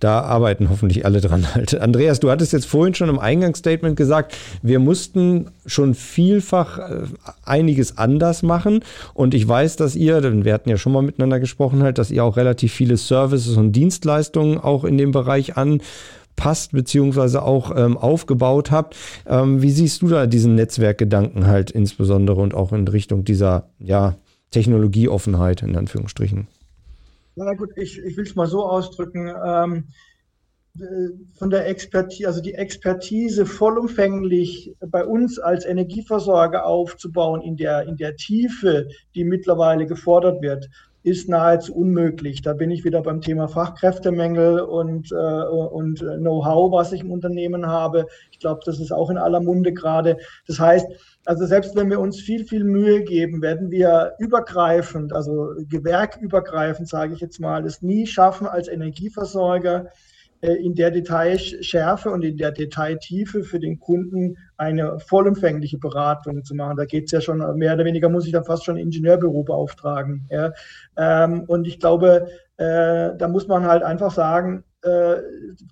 Da 0.00 0.20
arbeiten 0.20 0.70
hoffentlich 0.70 1.04
alle 1.04 1.20
dran 1.20 1.46
halt. 1.54 1.78
Andreas, 1.78 2.20
du 2.20 2.30
hattest 2.30 2.52
jetzt 2.52 2.66
vorhin 2.66 2.94
schon 2.94 3.08
im 3.08 3.18
Eingangsstatement 3.18 3.96
gesagt, 3.96 4.36
wir 4.62 4.78
mussten 4.78 5.50
schon 5.66 5.94
vielfach 5.94 6.78
äh, 6.78 7.04
einiges 7.44 7.98
anders 7.98 8.42
machen. 8.42 8.80
Und 9.14 9.34
ich 9.34 9.46
weiß, 9.46 9.76
dass 9.76 9.94
ihr, 9.94 10.20
denn 10.20 10.44
wir 10.44 10.54
hatten 10.54 10.70
ja 10.70 10.76
schon 10.76 10.92
mal 10.92 11.02
miteinander 11.02 11.40
gesprochen, 11.40 11.82
halt, 11.82 11.98
dass 11.98 12.10
ihr 12.10 12.24
auch 12.24 12.36
relativ 12.36 12.72
viele 12.72 12.96
Services 12.96 13.56
und 13.56 13.72
Dienstleistungen 13.72 14.58
auch 14.58 14.84
in 14.84 14.96
dem 14.96 15.10
Bereich 15.10 15.56
anpasst 15.56 16.72
beziehungsweise 16.72 17.42
auch 17.42 17.76
ähm, 17.76 17.98
aufgebaut 17.98 18.70
habt. 18.70 18.96
Ähm, 19.26 19.60
wie 19.60 19.70
siehst 19.70 20.02
du 20.02 20.08
da 20.08 20.26
diesen 20.26 20.54
Netzwerkgedanken 20.54 21.46
halt 21.46 21.70
insbesondere 21.70 22.40
und 22.40 22.54
auch 22.54 22.72
in 22.72 22.88
Richtung 22.88 23.24
dieser 23.24 23.68
ja, 23.78 24.14
Technologieoffenheit 24.52 25.62
in 25.62 25.76
Anführungsstrichen? 25.76 26.46
Na 27.34 27.54
gut, 27.54 27.70
ich, 27.76 27.98
ich 27.98 28.16
will 28.16 28.24
es 28.24 28.34
mal 28.34 28.46
so 28.46 28.64
ausdrücken. 28.64 29.32
Ähm, 29.44 29.88
von 31.34 31.50
der 31.50 31.68
Expertise, 31.68 32.26
also 32.26 32.40
die 32.40 32.54
Expertise 32.54 33.44
vollumfänglich 33.44 34.74
bei 34.80 35.04
uns 35.04 35.38
als 35.38 35.66
Energieversorger 35.66 36.64
aufzubauen 36.64 37.42
in 37.42 37.58
der, 37.58 37.82
in 37.86 37.98
der 37.98 38.16
Tiefe, 38.16 38.88
die 39.14 39.24
mittlerweile 39.24 39.86
gefordert 39.86 40.40
wird, 40.40 40.70
ist 41.02 41.28
nahezu 41.28 41.74
unmöglich. 41.74 42.42
Da 42.42 42.52
bin 42.52 42.70
ich 42.70 42.84
wieder 42.84 43.02
beim 43.02 43.20
Thema 43.20 43.48
Fachkräftemängel 43.48 44.60
und, 44.60 45.10
äh, 45.12 45.14
und 45.14 45.98
Know-how, 45.98 46.72
was 46.72 46.92
ich 46.92 47.00
im 47.00 47.10
Unternehmen 47.10 47.66
habe. 47.66 48.06
Ich 48.30 48.38
glaube, 48.38 48.60
das 48.64 48.78
ist 48.78 48.92
auch 48.92 49.10
in 49.10 49.18
aller 49.18 49.40
Munde 49.40 49.72
gerade. 49.72 50.16
Das 50.46 50.60
heißt, 50.60 50.86
also 51.24 51.46
selbst 51.46 51.74
wenn 51.76 51.90
wir 51.90 52.00
uns 52.00 52.20
viel, 52.20 52.44
viel 52.44 52.64
Mühe 52.64 53.02
geben, 53.02 53.42
werden 53.42 53.70
wir 53.70 54.14
übergreifend, 54.18 55.12
also 55.12 55.50
gewerkübergreifend, 55.68 56.88
sage 56.88 57.14
ich 57.14 57.20
jetzt 57.20 57.40
mal, 57.40 57.64
es 57.64 57.82
nie 57.82 58.06
schaffen, 58.06 58.46
als 58.46 58.68
Energieversorger 58.68 59.88
in 60.42 60.74
der 60.74 60.90
Detailschärfe 60.90 62.10
und 62.10 62.24
in 62.24 62.36
der 62.36 62.50
Detailtiefe 62.50 63.44
für 63.44 63.60
den 63.60 63.78
Kunden 63.78 64.36
eine 64.56 64.98
vollumfängliche 64.98 65.78
Beratung 65.78 66.42
zu 66.44 66.56
machen. 66.56 66.76
Da 66.76 66.84
geht 66.84 67.04
es 67.04 67.12
ja 67.12 67.20
schon 67.20 67.38
mehr 67.56 67.74
oder 67.74 67.84
weniger, 67.84 68.08
muss 68.08 68.26
ich 68.26 68.32
da 68.32 68.42
fast 68.42 68.64
schon 68.64 68.76
Ingenieurbüro 68.76 69.44
beauftragen. 69.44 70.26
Ja. 70.30 70.52
Ähm, 70.96 71.44
und 71.46 71.68
ich 71.68 71.78
glaube, 71.78 72.26
äh, 72.56 73.10
da 73.16 73.28
muss 73.28 73.46
man 73.46 73.66
halt 73.66 73.84
einfach 73.84 74.10
sagen, 74.10 74.64
äh, 74.82 75.22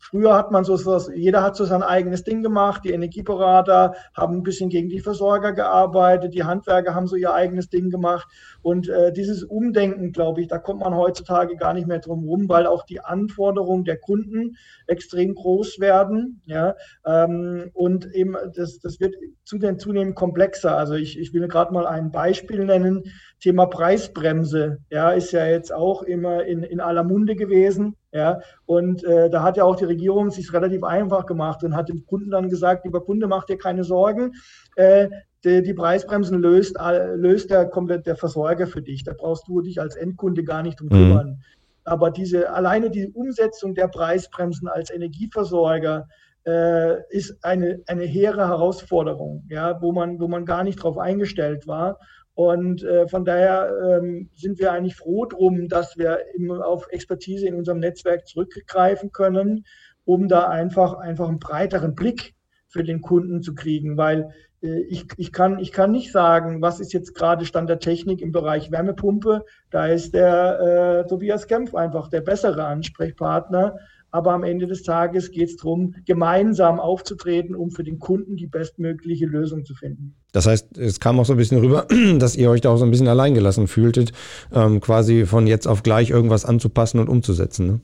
früher 0.01 0.35
hat 0.35 0.53
man 0.53 0.65
so, 0.65 0.77
jeder 1.15 1.43
hat 1.43 1.57
so 1.57 1.65
sein 1.65 1.83
eigenes 1.83 2.23
Ding 2.23 2.43
gemacht. 2.43 2.83
Die 2.85 2.93
Energieberater 2.93 3.95
haben 4.15 4.37
ein 4.37 4.43
bisschen 4.45 4.71
gegen 4.71 4.89
die 4.89 5.01
Versorger 5.01 5.53
gearbeitet, 5.53 6.33
die 6.33 6.45
Handwerker 6.45 6.95
haben 6.95 7.09
so 7.09 7.17
ihr 7.17 7.35
eigenes 7.35 7.69
Ding 7.69 7.91
gemacht. 7.91 8.29
Und 8.63 8.89
äh, 8.89 9.13
dieses 9.13 9.43
Umdenken, 9.45 10.13
glaube 10.13 10.41
ich, 10.41 10.49
da 10.49 10.59
kommt 10.59 10.81
man 10.81 10.95
heutzutage 10.95 11.57
gar 11.57 11.75
nicht 11.75 11.87
mehr 11.87 12.01
drum 12.01 12.27
rum, 12.27 12.49
weil 12.49 12.67
auch 12.67 12.85
die 12.85 13.01
Anforderungen 13.01 13.85
der 13.85 13.99
Kunden 13.99 14.57
extrem 14.87 15.35
groß 15.35 15.81
werden. 15.81 16.43
Ja, 16.45 16.75
ähm, 17.07 17.71
und 17.75 18.13
eben 18.15 18.37
das, 18.55 18.79
das 18.81 19.01
wird 19.01 19.15
zunehmend 19.45 20.15
komplexer. 20.15 20.77
Also 20.77 20.95
ich, 20.95 21.19
ich 21.19 21.33
will 21.33 21.49
gerade 21.49 21.73
mal 21.73 21.87
ein 21.87 22.11
Beispiel 22.11 22.65
nennen. 22.65 23.05
Thema 23.41 23.67
Preisbremse, 23.67 24.79
ja, 24.91 25.11
ist 25.11 25.33
ja 25.33 25.47
jetzt 25.47 25.73
auch 25.73 26.03
immer 26.03 26.45
in, 26.45 26.63
in 26.63 26.81
aller 26.81 27.05
Munde 27.05 27.37
gewesen. 27.37 27.97
Ja, 28.13 28.41
und 28.67 29.05
äh, 29.05 29.31
da 29.31 29.45
hat 29.45 29.57
ja 29.57 29.63
auch 29.63 29.77
die 29.77 29.85
Regierung 29.85 30.31
sich 30.31 30.53
relativ 30.53 30.83
einfach 30.83 31.27
gemacht 31.27 31.63
und 31.63 31.77
hat 31.77 31.89
dem 31.89 32.05
Kunden 32.05 32.33
dann 32.33 32.49
gesagt, 32.49 32.85
lieber 32.85 33.05
Kunde, 33.05 33.29
mach 33.29 33.45
dir 33.45 33.57
keine 33.57 33.85
Sorgen. 33.85 34.33
Äh, 34.75 35.09
die, 35.45 35.63
die, 35.63 35.75
Preisbremsen 35.75 36.39
löst, 36.39 36.77
löst 37.15 37.51
der 37.51 37.67
komplett 37.67 38.07
der 38.07 38.17
Versorger 38.17 38.67
für 38.67 38.83
dich. 38.83 39.05
Da 39.05 39.15
brauchst 39.17 39.49
du 39.49 39.61
dich 39.61 39.81
als 39.81 39.97
Endkunde 39.97 40.45
gar 40.45 40.63
nicht 40.63 40.81
drum 40.81 40.89
mhm. 40.89 40.93
kümmern. 40.93 41.27
Mhm. 41.29 41.43
Aber 41.85 42.11
diese, 42.11 42.51
alleine 42.51 42.91
die 42.91 43.09
Umsetzung 43.09 43.75
der 43.75 43.89
Preisbremsen 43.89 44.69
als 44.69 44.91
Energieversorger 44.91 46.09
äh, 46.47 47.03
ist 47.11 47.43
eine, 47.43 47.83
eine 47.87 48.05
hehre 48.05 48.49
Herausforderung, 48.49 49.45
ja, 49.49 49.81
wo 49.81 49.93
man, 49.93 50.21
wo 50.21 50.29
man 50.29 50.45
gar 50.45 50.65
nicht 50.65 50.79
darauf 50.79 50.99
eingestellt 50.99 51.67
war. 51.67 51.99
Und 52.35 52.83
äh, 52.85 53.09
von 53.09 53.25
daher 53.25 53.71
ähm, 53.83 54.31
sind 54.35 54.59
wir 54.59 54.73
eigentlich 54.73 54.97
froh 54.97 55.27
drum, 55.27 55.69
dass 55.69 55.99
wir 55.99 56.21
auf 56.63 56.87
Expertise 56.91 57.47
in 57.47 57.55
unserem 57.55 57.81
Netzwerk 57.81 58.27
zurückgreifen 58.27 59.13
können, 59.13 59.67
um 60.05 60.29
da 60.29 60.49
einfach, 60.49 60.95
einfach 60.95 61.29
einen 61.29 61.39
breiteren 61.39 61.95
Blick 61.95 62.35
für 62.71 62.85
den 62.85 63.03
Kunden 63.03 63.43
zu 63.43 63.55
kriegen, 63.55 63.97
weil 63.97 64.31
äh, 64.63 64.81
ich, 64.89 65.07
ich, 65.17 65.33
kann, 65.33 65.59
ich 65.59 65.73
kann 65.73 65.91
nicht 65.91 66.13
sagen, 66.13 66.63
was 66.63 66.81
ist 66.81 66.93
jetzt 66.93 67.15
gerade 67.15 67.45
Stand 67.45 67.69
der 67.69 67.81
Technik 67.81 68.23
im 68.23 68.33
Bereich 68.33 68.71
Wärmepumpe. 68.71 69.45
Da 69.71 69.87
ist 69.87 70.15
der 70.15 71.03
äh, 71.05 71.09
Tobias 71.09 71.47
Kempf 71.47 71.75
einfach 71.75 72.09
der 72.09 72.23
bessere 72.23 72.65
Ansprechpartner. 72.65 73.77
Aber 74.13 74.33
am 74.33 74.43
Ende 74.43 74.67
des 74.67 74.83
Tages 74.83 75.31
geht 75.31 75.51
es 75.51 75.57
darum, 75.57 75.95
gemeinsam 76.05 76.81
aufzutreten, 76.81 77.55
um 77.55 77.71
für 77.71 77.85
den 77.85 78.01
Kunden 78.01 78.37
die 78.37 78.49
bestmögliche 78.49 79.27
Lösung 79.27 79.65
zu 79.65 79.75
finden. 79.75 80.17
Das 80.33 80.47
heißt, 80.47 80.77
es 80.79 80.99
kam 80.99 81.21
auch 81.21 81.25
so 81.25 81.35
ein 81.35 81.37
bisschen 81.37 81.61
rüber, 81.61 81.87
dass 82.19 82.35
ihr 82.35 82.51
euch 82.51 82.61
da 82.61 82.71
auch 82.71 82.77
so 82.77 82.85
ein 82.85 82.91
bisschen 82.91 83.07
alleingelassen 83.07 83.69
fühltet, 83.69 84.13
ähm, 84.53 84.81
quasi 84.81 85.27
von 85.27 85.47
jetzt 85.47 85.69
auf 85.69 85.85
gleich 85.85 86.11
irgendwas 86.11 86.45
anzupassen 86.45 86.99
und 86.99 87.09
umzusetzen. 87.09 87.67
Ne? 87.67 87.81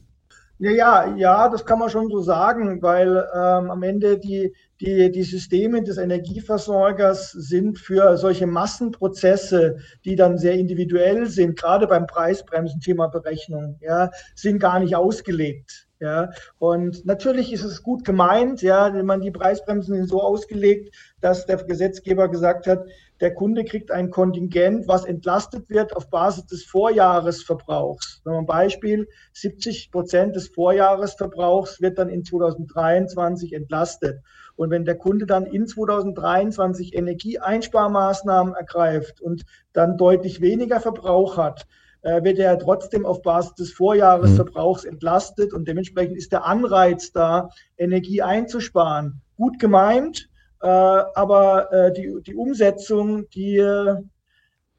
Ja, 0.58 0.70
ja, 0.70 1.16
ja, 1.16 1.48
das 1.50 1.66
kann 1.66 1.78
man 1.78 1.90
schon 1.90 2.08
so 2.08 2.22
sagen, 2.22 2.80
weil 2.80 3.28
ähm, 3.34 3.70
am 3.70 3.82
Ende 3.82 4.18
die, 4.18 4.54
die, 4.80 5.10
die 5.10 5.22
Systeme 5.22 5.82
des 5.82 5.98
Energieversorgers 5.98 7.32
sind 7.32 7.78
für 7.78 8.16
solche 8.16 8.46
Massenprozesse, 8.46 9.76
die 10.06 10.16
dann 10.16 10.38
sehr 10.38 10.54
individuell 10.54 11.26
sind, 11.26 11.58
gerade 11.60 11.86
beim 11.86 12.06
Preisbremsen-Thema 12.06 13.08
Berechnung, 13.08 13.78
ja, 13.82 14.10
sind 14.34 14.58
gar 14.58 14.80
nicht 14.80 14.96
ausgelegt. 14.96 15.86
Ja, 15.98 16.30
und 16.58 17.06
natürlich 17.06 17.52
ist 17.54 17.64
es 17.64 17.82
gut 17.82 18.04
gemeint, 18.04 18.60
ja, 18.60 18.92
wenn 18.92 19.06
man 19.06 19.22
die 19.22 19.30
Preisbremsen 19.30 20.06
so 20.06 20.22
ausgelegt, 20.22 20.94
dass 21.22 21.46
der 21.46 21.56
Gesetzgeber 21.56 22.28
gesagt 22.28 22.66
hat, 22.66 22.84
der 23.20 23.34
Kunde 23.34 23.64
kriegt 23.64 23.90
ein 23.90 24.10
Kontingent, 24.10 24.86
was 24.88 25.04
entlastet 25.04 25.70
wird 25.70 25.96
auf 25.96 26.10
Basis 26.10 26.46
des 26.46 26.64
Vorjahresverbrauchs. 26.64 28.22
Ein 28.24 28.46
Beispiel, 28.46 29.08
70 29.32 29.90
Prozent 29.90 30.36
des 30.36 30.48
Vorjahresverbrauchs 30.48 31.80
wird 31.80 31.98
dann 31.98 32.08
in 32.08 32.24
2023 32.24 33.54
entlastet. 33.54 34.20
Und 34.56 34.70
wenn 34.70 34.84
der 34.84 34.96
Kunde 34.96 35.26
dann 35.26 35.46
in 35.46 35.66
2023 35.66 36.94
Energieeinsparmaßnahmen 36.94 38.54
ergreift 38.54 39.20
und 39.20 39.44
dann 39.72 39.96
deutlich 39.96 40.40
weniger 40.40 40.80
Verbrauch 40.80 41.36
hat, 41.36 41.66
äh, 42.02 42.22
wird 42.22 42.38
er 42.38 42.58
trotzdem 42.58 43.04
auf 43.04 43.22
Basis 43.22 43.54
des 43.54 43.72
Vorjahresverbrauchs 43.72 44.84
mhm. 44.84 44.92
entlastet 44.92 45.52
und 45.52 45.66
dementsprechend 45.66 46.16
ist 46.16 46.32
der 46.32 46.44
Anreiz 46.44 47.12
da, 47.12 47.48
Energie 47.76 48.22
einzusparen. 48.22 49.20
Gut 49.36 49.58
gemeint, 49.58 50.28
aber 50.66 51.72
äh, 51.72 51.92
die, 51.92 52.22
die 52.22 52.34
Umsetzung, 52.34 53.28
die, 53.30 53.56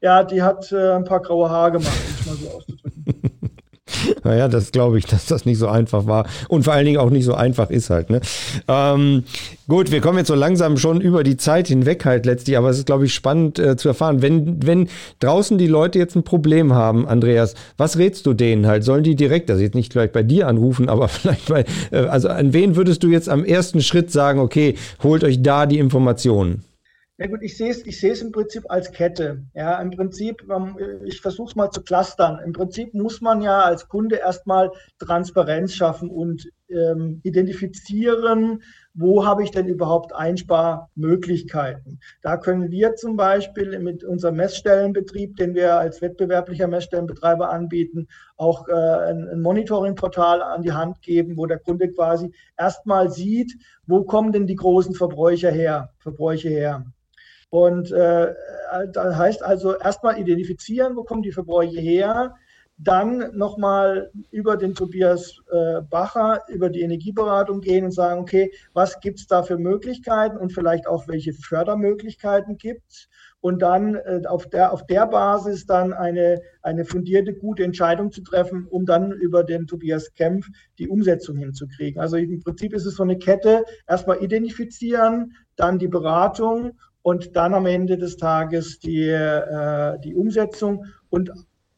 ja, 0.00 0.24
die 0.24 0.42
hat 0.42 0.72
ein 0.72 1.04
paar 1.04 1.20
graue 1.20 1.50
Haare 1.50 1.72
gemacht, 1.72 1.92
um 2.06 2.14
es 2.14 2.26
mal 2.26 2.36
so 2.36 2.56
auszudrücken. 2.56 2.87
Naja, 4.24 4.48
das 4.48 4.72
glaube 4.72 4.98
ich, 4.98 5.06
dass 5.06 5.26
das 5.26 5.44
nicht 5.44 5.58
so 5.58 5.68
einfach 5.68 6.06
war 6.06 6.26
und 6.48 6.64
vor 6.64 6.72
allen 6.72 6.86
Dingen 6.86 6.98
auch 6.98 7.10
nicht 7.10 7.24
so 7.24 7.34
einfach 7.34 7.70
ist 7.70 7.90
halt. 7.90 8.10
Ne? 8.10 8.20
Ähm, 8.66 9.24
gut, 9.68 9.90
wir 9.90 10.00
kommen 10.00 10.18
jetzt 10.18 10.28
so 10.28 10.34
langsam 10.34 10.76
schon 10.76 11.00
über 11.00 11.22
die 11.22 11.36
Zeit 11.36 11.68
hinweg 11.68 12.04
halt 12.04 12.26
letztlich, 12.26 12.56
aber 12.56 12.70
es 12.70 12.78
ist, 12.78 12.86
glaube 12.86 13.06
ich, 13.06 13.14
spannend 13.14 13.58
äh, 13.58 13.76
zu 13.76 13.88
erfahren. 13.88 14.22
Wenn, 14.22 14.66
wenn 14.66 14.88
draußen 15.20 15.58
die 15.58 15.66
Leute 15.66 15.98
jetzt 15.98 16.16
ein 16.16 16.24
Problem 16.24 16.74
haben, 16.74 17.06
Andreas, 17.06 17.54
was 17.76 17.98
rätst 17.98 18.26
du 18.26 18.34
denen 18.34 18.66
halt? 18.66 18.84
Sollen 18.84 19.04
die 19.04 19.14
direkt, 19.14 19.50
also 19.50 19.62
jetzt 19.62 19.74
nicht 19.74 19.92
gleich 19.92 20.12
bei 20.12 20.22
dir 20.22 20.48
anrufen, 20.48 20.88
aber 20.88 21.08
vielleicht 21.08 21.48
bei, 21.48 21.64
äh, 21.90 21.98
also 21.98 22.28
an 22.28 22.52
wen 22.52 22.76
würdest 22.76 23.02
du 23.02 23.08
jetzt 23.08 23.28
am 23.28 23.44
ersten 23.44 23.80
Schritt 23.80 24.10
sagen, 24.10 24.40
okay, 24.40 24.74
holt 25.02 25.24
euch 25.24 25.42
da 25.42 25.66
die 25.66 25.78
Informationen? 25.78 26.64
Ja 27.20 27.26
gut, 27.26 27.42
ich 27.42 27.56
sehe 27.56 27.70
es, 27.70 27.84
ich 27.84 27.98
sehe 27.98 28.12
es 28.12 28.22
im 28.22 28.30
Prinzip 28.30 28.62
als 28.68 28.92
Kette. 28.92 29.44
Ja, 29.52 29.80
im 29.80 29.90
Prinzip, 29.90 30.40
ähm, 30.48 30.76
ich 31.04 31.20
versuche 31.20 31.48
es 31.48 31.56
mal 31.56 31.68
zu 31.68 31.82
clustern. 31.82 32.38
Im 32.44 32.52
Prinzip 32.52 32.94
muss 32.94 33.20
man 33.20 33.42
ja 33.42 33.62
als 33.62 33.88
Kunde 33.88 34.16
erstmal 34.16 34.70
Transparenz 35.00 35.74
schaffen 35.74 36.10
und 36.10 36.48
ähm, 36.68 37.20
identifizieren, 37.24 38.62
wo 38.94 39.24
habe 39.26 39.42
ich 39.42 39.50
denn 39.50 39.66
überhaupt 39.66 40.14
Einsparmöglichkeiten. 40.14 41.98
Da 42.22 42.36
können 42.36 42.70
wir 42.70 42.94
zum 42.94 43.16
Beispiel 43.16 43.76
mit 43.80 44.04
unserem 44.04 44.36
Messstellenbetrieb, 44.36 45.34
den 45.34 45.56
wir 45.56 45.74
als 45.74 46.00
wettbewerblicher 46.00 46.68
Messstellenbetreiber 46.68 47.50
anbieten, 47.50 48.06
auch 48.36 48.68
äh, 48.68 48.72
ein, 48.72 49.28
ein 49.28 49.40
Monitoringportal 49.42 50.40
an 50.40 50.62
die 50.62 50.72
Hand 50.72 51.02
geben, 51.02 51.36
wo 51.36 51.46
der 51.46 51.58
Kunde 51.58 51.90
quasi 51.90 52.32
erstmal 52.56 53.10
sieht, 53.10 53.56
wo 53.88 54.04
kommen 54.04 54.30
denn 54.30 54.46
die 54.46 54.54
großen 54.54 54.94
Verbräuche 54.94 55.50
her, 55.50 55.90
Verbräuche 55.98 56.48
her. 56.48 56.86
Und 57.50 57.90
äh, 57.92 58.34
das 58.92 59.16
heißt 59.16 59.42
also 59.42 59.76
erstmal 59.76 60.18
identifizieren, 60.18 60.96
wo 60.96 61.04
kommen 61.04 61.22
die 61.22 61.32
Verbräuche 61.32 61.80
her, 61.80 62.34
dann 62.78 63.36
nochmal 63.36 64.10
über 64.30 64.56
den 64.56 64.74
Tobias 64.74 65.34
äh, 65.50 65.80
Bacher, 65.82 66.42
über 66.48 66.70
die 66.70 66.82
Energieberatung 66.82 67.60
gehen 67.60 67.84
und 67.84 67.90
sagen, 67.90 68.20
okay, 68.20 68.52
was 68.72 69.00
gibt 69.00 69.18
es 69.18 69.26
da 69.26 69.42
für 69.42 69.58
Möglichkeiten 69.58 70.36
und 70.36 70.52
vielleicht 70.52 70.86
auch 70.86 71.08
welche 71.08 71.32
Fördermöglichkeiten 71.32 72.56
gibt 72.56 72.82
es 72.88 73.08
und 73.40 73.62
dann 73.62 73.96
äh, 73.96 74.22
auf, 74.26 74.48
der, 74.48 74.72
auf 74.72 74.86
der 74.86 75.06
Basis 75.06 75.66
dann 75.66 75.92
eine, 75.92 76.40
eine 76.62 76.84
fundierte, 76.84 77.34
gute 77.34 77.64
Entscheidung 77.64 78.12
zu 78.12 78.22
treffen, 78.22 78.66
um 78.68 78.86
dann 78.86 79.12
über 79.12 79.42
den 79.42 79.66
Tobias 79.66 80.14
Kempf 80.14 80.48
die 80.78 80.88
Umsetzung 80.88 81.36
hinzukriegen. 81.36 82.00
Also 82.00 82.16
im 82.16 82.40
Prinzip 82.42 82.72
ist 82.74 82.86
es 82.86 82.94
so 82.94 83.02
eine 83.02 83.18
Kette, 83.18 83.64
erstmal 83.88 84.22
identifizieren, 84.22 85.34
dann 85.56 85.78
die 85.78 85.88
Beratung 85.88 86.78
und 87.08 87.36
dann 87.36 87.54
am 87.54 87.64
Ende 87.64 87.96
des 87.96 88.18
Tages 88.18 88.80
die, 88.80 89.08
äh, 89.08 89.98
die 90.00 90.14
Umsetzung 90.14 90.84
und, 91.08 91.30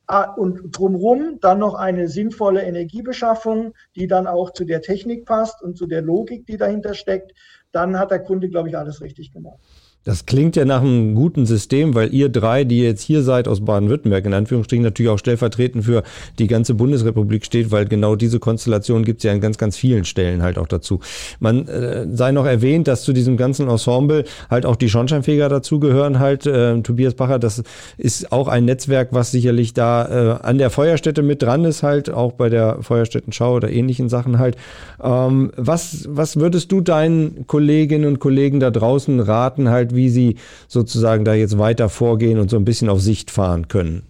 äh, 0.09 0.27
und 0.37 0.77
drumherum 0.77 1.39
dann 1.41 1.61
noch 1.61 1.75
eine 1.75 2.09
sinnvolle 2.09 2.63
Energiebeschaffung, 2.63 3.75
die 3.95 4.09
dann 4.09 4.27
auch 4.27 4.53
zu 4.53 4.65
der 4.65 4.83
Technik 4.83 5.27
passt 5.27 5.63
und 5.63 5.79
zu 5.79 5.87
der 5.87 6.03
Logik, 6.03 6.47
die 6.47 6.57
dahinter 6.57 6.95
steckt. 6.95 7.31
Dann 7.71 7.97
hat 7.97 8.11
der 8.11 8.25
Kunde, 8.25 8.49
glaube 8.49 8.71
ich, 8.71 8.77
alles 8.77 9.03
richtig 9.03 9.31
gemacht. 9.33 9.61
Das 10.05 10.25
klingt 10.25 10.57
ja 10.57 10.65
nach 10.65 10.81
einem 10.81 11.15
guten 11.15 11.45
System, 11.45 11.95
weil 11.95 12.15
ihr 12.15 12.31
drei, 12.31 12.65
die 12.65 12.81
jetzt 12.81 13.03
hier 13.03 13.23
seid 13.23 13.47
aus 13.47 13.63
Baden-Württemberg, 13.63 14.25
in 14.25 14.33
Anführungsstrichen 14.33 14.83
natürlich 14.83 15.11
auch 15.11 15.19
stellvertretend 15.19 15.85
für 15.85 16.03
die 16.39 16.47
ganze 16.47 16.73
Bundesrepublik 16.73 17.45
steht, 17.45 17.71
weil 17.71 17.85
genau 17.85 18.17
diese 18.17 18.39
Konstellation 18.39 19.05
gibt 19.05 19.19
es 19.19 19.25
ja 19.25 19.33
an 19.33 19.43
ganz, 19.43 19.59
ganz 19.59 19.77
vielen 19.77 20.07
Stellen 20.07 20.43
halt 20.43 20.57
auch 20.57 20.69
dazu. 20.69 21.01
Man 21.39 21.69
äh, 21.69 22.07
sei 22.15 22.33
noch 22.33 22.47
erwähnt, 22.47 22.89
dass 22.89 23.03
zu 23.03 23.13
diesem 23.13 23.37
ganzen 23.37 23.69
Ensemble 23.69 24.25
halt 24.49 24.65
auch 24.65 24.77
die 24.77 24.89
Schornsteinfeger 24.89 25.51
dazugehören 25.51 26.19
halt. 26.19 26.47
Äh, 26.47 26.81
Tobias 26.81 27.13
Bacher, 27.13 27.39
das 27.39 27.63
ist 27.99 28.33
auch 28.33 28.49
ein 28.49 28.65
Netzwerk, 28.65 29.09
was 29.11 29.33
sicherlich 29.33 29.75
da 29.75 30.39
äh, 30.39 30.43
an 30.43 30.57
der 30.57 30.71
Feuerstätte 30.71 31.23
mit 31.23 31.43
dran 31.43 31.67
ist 31.67 31.83
halt, 31.83 32.09
auch 32.09 32.33
bei 32.33 32.49
der 32.49 32.79
Feuerstättenschau 32.81 33.57
oder 33.57 33.71
ähnlichen 33.71 34.09
Sachen 34.09 34.39
halt. 34.39 34.57
Ähm, 35.03 35.53
was, 35.59 36.09
was 36.09 36.37
würdest 36.37 36.73
du 36.73 36.81
deinen 36.81 37.47
Kolleginnen 37.47 38.07
und 38.07 38.19
Kollegen 38.19 38.61
da 38.61 38.71
draußen 38.71 39.21
raten 39.21 39.69
halt, 39.69 39.90
wie 39.95 40.09
sie 40.09 40.37
sozusagen 40.69 41.25
da 41.25 41.35
jetzt 41.35 41.59
weiter 41.59 41.89
vorgehen 41.89 42.39
und 42.39 42.51
so 42.51 42.57
ein 42.57 42.65
bisschen 42.65 42.89
auf 42.89 43.01
Sicht 43.01 43.31
fahren 43.31 43.69
können? 43.69 44.03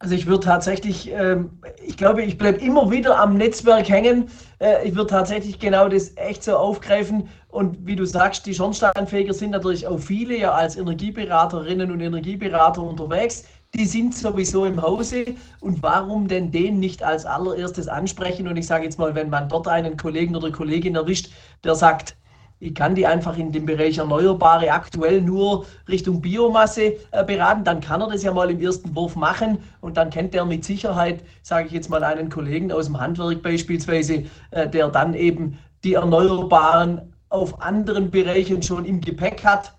Also 0.00 0.14
ich 0.14 0.26
würde 0.26 0.44
tatsächlich, 0.44 1.10
ähm, 1.12 1.50
ich 1.84 1.96
glaube, 1.96 2.22
ich 2.22 2.38
bleibe 2.38 2.60
immer 2.60 2.88
wieder 2.90 3.18
am 3.18 3.36
Netzwerk 3.36 3.88
hängen. 3.88 4.28
Äh, 4.60 4.86
ich 4.86 4.94
würde 4.94 5.10
tatsächlich 5.10 5.58
genau 5.58 5.88
das 5.88 6.16
echt 6.16 6.44
so 6.44 6.56
aufgreifen. 6.56 7.28
Und 7.48 7.84
wie 7.84 7.96
du 7.96 8.04
sagst, 8.04 8.46
die 8.46 8.54
Schornsteinfeger 8.54 9.34
sind 9.34 9.50
natürlich 9.50 9.86
auch 9.88 9.98
viele 9.98 10.38
ja 10.38 10.52
als 10.52 10.76
Energieberaterinnen 10.76 11.90
und 11.90 12.00
Energieberater 12.00 12.82
unterwegs. 12.82 13.44
die 13.74 13.84
sind 13.84 14.14
sowieso 14.14 14.64
im 14.64 14.80
Hause 14.80 15.34
und 15.60 15.82
warum 15.82 16.26
denn 16.26 16.50
den 16.50 16.78
nicht 16.78 17.02
als 17.02 17.26
allererstes 17.26 17.86
ansprechen? 17.86 18.48
Und 18.48 18.56
ich 18.56 18.66
sage 18.66 18.84
jetzt 18.84 18.98
mal, 18.98 19.14
wenn 19.14 19.28
man 19.30 19.48
dort 19.48 19.68
einen 19.68 19.96
Kollegen 19.96 20.36
oder 20.36 20.50
Kollegin 20.50 20.94
erwischt, 20.94 21.30
der 21.64 21.74
sagt, 21.74 22.16
ich 22.60 22.74
kann 22.74 22.94
die 22.94 23.06
einfach 23.06 23.36
in 23.38 23.52
dem 23.52 23.66
Bereich 23.66 23.98
Erneuerbare 23.98 24.72
aktuell 24.72 25.20
nur 25.20 25.64
Richtung 25.88 26.20
Biomasse 26.20 26.94
äh, 27.12 27.24
beraten, 27.24 27.64
dann 27.64 27.80
kann 27.80 28.00
er 28.00 28.08
das 28.08 28.22
ja 28.22 28.32
mal 28.32 28.50
im 28.50 28.60
ersten 28.60 28.94
Wurf 28.96 29.14
machen 29.14 29.58
und 29.80 29.96
dann 29.96 30.10
kennt 30.10 30.34
er 30.34 30.44
mit 30.44 30.64
Sicherheit, 30.64 31.22
sage 31.42 31.66
ich 31.66 31.72
jetzt 31.72 31.88
mal, 31.88 32.02
einen 32.02 32.30
Kollegen 32.30 32.72
aus 32.72 32.86
dem 32.86 33.00
Handwerk 33.00 33.42
beispielsweise, 33.42 34.24
äh, 34.50 34.68
der 34.68 34.88
dann 34.88 35.14
eben 35.14 35.58
die 35.84 35.94
Erneuerbaren 35.94 37.14
auf 37.28 37.60
anderen 37.62 38.10
Bereichen 38.10 38.62
schon 38.62 38.84
im 38.84 39.00
Gepäck 39.00 39.44
hat. 39.44 39.74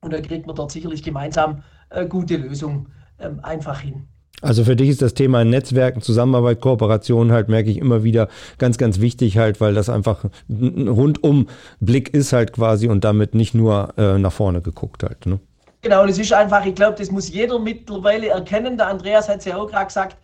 Und 0.00 0.12
dann 0.12 0.22
kriegt 0.22 0.46
man 0.46 0.56
dort 0.56 0.70
sicherlich 0.70 1.02
gemeinsam 1.02 1.62
äh, 1.90 2.06
gute 2.06 2.36
Lösungen 2.36 2.92
ähm, 3.18 3.40
einfach 3.42 3.80
hin. 3.80 4.08
Also 4.40 4.64
für 4.64 4.76
dich 4.76 4.88
ist 4.88 5.02
das 5.02 5.14
Thema 5.14 5.44
Netzwerken, 5.44 6.00
Zusammenarbeit, 6.00 6.60
Kooperation 6.60 7.32
halt, 7.32 7.48
merke 7.48 7.70
ich 7.70 7.78
immer 7.78 8.04
wieder 8.04 8.28
ganz, 8.58 8.78
ganz 8.78 9.00
wichtig 9.00 9.36
halt, 9.36 9.60
weil 9.60 9.74
das 9.74 9.88
einfach 9.88 10.24
ein 10.48 10.86
rundum 10.86 11.48
Blick 11.80 12.14
ist 12.14 12.32
halt 12.32 12.52
quasi 12.52 12.88
und 12.88 13.02
damit 13.02 13.34
nicht 13.34 13.54
nur 13.54 13.94
äh, 13.98 14.16
nach 14.18 14.32
vorne 14.32 14.60
geguckt 14.60 15.02
halt. 15.02 15.26
Ne? 15.26 15.40
Genau, 15.82 16.04
es 16.04 16.18
ist 16.18 16.32
einfach, 16.32 16.64
ich 16.66 16.74
glaube, 16.74 16.96
das 16.98 17.10
muss 17.10 17.28
jeder 17.28 17.58
mittlerweile 17.58 18.28
erkennen. 18.28 18.76
Der 18.76 18.88
Andreas 18.88 19.28
hat 19.28 19.38
es 19.38 19.44
ja 19.44 19.56
auch 19.56 19.68
gerade 19.68 19.86
gesagt, 19.86 20.16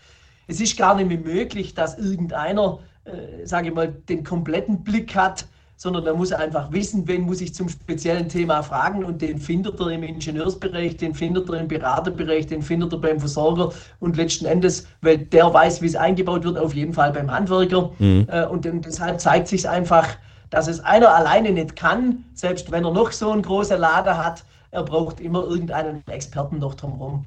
es 0.47 0.61
ist 0.61 0.77
gar 0.77 0.95
nicht 0.95 1.09
mehr 1.09 1.19
möglich, 1.19 1.75
dass 1.75 1.99
irgendeiner, 1.99 2.79
äh, 3.05 3.45
sage 3.47 3.69
ich 3.69 3.75
mal, 3.75 3.89
den 4.09 4.23
kompletten 4.23 4.85
Blick 4.85 5.15
hat 5.17 5.47
sondern 5.85 6.07
er 6.07 6.15
muss 6.15 6.33
einfach 6.33 6.73
wissen, 6.73 7.07
wen 7.07 7.21
muss 7.27 7.43
ich 7.43 7.55
zum 7.55 7.69
speziellen 7.69 8.27
Thema 8.31 8.63
fragen 8.63 9.05
und 9.05 9.21
den 9.21 9.39
findet 9.39 9.79
er 9.79 9.89
im 9.91 10.03
Ingenieursbereich, 10.03 10.97
den 10.97 11.15
findet 11.15 11.47
er 11.51 11.61
im 11.61 11.69
Beraterbereich, 11.69 12.47
den 12.47 12.63
findet 12.63 12.95
er 12.95 12.99
beim 13.01 13.21
Versorger 13.21 13.71
und 14.01 14.17
letzten 14.17 14.47
Endes, 14.47 14.87
weil 15.03 15.19
der 15.19 15.53
weiß, 15.53 15.83
wie 15.83 15.87
es 15.87 15.95
eingebaut 15.95 16.43
wird, 16.45 16.57
auf 16.57 16.73
jeden 16.73 16.95
Fall 16.95 17.13
beim 17.13 17.31
Handwerker. 17.31 17.91
Mhm. 17.99 18.27
Äh, 18.31 18.47
und 18.47 18.65
deshalb 18.65 19.21
zeigt 19.21 19.47
sich 19.47 19.69
einfach, 19.69 20.09
dass 20.49 20.69
es 20.69 20.81
einer 20.81 21.15
alleine 21.15 21.51
nicht 21.51 21.77
kann, 21.77 22.25
selbst 22.33 22.73
wenn 22.73 22.87
er 22.87 22.91
noch 22.91 23.13
so 23.13 23.31
einen 23.31 23.43
großen 23.43 23.79
Lader 23.79 24.17
hat, 24.17 24.43
er 24.71 24.85
braucht 24.85 25.21
immer 25.21 25.45
irgendeinen 25.45 26.03
Experten 26.07 26.61
noch 26.61 26.77
drumherum. 26.77 27.27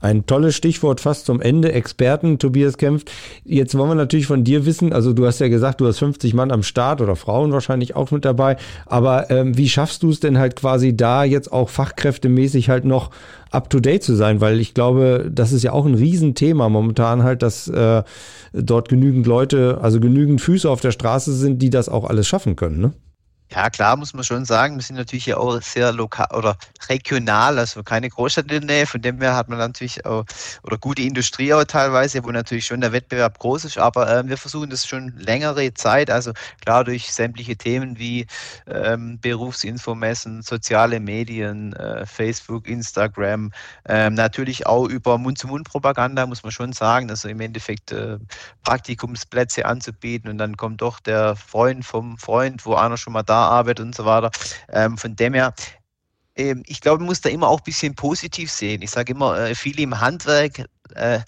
Ein 0.00 0.24
tolles 0.24 0.56
Stichwort 0.56 1.00
fast 1.00 1.26
zum 1.26 1.42
Ende. 1.42 1.72
Experten, 1.72 2.38
Tobias 2.38 2.78
kämpft. 2.78 3.10
Jetzt 3.44 3.76
wollen 3.76 3.90
wir 3.90 3.94
natürlich 3.94 4.26
von 4.26 4.44
dir 4.44 4.64
wissen, 4.64 4.92
also 4.94 5.12
du 5.12 5.26
hast 5.26 5.40
ja 5.40 5.48
gesagt, 5.48 5.80
du 5.80 5.86
hast 5.86 5.98
50 5.98 6.32
Mann 6.32 6.50
am 6.50 6.62
Start 6.62 7.02
oder 7.02 7.16
Frauen 7.16 7.52
wahrscheinlich 7.52 7.96
auch 7.96 8.10
mit 8.10 8.24
dabei. 8.24 8.56
Aber 8.86 9.30
ähm, 9.30 9.58
wie 9.58 9.68
schaffst 9.68 10.02
du 10.02 10.10
es 10.10 10.20
denn 10.20 10.38
halt 10.38 10.56
quasi 10.56 10.96
da 10.96 11.24
jetzt 11.24 11.52
auch 11.52 11.68
fachkräftemäßig 11.68 12.70
halt 12.70 12.86
noch 12.86 13.10
up 13.50 13.68
to 13.68 13.80
date 13.80 14.02
zu 14.02 14.14
sein? 14.14 14.40
Weil 14.40 14.58
ich 14.58 14.72
glaube, 14.72 15.30
das 15.30 15.52
ist 15.52 15.62
ja 15.62 15.72
auch 15.72 15.84
ein 15.84 15.94
Riesenthema 15.94 16.70
momentan 16.70 17.22
halt, 17.22 17.42
dass 17.42 17.68
äh, 17.68 18.02
dort 18.54 18.88
genügend 18.88 19.26
Leute, 19.26 19.78
also 19.82 20.00
genügend 20.00 20.40
Füße 20.40 20.68
auf 20.68 20.80
der 20.80 20.92
Straße 20.92 21.34
sind, 21.34 21.60
die 21.60 21.70
das 21.70 21.90
auch 21.90 22.04
alles 22.04 22.26
schaffen 22.26 22.56
können, 22.56 22.80
ne? 22.80 22.92
Ja, 23.52 23.68
klar, 23.68 23.96
muss 23.96 24.14
man 24.14 24.22
schon 24.22 24.44
sagen. 24.44 24.76
Wir 24.76 24.82
sind 24.84 24.94
natürlich 24.94 25.26
ja 25.26 25.36
auch 25.36 25.60
sehr 25.60 25.92
lokal 25.92 26.28
oder 26.32 26.56
regional, 26.88 27.58
also 27.58 27.82
keine 27.82 28.08
Großstadt 28.08 28.44
in 28.44 28.60
der 28.68 28.76
Nähe. 28.76 28.86
Von 28.86 29.02
dem 29.02 29.20
her 29.20 29.34
hat 29.34 29.48
man 29.48 29.58
natürlich 29.58 30.06
auch, 30.06 30.24
oder 30.62 30.78
gute 30.78 31.02
Industrie 31.02 31.52
auch 31.52 31.64
teilweise, 31.64 32.22
wo 32.22 32.30
natürlich 32.30 32.66
schon 32.66 32.80
der 32.80 32.92
Wettbewerb 32.92 33.40
groß 33.40 33.64
ist. 33.64 33.76
Aber 33.76 34.08
äh, 34.08 34.28
wir 34.28 34.36
versuchen 34.36 34.70
das 34.70 34.86
schon 34.86 35.14
längere 35.16 35.74
Zeit, 35.74 36.10
also 36.10 36.32
klar 36.60 36.84
durch 36.84 37.12
sämtliche 37.12 37.56
Themen 37.56 37.98
wie 37.98 38.26
ähm, 38.68 39.18
Berufsinfomessen, 39.20 40.42
soziale 40.42 41.00
Medien, 41.00 41.72
äh, 41.72 42.06
Facebook, 42.06 42.68
Instagram, 42.68 43.50
ähm, 43.88 44.14
natürlich 44.14 44.68
auch 44.68 44.86
über 44.86 45.18
Mund-zu-Mund-Propaganda, 45.18 46.24
muss 46.26 46.44
man 46.44 46.52
schon 46.52 46.72
sagen. 46.72 47.10
Also 47.10 47.26
im 47.28 47.40
Endeffekt 47.40 47.90
äh, 47.90 48.18
Praktikumsplätze 48.62 49.66
anzubieten 49.66 50.30
und 50.30 50.38
dann 50.38 50.56
kommt 50.56 50.82
doch 50.82 51.00
der 51.00 51.34
Freund 51.34 51.84
vom 51.84 52.16
Freund, 52.16 52.64
wo 52.64 52.74
einer 52.74 52.96
schon 52.96 53.12
mal 53.12 53.24
da 53.24 53.39
Arbeit 53.48 53.80
und 53.80 53.94
so 53.94 54.04
weiter. 54.04 54.30
Ähm, 54.68 54.98
von 54.98 55.16
dem 55.16 55.34
her, 55.34 55.54
ähm, 56.36 56.62
ich 56.66 56.80
glaube, 56.80 56.98
man 56.98 57.06
muss 57.06 57.20
da 57.20 57.28
immer 57.28 57.48
auch 57.48 57.60
ein 57.60 57.64
bisschen 57.64 57.94
positiv 57.94 58.50
sehen. 58.50 58.82
Ich 58.82 58.90
sage 58.90 59.12
immer, 59.12 59.38
äh, 59.38 59.54
viele 59.54 59.82
im 59.82 60.00
Handwerk 60.00 60.64
äh, 60.96 61.20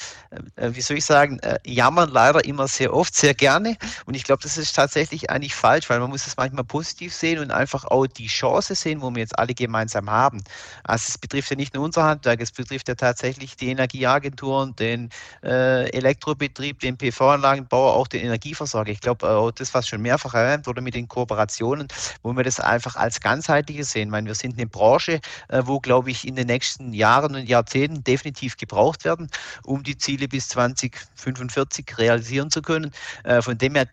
äh, 0.56 0.70
wie 0.74 0.80
soll 0.80 0.96
ich 0.98 1.04
sagen, 1.04 1.38
äh, 1.40 1.58
jammern 1.64 2.10
leider 2.10 2.44
immer 2.44 2.68
sehr 2.68 2.94
oft, 2.94 3.14
sehr 3.14 3.34
gerne. 3.34 3.76
Und 4.06 4.14
ich 4.14 4.24
glaube, 4.24 4.42
das 4.42 4.56
ist 4.56 4.74
tatsächlich 4.74 5.30
eigentlich 5.30 5.54
falsch, 5.54 5.90
weil 5.90 6.00
man 6.00 6.10
muss 6.10 6.26
es 6.26 6.36
manchmal 6.36 6.64
positiv 6.64 7.14
sehen 7.14 7.38
und 7.38 7.50
einfach 7.50 7.84
auch 7.84 8.06
die 8.06 8.26
Chance 8.26 8.74
sehen, 8.74 9.02
wo 9.02 9.10
wir 9.10 9.20
jetzt 9.20 9.38
alle 9.38 9.54
gemeinsam 9.54 10.10
haben. 10.10 10.42
Also 10.84 11.06
es 11.08 11.18
betrifft 11.18 11.50
ja 11.50 11.56
nicht 11.56 11.74
nur 11.74 11.84
unser 11.84 12.04
Handwerk, 12.04 12.40
es 12.40 12.52
betrifft 12.52 12.88
ja 12.88 12.94
tatsächlich 12.94 13.56
die 13.56 13.68
Energieagenturen, 13.68 14.74
den 14.76 15.10
äh, 15.42 15.90
Elektrobetrieb, 15.90 16.80
den 16.80 16.96
PV-Anlagenbauer, 16.96 17.94
auch 17.94 18.08
den 18.08 18.22
Energieversorger. 18.22 18.92
Ich 18.92 19.00
glaube, 19.00 19.28
auch 19.28 19.50
das, 19.50 19.74
was 19.74 19.88
schon 19.88 20.02
mehrfach 20.02 20.34
erwähnt 20.34 20.66
wurde 20.66 20.80
mit 20.80 20.94
den 20.94 21.08
Kooperationen, 21.08 21.88
wo 22.22 22.32
wir 22.32 22.44
das 22.44 22.60
einfach 22.60 22.96
als 22.96 23.20
ganzheitliches 23.20 23.92
sehen. 23.92 24.08
Ich 24.08 24.12
meine, 24.12 24.28
wir 24.28 24.34
sind 24.34 24.58
eine 24.58 24.66
Branche, 24.66 25.20
äh, 25.48 25.62
wo, 25.64 25.80
glaube 25.80 26.10
ich, 26.10 26.26
in 26.26 26.36
den 26.36 26.46
nächsten 26.46 26.92
Jahren 26.92 27.34
und 27.34 27.48
Jahrzehnten 27.48 28.04
definitiv 28.04 28.56
gebraucht 28.56 29.04
werden 29.04 29.28
um 29.64 29.82
die 29.82 29.96
Ziele 29.96 30.28
bis 30.28 30.48
2045 30.48 31.98
realisieren 31.98 32.50
zu 32.50 32.62
können. 32.62 32.92
Äh, 33.24 33.42
von 33.42 33.58
dem 33.58 33.74
her, 33.74 33.86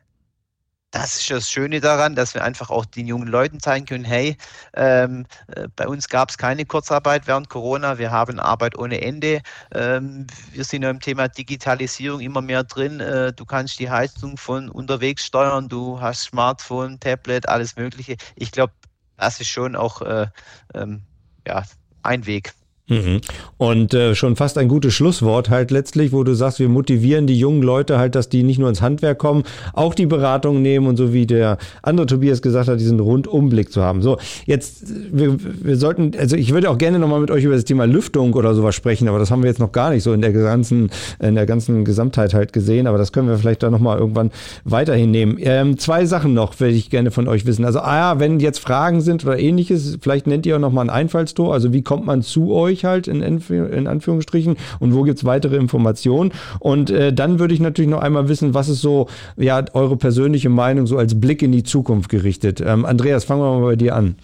das 0.91 1.17
ist 1.17 1.29
das 1.29 1.51
Schöne 1.51 1.81
daran, 1.81 2.15
dass 2.15 2.33
wir 2.33 2.43
einfach 2.43 2.69
auch 2.71 2.85
den 2.85 3.05
jungen 3.05 3.27
Leuten 3.27 3.59
zeigen 3.59 3.85
können, 3.85 4.03
hey, 4.03 4.35
ähm, 4.73 5.25
äh, 5.55 5.67
bei 5.75 5.87
uns 5.87 6.09
gab 6.09 6.29
es 6.29 6.37
keine 6.37 6.65
Kurzarbeit 6.65 7.27
während 7.27 7.49
Corona, 7.49 7.99
wir 7.99 8.09
haben 8.09 8.39
Arbeit 8.39 8.77
ohne 8.77 9.01
Ende, 9.01 9.41
ähm, 9.73 10.25
wir 10.51 10.63
sind 10.63 10.83
im 10.83 10.99
Thema 10.99 11.27
Digitalisierung 11.27 12.21
immer 12.21 12.41
mehr 12.41 12.63
drin, 12.63 12.99
äh, 12.99 13.31
du 13.33 13.45
kannst 13.45 13.79
die 13.79 13.89
Heizung 13.89 14.37
von 14.37 14.69
unterwegs 14.69 15.25
steuern, 15.25 15.69
du 15.69 16.01
hast 16.01 16.23
Smartphone, 16.23 16.99
Tablet, 16.99 17.47
alles 17.47 17.75
Mögliche. 17.75 18.17
Ich 18.35 18.51
glaube, 18.51 18.73
das 19.17 19.39
ist 19.39 19.49
schon 19.49 19.75
auch 19.75 20.01
äh, 20.01 20.27
ähm, 20.73 21.03
ja, 21.45 21.63
ein 22.01 22.25
Weg. 22.25 22.53
Mhm. 22.89 23.21
Und 23.57 23.93
äh, 23.93 24.15
schon 24.15 24.35
fast 24.35 24.57
ein 24.57 24.67
gutes 24.67 24.93
Schlusswort 24.93 25.49
halt 25.49 25.71
letztlich, 25.71 26.11
wo 26.11 26.23
du 26.23 26.33
sagst, 26.33 26.59
wir 26.59 26.69
motivieren 26.69 27.27
die 27.27 27.37
jungen 27.37 27.61
Leute 27.61 27.99
halt, 27.99 28.15
dass 28.15 28.29
die 28.29 28.43
nicht 28.43 28.59
nur 28.59 28.67
ins 28.67 28.81
Handwerk 28.81 29.19
kommen, 29.19 29.43
auch 29.73 29.93
die 29.93 30.07
Beratung 30.07 30.61
nehmen 30.61 30.87
und 30.87 30.97
so 30.97 31.13
wie 31.13 31.27
der 31.27 31.57
andere 31.83 32.07
Tobias 32.07 32.41
gesagt 32.41 32.67
hat, 32.67 32.79
diesen 32.79 32.99
Rundumblick 32.99 33.71
zu 33.71 33.83
haben. 33.83 34.01
So, 34.01 34.17
jetzt, 34.45 34.83
wir, 35.11 35.37
wir 35.39 35.77
sollten, 35.77 36.13
also 36.17 36.35
ich 36.35 36.51
würde 36.51 36.69
auch 36.69 36.77
gerne 36.77 36.97
nochmal 36.97 37.19
mit 37.19 37.29
euch 37.31 37.43
über 37.43 37.55
das 37.55 37.65
Thema 37.65 37.85
Lüftung 37.85 38.33
oder 38.33 38.55
sowas 38.55 38.73
sprechen, 38.73 39.07
aber 39.07 39.19
das 39.19 39.29
haben 39.29 39.43
wir 39.43 39.49
jetzt 39.49 39.59
noch 39.59 39.71
gar 39.71 39.91
nicht 39.91 40.03
so 40.03 40.11
in 40.13 40.21
der 40.21 40.33
ganzen, 40.33 40.89
in 41.19 41.35
der 41.35 41.45
ganzen 41.45 41.85
Gesamtheit 41.85 42.33
halt 42.33 42.53
gesehen, 42.53 42.87
aber 42.87 42.97
das 42.97 43.11
können 43.11 43.27
wir 43.27 43.37
vielleicht 43.37 43.61
dann 43.61 43.71
nochmal 43.71 43.99
irgendwann 43.99 44.31
weiterhin 44.63 45.11
nehmen. 45.11 45.37
Ähm, 45.39 45.77
zwei 45.77 46.05
Sachen 46.05 46.33
noch 46.33 46.59
würde 46.59 46.73
ich 46.73 46.89
gerne 46.89 47.11
von 47.11 47.27
euch 47.27 47.45
wissen. 47.45 47.65
Also, 47.65 47.79
ah 47.79 47.97
ja, 47.97 48.19
wenn 48.19 48.39
jetzt 48.39 48.59
Fragen 48.59 49.01
sind 49.01 49.23
oder 49.25 49.37
ähnliches, 49.37 49.99
vielleicht 50.01 50.25
nennt 50.25 50.47
ihr 50.47 50.55
auch 50.55 50.59
nochmal 50.59 50.85
ein 50.85 50.89
Einfallstor, 50.89 51.53
also 51.53 51.71
wie 51.71 51.83
kommt 51.83 52.05
man 52.05 52.23
zu 52.23 52.51
euch? 52.51 52.78
Euch 52.79 52.85
halt 52.85 53.07
in, 53.07 53.21
in 53.21 53.87
Anführungsstrichen 53.87 54.57
und 54.79 54.95
wo 54.95 55.03
gibt 55.03 55.17
es 55.17 55.25
weitere 55.25 55.57
Informationen. 55.57 56.31
Und 56.59 56.89
äh, 56.89 57.13
dann 57.13 57.39
würde 57.39 57.53
ich 57.53 57.59
natürlich 57.59 57.91
noch 57.91 58.01
einmal 58.01 58.29
wissen, 58.29 58.53
was 58.53 58.69
ist 58.69 58.81
so 58.81 59.07
ja 59.37 59.63
eure 59.73 59.97
persönliche 59.97 60.49
Meinung 60.49 60.87
so 60.87 60.97
als 60.97 61.19
Blick 61.19 61.41
in 61.41 61.51
die 61.51 61.63
Zukunft 61.63 62.09
gerichtet. 62.09 62.61
Ähm, 62.61 62.85
Andreas, 62.85 63.25
fangen 63.25 63.41
wir 63.41 63.59
mal 63.59 63.65
bei 63.65 63.75
dir 63.75 63.95
an. 63.95 64.15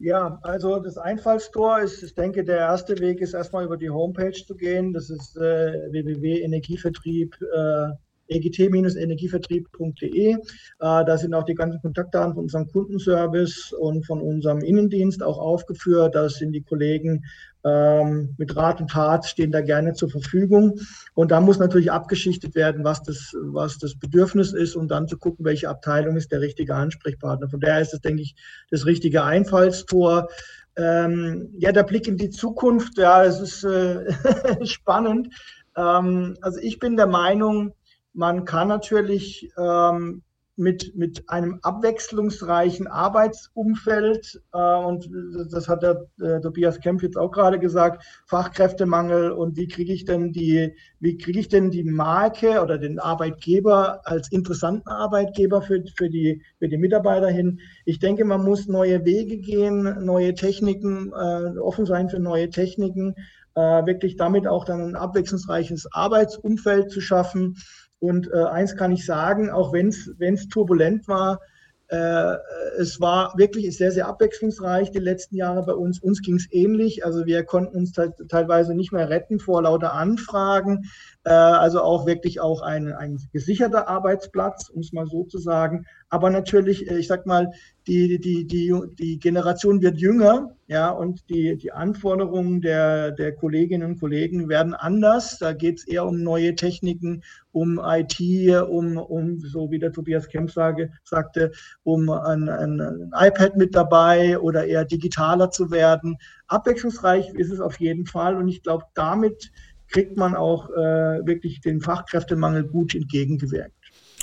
Ja, 0.00 0.38
also 0.42 0.78
das 0.78 0.96
Einfallstor 0.96 1.80
ist, 1.80 2.04
ich 2.04 2.14
denke, 2.14 2.44
der 2.44 2.58
erste 2.58 2.96
Weg 3.00 3.20
ist 3.20 3.34
erstmal 3.34 3.64
über 3.64 3.76
die 3.76 3.90
Homepage 3.90 4.32
zu 4.32 4.54
gehen. 4.54 4.92
Das 4.92 5.10
ist 5.10 5.36
äh, 5.36 5.90
www.energievertrieb. 5.90 7.36
Äh, 7.52 7.88
egt-energievertrieb.de. 8.28 10.32
Äh, 10.32 10.38
da 10.78 11.18
sind 11.18 11.34
auch 11.34 11.44
die 11.44 11.54
ganzen 11.54 11.80
Kontaktdaten 11.80 12.34
von 12.34 12.44
unserem 12.44 12.68
Kundenservice 12.68 13.72
und 13.72 14.06
von 14.06 14.20
unserem 14.20 14.60
Innendienst 14.60 15.20
auch 15.22 15.38
aufgeführt. 15.38 16.14
Da 16.14 16.28
sind 16.28 16.52
die 16.52 16.62
Kollegen 16.62 17.24
ähm, 17.64 18.34
mit 18.38 18.56
Rat 18.56 18.80
und 18.80 18.90
Tat 18.90 19.26
stehen 19.26 19.52
da 19.52 19.60
gerne 19.60 19.92
zur 19.94 20.08
Verfügung. 20.10 20.80
Und 21.14 21.30
da 21.30 21.40
muss 21.40 21.58
natürlich 21.58 21.90
abgeschichtet 21.90 22.54
werden, 22.54 22.84
was 22.84 23.02
das, 23.02 23.34
was 23.40 23.78
das 23.78 23.96
Bedürfnis 23.96 24.52
ist, 24.52 24.76
um 24.76 24.88
dann 24.88 25.08
zu 25.08 25.18
gucken, 25.18 25.44
welche 25.44 25.68
Abteilung 25.68 26.16
ist 26.16 26.32
der 26.32 26.40
richtige 26.40 26.74
Ansprechpartner. 26.74 27.48
Von 27.48 27.60
daher 27.60 27.80
ist 27.80 27.94
es, 27.94 28.00
denke 28.00 28.22
ich, 28.22 28.34
das 28.70 28.86
richtige 28.86 29.24
Einfallstor. 29.24 30.28
Ähm, 30.76 31.48
ja, 31.58 31.72
der 31.72 31.82
Blick 31.82 32.06
in 32.06 32.16
die 32.16 32.30
Zukunft, 32.30 32.98
ja, 32.98 33.24
es 33.24 33.40
ist 33.40 33.64
äh, 33.64 34.06
spannend. 34.64 35.34
Ähm, 35.76 36.36
also 36.40 36.60
ich 36.60 36.78
bin 36.78 36.96
der 36.96 37.08
Meinung, 37.08 37.74
man 38.12 38.44
kann 38.44 38.68
natürlich 38.68 39.50
ähm, 39.58 40.22
mit, 40.58 40.96
mit 40.96 41.28
einem 41.30 41.60
abwechslungsreichen 41.62 42.86
Arbeitsumfeld, 42.86 44.42
äh, 44.52 44.58
und 44.58 45.08
das 45.50 45.68
hat 45.68 45.82
der 45.82 46.06
äh, 46.20 46.40
Tobias 46.40 46.80
Kempf 46.80 47.02
jetzt 47.02 47.16
auch 47.16 47.30
gerade 47.30 47.58
gesagt, 47.58 48.04
Fachkräftemangel 48.26 49.30
und 49.30 49.56
wie 49.56 49.68
kriege 49.68 49.92
ich 49.92 50.04
denn 50.04 50.32
die, 50.32 50.74
wie 51.00 51.16
kriege 51.16 51.38
ich 51.40 51.48
denn 51.48 51.70
die 51.70 51.84
Marke 51.84 52.60
oder 52.60 52.78
den 52.78 52.98
Arbeitgeber 52.98 54.00
als 54.04 54.30
interessanten 54.32 54.88
Arbeitgeber 54.88 55.62
für, 55.62 55.82
für, 55.96 56.10
die, 56.10 56.42
für 56.58 56.68
die 56.68 56.78
Mitarbeiter 56.78 57.28
hin. 57.28 57.60
Ich 57.84 57.98
denke, 58.00 58.24
man 58.24 58.44
muss 58.44 58.66
neue 58.66 59.04
Wege 59.04 59.38
gehen, 59.38 60.04
neue 60.04 60.34
Techniken, 60.34 61.12
äh, 61.12 61.58
offen 61.58 61.86
sein 61.86 62.08
für 62.08 62.18
neue 62.18 62.50
Techniken 62.50 63.14
äh, 63.58 63.86
wirklich 63.86 64.16
damit 64.16 64.46
auch 64.46 64.64
dann 64.64 64.80
ein 64.80 64.96
abwechslungsreiches 64.96 65.88
Arbeitsumfeld 65.92 66.90
zu 66.90 67.00
schaffen. 67.00 67.56
Und 68.00 68.30
äh, 68.32 68.44
eins 68.44 68.76
kann 68.76 68.92
ich 68.92 69.04
sagen, 69.04 69.50
auch 69.50 69.72
wenn 69.72 69.88
es 69.88 70.48
turbulent 70.48 71.08
war, 71.08 71.40
äh, 71.88 72.36
es 72.78 73.00
war 73.00 73.32
wirklich 73.38 73.76
sehr, 73.76 73.90
sehr 73.90 74.08
abwechslungsreich 74.08 74.90
die 74.90 74.98
letzten 74.98 75.36
Jahre 75.36 75.64
bei 75.64 75.72
uns. 75.72 75.98
Uns 76.00 76.20
ging 76.20 76.36
es 76.36 76.46
ähnlich. 76.50 77.04
Also 77.04 77.24
wir 77.24 77.44
konnten 77.44 77.74
uns 77.74 77.92
teilweise 77.92 78.74
nicht 78.74 78.92
mehr 78.92 79.08
retten 79.08 79.40
vor 79.40 79.62
lauter 79.62 79.94
Anfragen. 79.94 80.90
Äh, 81.28 81.32
also 81.32 81.82
auch 81.82 82.06
wirklich 82.06 82.40
auch 82.40 82.62
ein, 82.62 82.90
ein 82.90 83.18
gesicherter 83.34 83.86
Arbeitsplatz, 83.86 84.70
um 84.70 84.80
es 84.80 84.94
mal 84.94 85.06
so 85.06 85.24
zu 85.24 85.36
sagen. 85.38 85.84
Aber 86.08 86.30
natürlich, 86.30 86.90
äh, 86.90 86.96
ich 86.96 87.06
sag 87.06 87.26
mal, 87.26 87.50
die, 87.86 88.18
die, 88.18 88.46
die, 88.46 88.74
die 88.98 89.18
Generation 89.18 89.82
wird 89.82 89.98
jünger, 89.98 90.54
ja, 90.68 90.88
und 90.88 91.28
die, 91.28 91.58
die 91.58 91.70
Anforderungen 91.70 92.62
der, 92.62 93.10
der 93.12 93.34
Kolleginnen 93.34 93.90
und 93.90 94.00
Kollegen 94.00 94.48
werden 94.48 94.72
anders. 94.72 95.36
Da 95.38 95.52
geht 95.52 95.80
es 95.80 95.86
eher 95.86 96.06
um 96.06 96.22
neue 96.22 96.54
Techniken, 96.54 97.22
um 97.52 97.78
IT, 97.82 98.20
um, 98.66 98.96
um 98.96 99.38
so 99.40 99.70
wie 99.70 99.78
der 99.78 99.92
Tobias 99.92 100.28
Kemp 100.28 100.50
sage, 100.50 100.90
sagte, 101.04 101.52
um 101.82 102.08
ein, 102.08 102.48
ein, 102.48 102.80
ein 102.80 103.12
iPad 103.14 103.56
mit 103.56 103.74
dabei 103.74 104.38
oder 104.38 104.66
eher 104.66 104.86
digitaler 104.86 105.50
zu 105.50 105.70
werden. 105.70 106.16
Abwechslungsreich 106.46 107.34
ist 107.34 107.52
es 107.52 107.60
auf 107.60 107.80
jeden 107.80 108.06
Fall 108.06 108.34
und 108.36 108.48
ich 108.48 108.62
glaube, 108.62 108.84
damit 108.94 109.50
kriegt 109.88 110.16
man 110.16 110.34
auch 110.34 110.70
äh, 110.70 111.26
wirklich 111.26 111.60
den 111.60 111.80
Fachkräftemangel 111.80 112.64
gut 112.64 112.94
entgegengewirkt. 112.94 113.72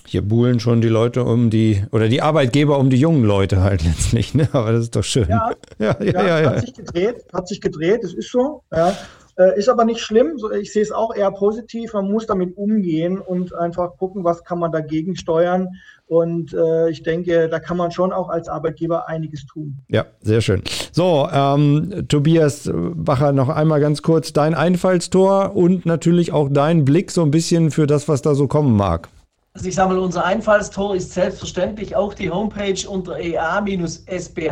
Hier 0.08 0.22
buhlen 0.22 0.60
schon 0.60 0.82
die 0.82 0.88
Leute 0.88 1.24
um 1.24 1.50
die, 1.50 1.84
oder 1.92 2.08
die 2.08 2.22
Arbeitgeber 2.22 2.78
um 2.78 2.92
die 2.92 3.00
jungen 3.00 3.24
Leute 3.24 3.62
halt 3.62 3.84
letztlich, 3.86 4.36
ne? 4.36 4.48
Aber 4.52 4.72
das 4.72 4.84
ist 4.84 4.96
doch 4.96 5.04
schön. 5.04 5.28
Ja, 5.30 5.52
ja, 5.80 5.98
ja. 6.00 6.26
ja, 6.26 6.42
ja 6.42 6.50
hat 6.52 6.62
sich 6.62 6.74
gedreht, 6.74 7.26
hat 7.34 7.48
sich 7.48 7.62
gedreht, 7.62 8.04
das 8.04 8.14
ist 8.14 8.32
so. 8.32 8.64
Ja. 8.72 8.96
Äh, 9.38 9.60
ist 9.60 9.68
aber 9.68 9.84
nicht 9.84 10.00
schlimm. 10.00 10.38
Ich 10.62 10.72
sehe 10.72 10.82
es 10.82 10.94
auch 10.94 11.14
eher 11.14 11.32
positiv. 11.32 11.94
Man 11.94 12.10
muss 12.10 12.26
damit 12.26 12.56
umgehen 12.56 13.20
und 13.20 13.54
einfach 13.54 13.98
gucken, 13.98 14.24
was 14.24 14.44
kann 14.46 14.60
man 14.60 14.72
dagegen 14.72 15.18
steuern. 15.18 15.68
Und 16.08 16.54
äh, 16.54 16.90
ich 16.90 17.02
denke, 17.02 17.50
da 17.50 17.60
kann 17.60 17.78
man 17.78 17.92
schon 17.92 18.14
auch 18.14 18.30
als 18.30 18.48
Arbeitgeber 18.48 19.10
einiges 19.10 19.46
tun. 19.46 19.80
Ja, 19.88 20.06
sehr 20.22 20.42
schön. 20.42 20.62
So, 20.92 21.28
ähm, 21.32 22.06
Tobias 22.08 22.70
Bacher, 22.72 23.32
noch 23.32 23.50
einmal 23.50 23.80
ganz 23.80 24.04
kurz 24.04 24.32
dein 24.32 24.54
Einfallstor 24.54 25.56
und 25.56 25.86
natürlich 25.86 26.32
auch 26.32 26.50
dein 26.52 26.86
Blick 26.86 27.12
so 27.12 27.24
ein 27.24 27.32
bisschen 27.32 27.72
für 27.72 27.88
das, 27.88 28.08
was 28.08 28.22
da 28.22 28.36
so 28.36 28.48
kommen 28.48 28.76
mag. 28.76 29.10
Also 29.56 29.68
ich 29.70 29.76
sage 29.76 29.94
mal, 29.94 30.00
unser 30.00 30.26
Einfallstor 30.26 30.98
ist 30.98 31.14
selbstverständlich 31.14 31.96
auch 31.96 32.14
die 32.14 32.30
Homepage 32.30 32.90
unter 32.90 33.18
ea-sbh.de. 33.18 34.50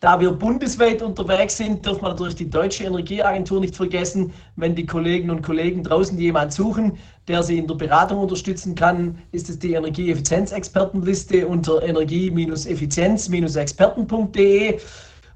Da 0.00 0.18
wir 0.18 0.30
bundesweit 0.30 1.02
unterwegs 1.02 1.58
sind, 1.58 1.84
dürfen 1.84 2.00
wir 2.00 2.08
natürlich 2.08 2.36
die 2.36 2.48
Deutsche 2.48 2.84
Energieagentur 2.84 3.60
nicht 3.60 3.76
vergessen. 3.76 4.32
Wenn 4.56 4.74
die 4.74 4.86
Kolleginnen 4.86 5.32
und 5.32 5.42
Kollegen 5.42 5.84
draußen 5.84 6.18
jemanden 6.18 6.52
suchen, 6.52 6.96
der 7.28 7.42
sie 7.42 7.58
in 7.58 7.66
der 7.66 7.74
Beratung 7.74 8.20
unterstützen 8.20 8.74
kann, 8.74 9.18
ist 9.32 9.50
es 9.50 9.58
die 9.58 9.74
Energieeffizienzexpertenliste 9.74 11.46
unter 11.46 11.82
energie-effizienz-experten.de. 11.82 14.80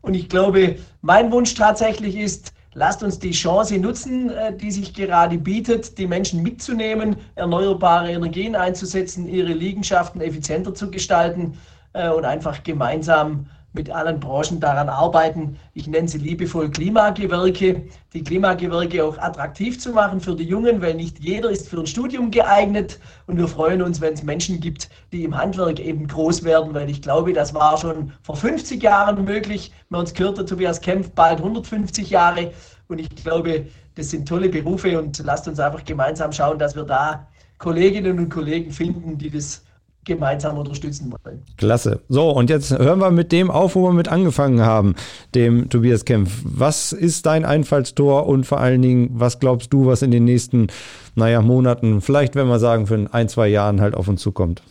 Und 0.01 0.15
ich 0.15 0.31
glaube, 0.31 0.77
mein 1.03 1.31
Wunsch 1.31 1.53
tatsächlich 1.53 2.17
ist, 2.17 2.54
Lasst 2.75 3.05
uns 3.05 3.21
die 3.21 3.31
Chance 3.31 3.79
nutzen, 3.79 4.31
äh, 4.31 4.57
die 4.57 4.71
sich 4.71 4.95
gerade 4.95 5.39
bietet, 5.39 5.97
die 5.97 6.07
Menschen 6.07 6.43
mitzunehmen, 6.43 7.17
erneuerbare 7.37 8.11
Energien 8.11 8.57
einzusetzen, 8.57 9.29
ihre 9.29 9.53
Liegenschaften 9.53 10.21
effizienter 10.21 10.75
zu 10.75 10.91
gestalten 10.91 11.57
äh, 11.93 12.09
und 12.09 12.25
einfach 12.25 12.65
gemeinsam 12.65 13.47
mit 13.75 13.91
allen 13.91 14.21
Branchen 14.21 14.61
daran 14.61 14.89
arbeiten. 14.89 15.59
Ich 15.75 15.89
nenne 15.89 16.09
sie 16.09 16.19
liebevoll 16.19 16.71
Klimagewerke, 16.71 17.83
die 18.13 18.23
Klimagewerke 18.23 19.05
auch 19.05 19.19
attraktiv 19.19 19.81
zu 19.81 19.91
machen 19.91 20.21
für 20.21 20.37
die 20.37 20.45
Jungen, 20.45 20.81
weil 20.81 20.95
nicht 20.95 21.19
jeder 21.19 21.51
ist 21.51 21.69
für 21.69 21.81
ein 21.81 21.87
Studium 21.87 22.31
geeignet. 22.31 23.01
Und 23.27 23.37
wir 23.37 23.49
freuen 23.49 23.83
uns, 23.83 24.01
wenn 24.01 24.15
es 24.15 24.23
Menschen 24.23 24.61
gibt, 24.61 24.89
die 25.13 25.25
im 25.25 25.37
Handwerk 25.37 25.81
eben 25.81 26.07
groß 26.07 26.45
werden, 26.45 26.73
weil 26.73 26.89
ich 26.89 27.03
glaube, 27.03 27.33
das 27.33 27.53
war 27.53 27.77
schon 27.77 28.13
vor 28.23 28.37
50 28.37 28.83
Jahren 28.83 29.25
möglich. 29.25 29.73
Bei 29.91 29.99
uns 29.99 30.15
gehört 30.15 30.49
Tobias 30.49 30.81
Kempf 30.81 31.11
bald 31.11 31.39
150 31.39 32.11
Jahre. 32.11 32.53
Und 32.87 33.01
ich 33.01 33.11
glaube, 33.17 33.67
das 33.97 34.11
sind 34.11 34.29
tolle 34.29 34.49
Berufe 34.49 34.99
und 35.01 35.19
lasst 35.25 35.49
uns 35.49 35.59
einfach 35.59 35.85
gemeinsam 35.85 36.33
schauen, 36.33 36.59
dass 36.59 36.77
wir 36.77 36.85
da 36.85 37.27
Kolleginnen 37.59 38.19
und 38.19 38.29
Kollegen 38.29 38.71
finden, 38.71 39.19
die 39.19 39.31
das 39.31 39.65
gemeinsam 40.05 40.59
unterstützen 40.59 41.13
wollen. 41.13 41.43
Klasse. 41.57 42.01
So, 42.09 42.31
und 42.31 42.51
jetzt 42.51 42.71
hören 42.71 43.01
wir 43.01 43.11
mit 43.11 43.33
dem 43.33 43.51
auf, 43.51 43.75
wo 43.75 43.83
wir 43.83 43.93
mit 43.93 44.09
angefangen 44.09 44.61
haben, 44.61 44.95
dem 45.35 45.69
Tobias 45.69 46.05
Kempf. 46.05 46.43
Was 46.45 46.93
ist 46.93 47.27
dein 47.27 47.45
Einfallstor 47.45 48.27
und 48.27 48.45
vor 48.45 48.61
allen 48.61 48.83
Dingen, 48.83 49.11
was 49.13 49.41
glaubst 49.41 49.73
du, 49.73 49.87
was 49.87 50.03
in 50.03 50.11
den 50.11 50.25
nächsten, 50.25 50.69
naja, 51.15 51.43
Monaten, 51.43 52.01
vielleicht, 52.01 52.35
wenn 52.35 52.49
wir 52.49 52.59
sagen, 52.59 52.87
für 52.87 53.07
ein, 53.13 53.29
zwei 53.29 53.49
Jahren 53.49 53.81
halt 53.81 53.95
auf 53.95 54.09
uns 54.09 54.21
zukommt? 54.21 54.63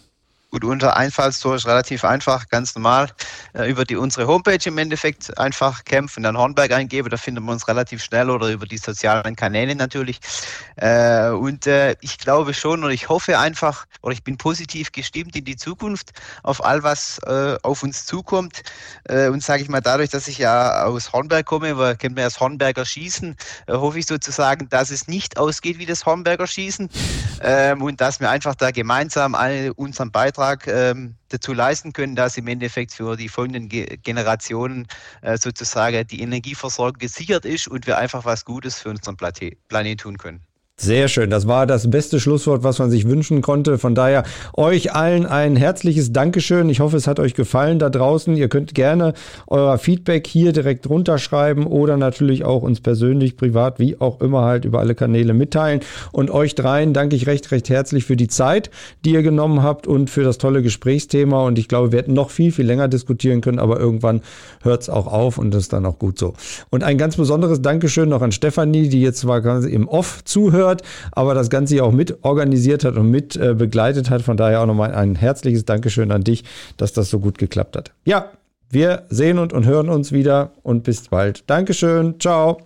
Gut, 0.53 0.65
unser 0.65 0.95
Einfallstor 0.95 1.55
ist 1.55 1.65
relativ 1.65 2.05
einfach, 2.05 2.47
ganz 2.47 2.75
normal. 2.75 3.09
Äh, 3.53 3.71
über 3.71 3.85
die, 3.85 3.95
unsere 3.95 4.27
Homepage 4.27 4.59
im 4.65 4.77
Endeffekt 4.77 5.35
einfach 5.39 5.83
kämpfen, 5.83 6.21
dann 6.21 6.37
Hornberg 6.37 6.71
eingeben, 6.71 7.09
da 7.09 7.17
finden 7.17 7.43
wir 7.43 7.51
uns 7.51 7.67
relativ 7.67 8.03
schnell 8.03 8.29
oder 8.29 8.49
über 8.49 8.67
die 8.67 8.77
sozialen 8.77 9.35
Kanäle 9.35 9.73
natürlich. 9.73 10.19
Äh, 10.75 11.29
und 11.29 11.65
äh, 11.65 11.95
ich 12.01 12.19
glaube 12.19 12.53
schon 12.53 12.83
oder 12.83 12.93
ich 12.93 13.09
hoffe 13.09 13.39
einfach 13.39 13.87
oder 14.03 14.13
ich 14.13 14.23
bin 14.23 14.37
positiv 14.37 14.91
gestimmt 14.91 15.35
in 15.35 15.43
die 15.43 15.55
Zukunft 15.55 16.11
auf 16.43 16.63
all 16.63 16.83
was 16.83 17.17
äh, 17.25 17.57
auf 17.63 17.81
uns 17.81 18.05
zukommt. 18.05 18.61
Äh, 19.05 19.29
und 19.29 19.41
sage 19.41 19.63
ich 19.63 19.69
mal, 19.69 19.81
dadurch, 19.81 20.11
dass 20.11 20.27
ich 20.27 20.37
ja 20.37 20.83
aus 20.83 21.13
Hornberg 21.13 21.47
komme, 21.47 21.79
wir 21.79 21.95
kennen 21.95 22.15
wir 22.15 22.25
das 22.25 22.39
Hornberger 22.39 22.85
Schießen, 22.85 23.35
äh, 23.65 23.73
hoffe 23.73 23.97
ich 23.97 24.05
sozusagen, 24.05 24.69
dass 24.69 24.91
es 24.91 25.07
nicht 25.07 25.39
ausgeht 25.39 25.79
wie 25.79 25.87
das 25.87 26.05
Hornberger 26.05 26.45
Schießen 26.45 26.89
ähm, 27.41 27.81
und 27.81 27.99
dass 28.01 28.19
wir 28.19 28.29
einfach 28.29 28.53
da 28.53 28.69
gemeinsam 28.69 29.33
alle 29.33 29.73
unseren 29.73 30.11
Beitrag 30.11 30.42
Beitrag 30.43 30.67
ähm, 30.67 31.15
dazu 31.29 31.53
leisten 31.53 31.93
können, 31.93 32.15
dass 32.15 32.37
im 32.37 32.47
Endeffekt 32.47 32.93
für 32.93 33.15
die 33.15 33.29
folgenden 33.29 33.69
Ge 33.69 33.97
Generationen 34.03 34.87
äh, 35.21 35.37
sozusagen 35.37 36.05
die 36.07 36.21
Energieversorgung 36.21 36.99
gesichert 36.99 37.45
ist 37.45 37.69
und 37.69 37.87
wir 37.87 37.97
einfach 37.97 38.25
was 38.25 38.43
Gutes 38.43 38.79
für 38.79 38.89
unseren 38.89 39.15
Planet 39.15 39.99
tun 39.99 40.17
können. 40.17 40.41
Sehr 40.75 41.07
schön. 41.07 41.29
Das 41.29 41.47
war 41.47 41.67
das 41.67 41.87
beste 41.91 42.19
Schlusswort, 42.19 42.63
was 42.63 42.79
man 42.79 42.89
sich 42.89 43.07
wünschen 43.07 43.43
konnte. 43.43 43.77
Von 43.77 43.93
daher 43.93 44.23
euch 44.53 44.91
allen 44.91 45.27
ein 45.27 45.55
herzliches 45.55 46.11
Dankeschön. 46.11 46.67
Ich 46.67 46.79
hoffe, 46.79 46.97
es 46.97 47.05
hat 47.05 47.19
euch 47.19 47.35
gefallen 47.35 47.77
da 47.77 47.91
draußen. 47.91 48.35
Ihr 48.35 48.49
könnt 48.49 48.73
gerne 48.73 49.13
euer 49.45 49.77
Feedback 49.77 50.25
hier 50.25 50.51
direkt 50.51 50.89
runterschreiben 50.89 51.67
oder 51.67 51.95
natürlich 51.95 52.43
auch 52.43 52.63
uns 52.63 52.81
persönlich, 52.81 53.37
privat, 53.37 53.77
wie 53.77 54.01
auch 54.01 54.19
immer 54.19 54.45
halt 54.45 54.65
über 54.65 54.79
alle 54.79 54.95
Kanäle 54.95 55.35
mitteilen. 55.35 55.81
Und 56.11 56.31
euch 56.31 56.55
dreien 56.55 56.91
danke 56.91 57.15
ich 57.15 57.27
recht, 57.27 57.51
recht 57.51 57.69
herzlich 57.69 58.03
für 58.05 58.15
die 58.15 58.27
Zeit, 58.27 58.71
die 59.05 59.11
ihr 59.11 59.21
genommen 59.21 59.61
habt 59.61 59.85
und 59.85 60.09
für 60.09 60.23
das 60.23 60.39
tolle 60.39 60.63
Gesprächsthema. 60.63 61.45
Und 61.45 61.59
ich 61.59 61.67
glaube, 61.67 61.91
wir 61.91 61.99
hätten 61.99 62.13
noch 62.13 62.31
viel, 62.31 62.51
viel 62.51 62.65
länger 62.65 62.87
diskutieren 62.87 63.41
können, 63.41 63.59
aber 63.59 63.79
irgendwann 63.79 64.21
hört 64.63 64.81
es 64.81 64.89
auch 64.89 65.05
auf 65.05 65.37
und 65.37 65.53
das 65.53 65.63
ist 65.63 65.73
dann 65.73 65.85
auch 65.85 65.99
gut 65.99 66.17
so. 66.17 66.33
Und 66.71 66.83
ein 66.83 66.97
ganz 66.97 67.15
besonderes 67.15 67.61
Dankeschön 67.61 68.09
noch 68.09 68.23
an 68.23 68.31
Stefanie, 68.31 68.89
die 68.89 69.01
jetzt 69.01 69.19
zwar 69.19 69.39
quasi 69.39 69.69
im 69.69 69.87
Off 69.87 70.23
zuhört 70.25 70.62
zuhört, 70.63 70.81
aber 71.11 71.33
das 71.33 71.49
Ganze 71.49 71.75
hier 71.75 71.85
auch 71.85 71.91
mit 71.91 72.23
organisiert 72.23 72.83
hat 72.83 72.95
und 72.95 73.09
mit 73.09 73.35
äh, 73.35 73.53
begleitet 73.53 74.09
hat. 74.09 74.21
Von 74.21 74.37
daher 74.37 74.61
auch 74.61 74.65
nochmal 74.65 74.93
ein 74.93 75.15
herzliches 75.15 75.65
Dankeschön 75.65 76.11
an 76.11 76.23
dich, 76.23 76.43
dass 76.77 76.93
das 76.93 77.09
so 77.09 77.19
gut 77.19 77.37
geklappt 77.37 77.75
hat. 77.75 77.91
Ja, 78.05 78.31
wir 78.69 79.03
sehen 79.09 79.37
und, 79.37 79.53
und 79.53 79.65
hören 79.65 79.89
uns 79.89 80.11
wieder 80.11 80.51
und 80.63 80.83
bis 80.83 81.09
bald. 81.09 81.43
Dankeschön. 81.47 82.19
Ciao. 82.19 82.61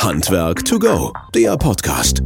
Handwerk 0.00 0.64
to 0.64 0.78
go, 0.78 1.12
der 1.34 1.56
Podcast. 1.56 2.22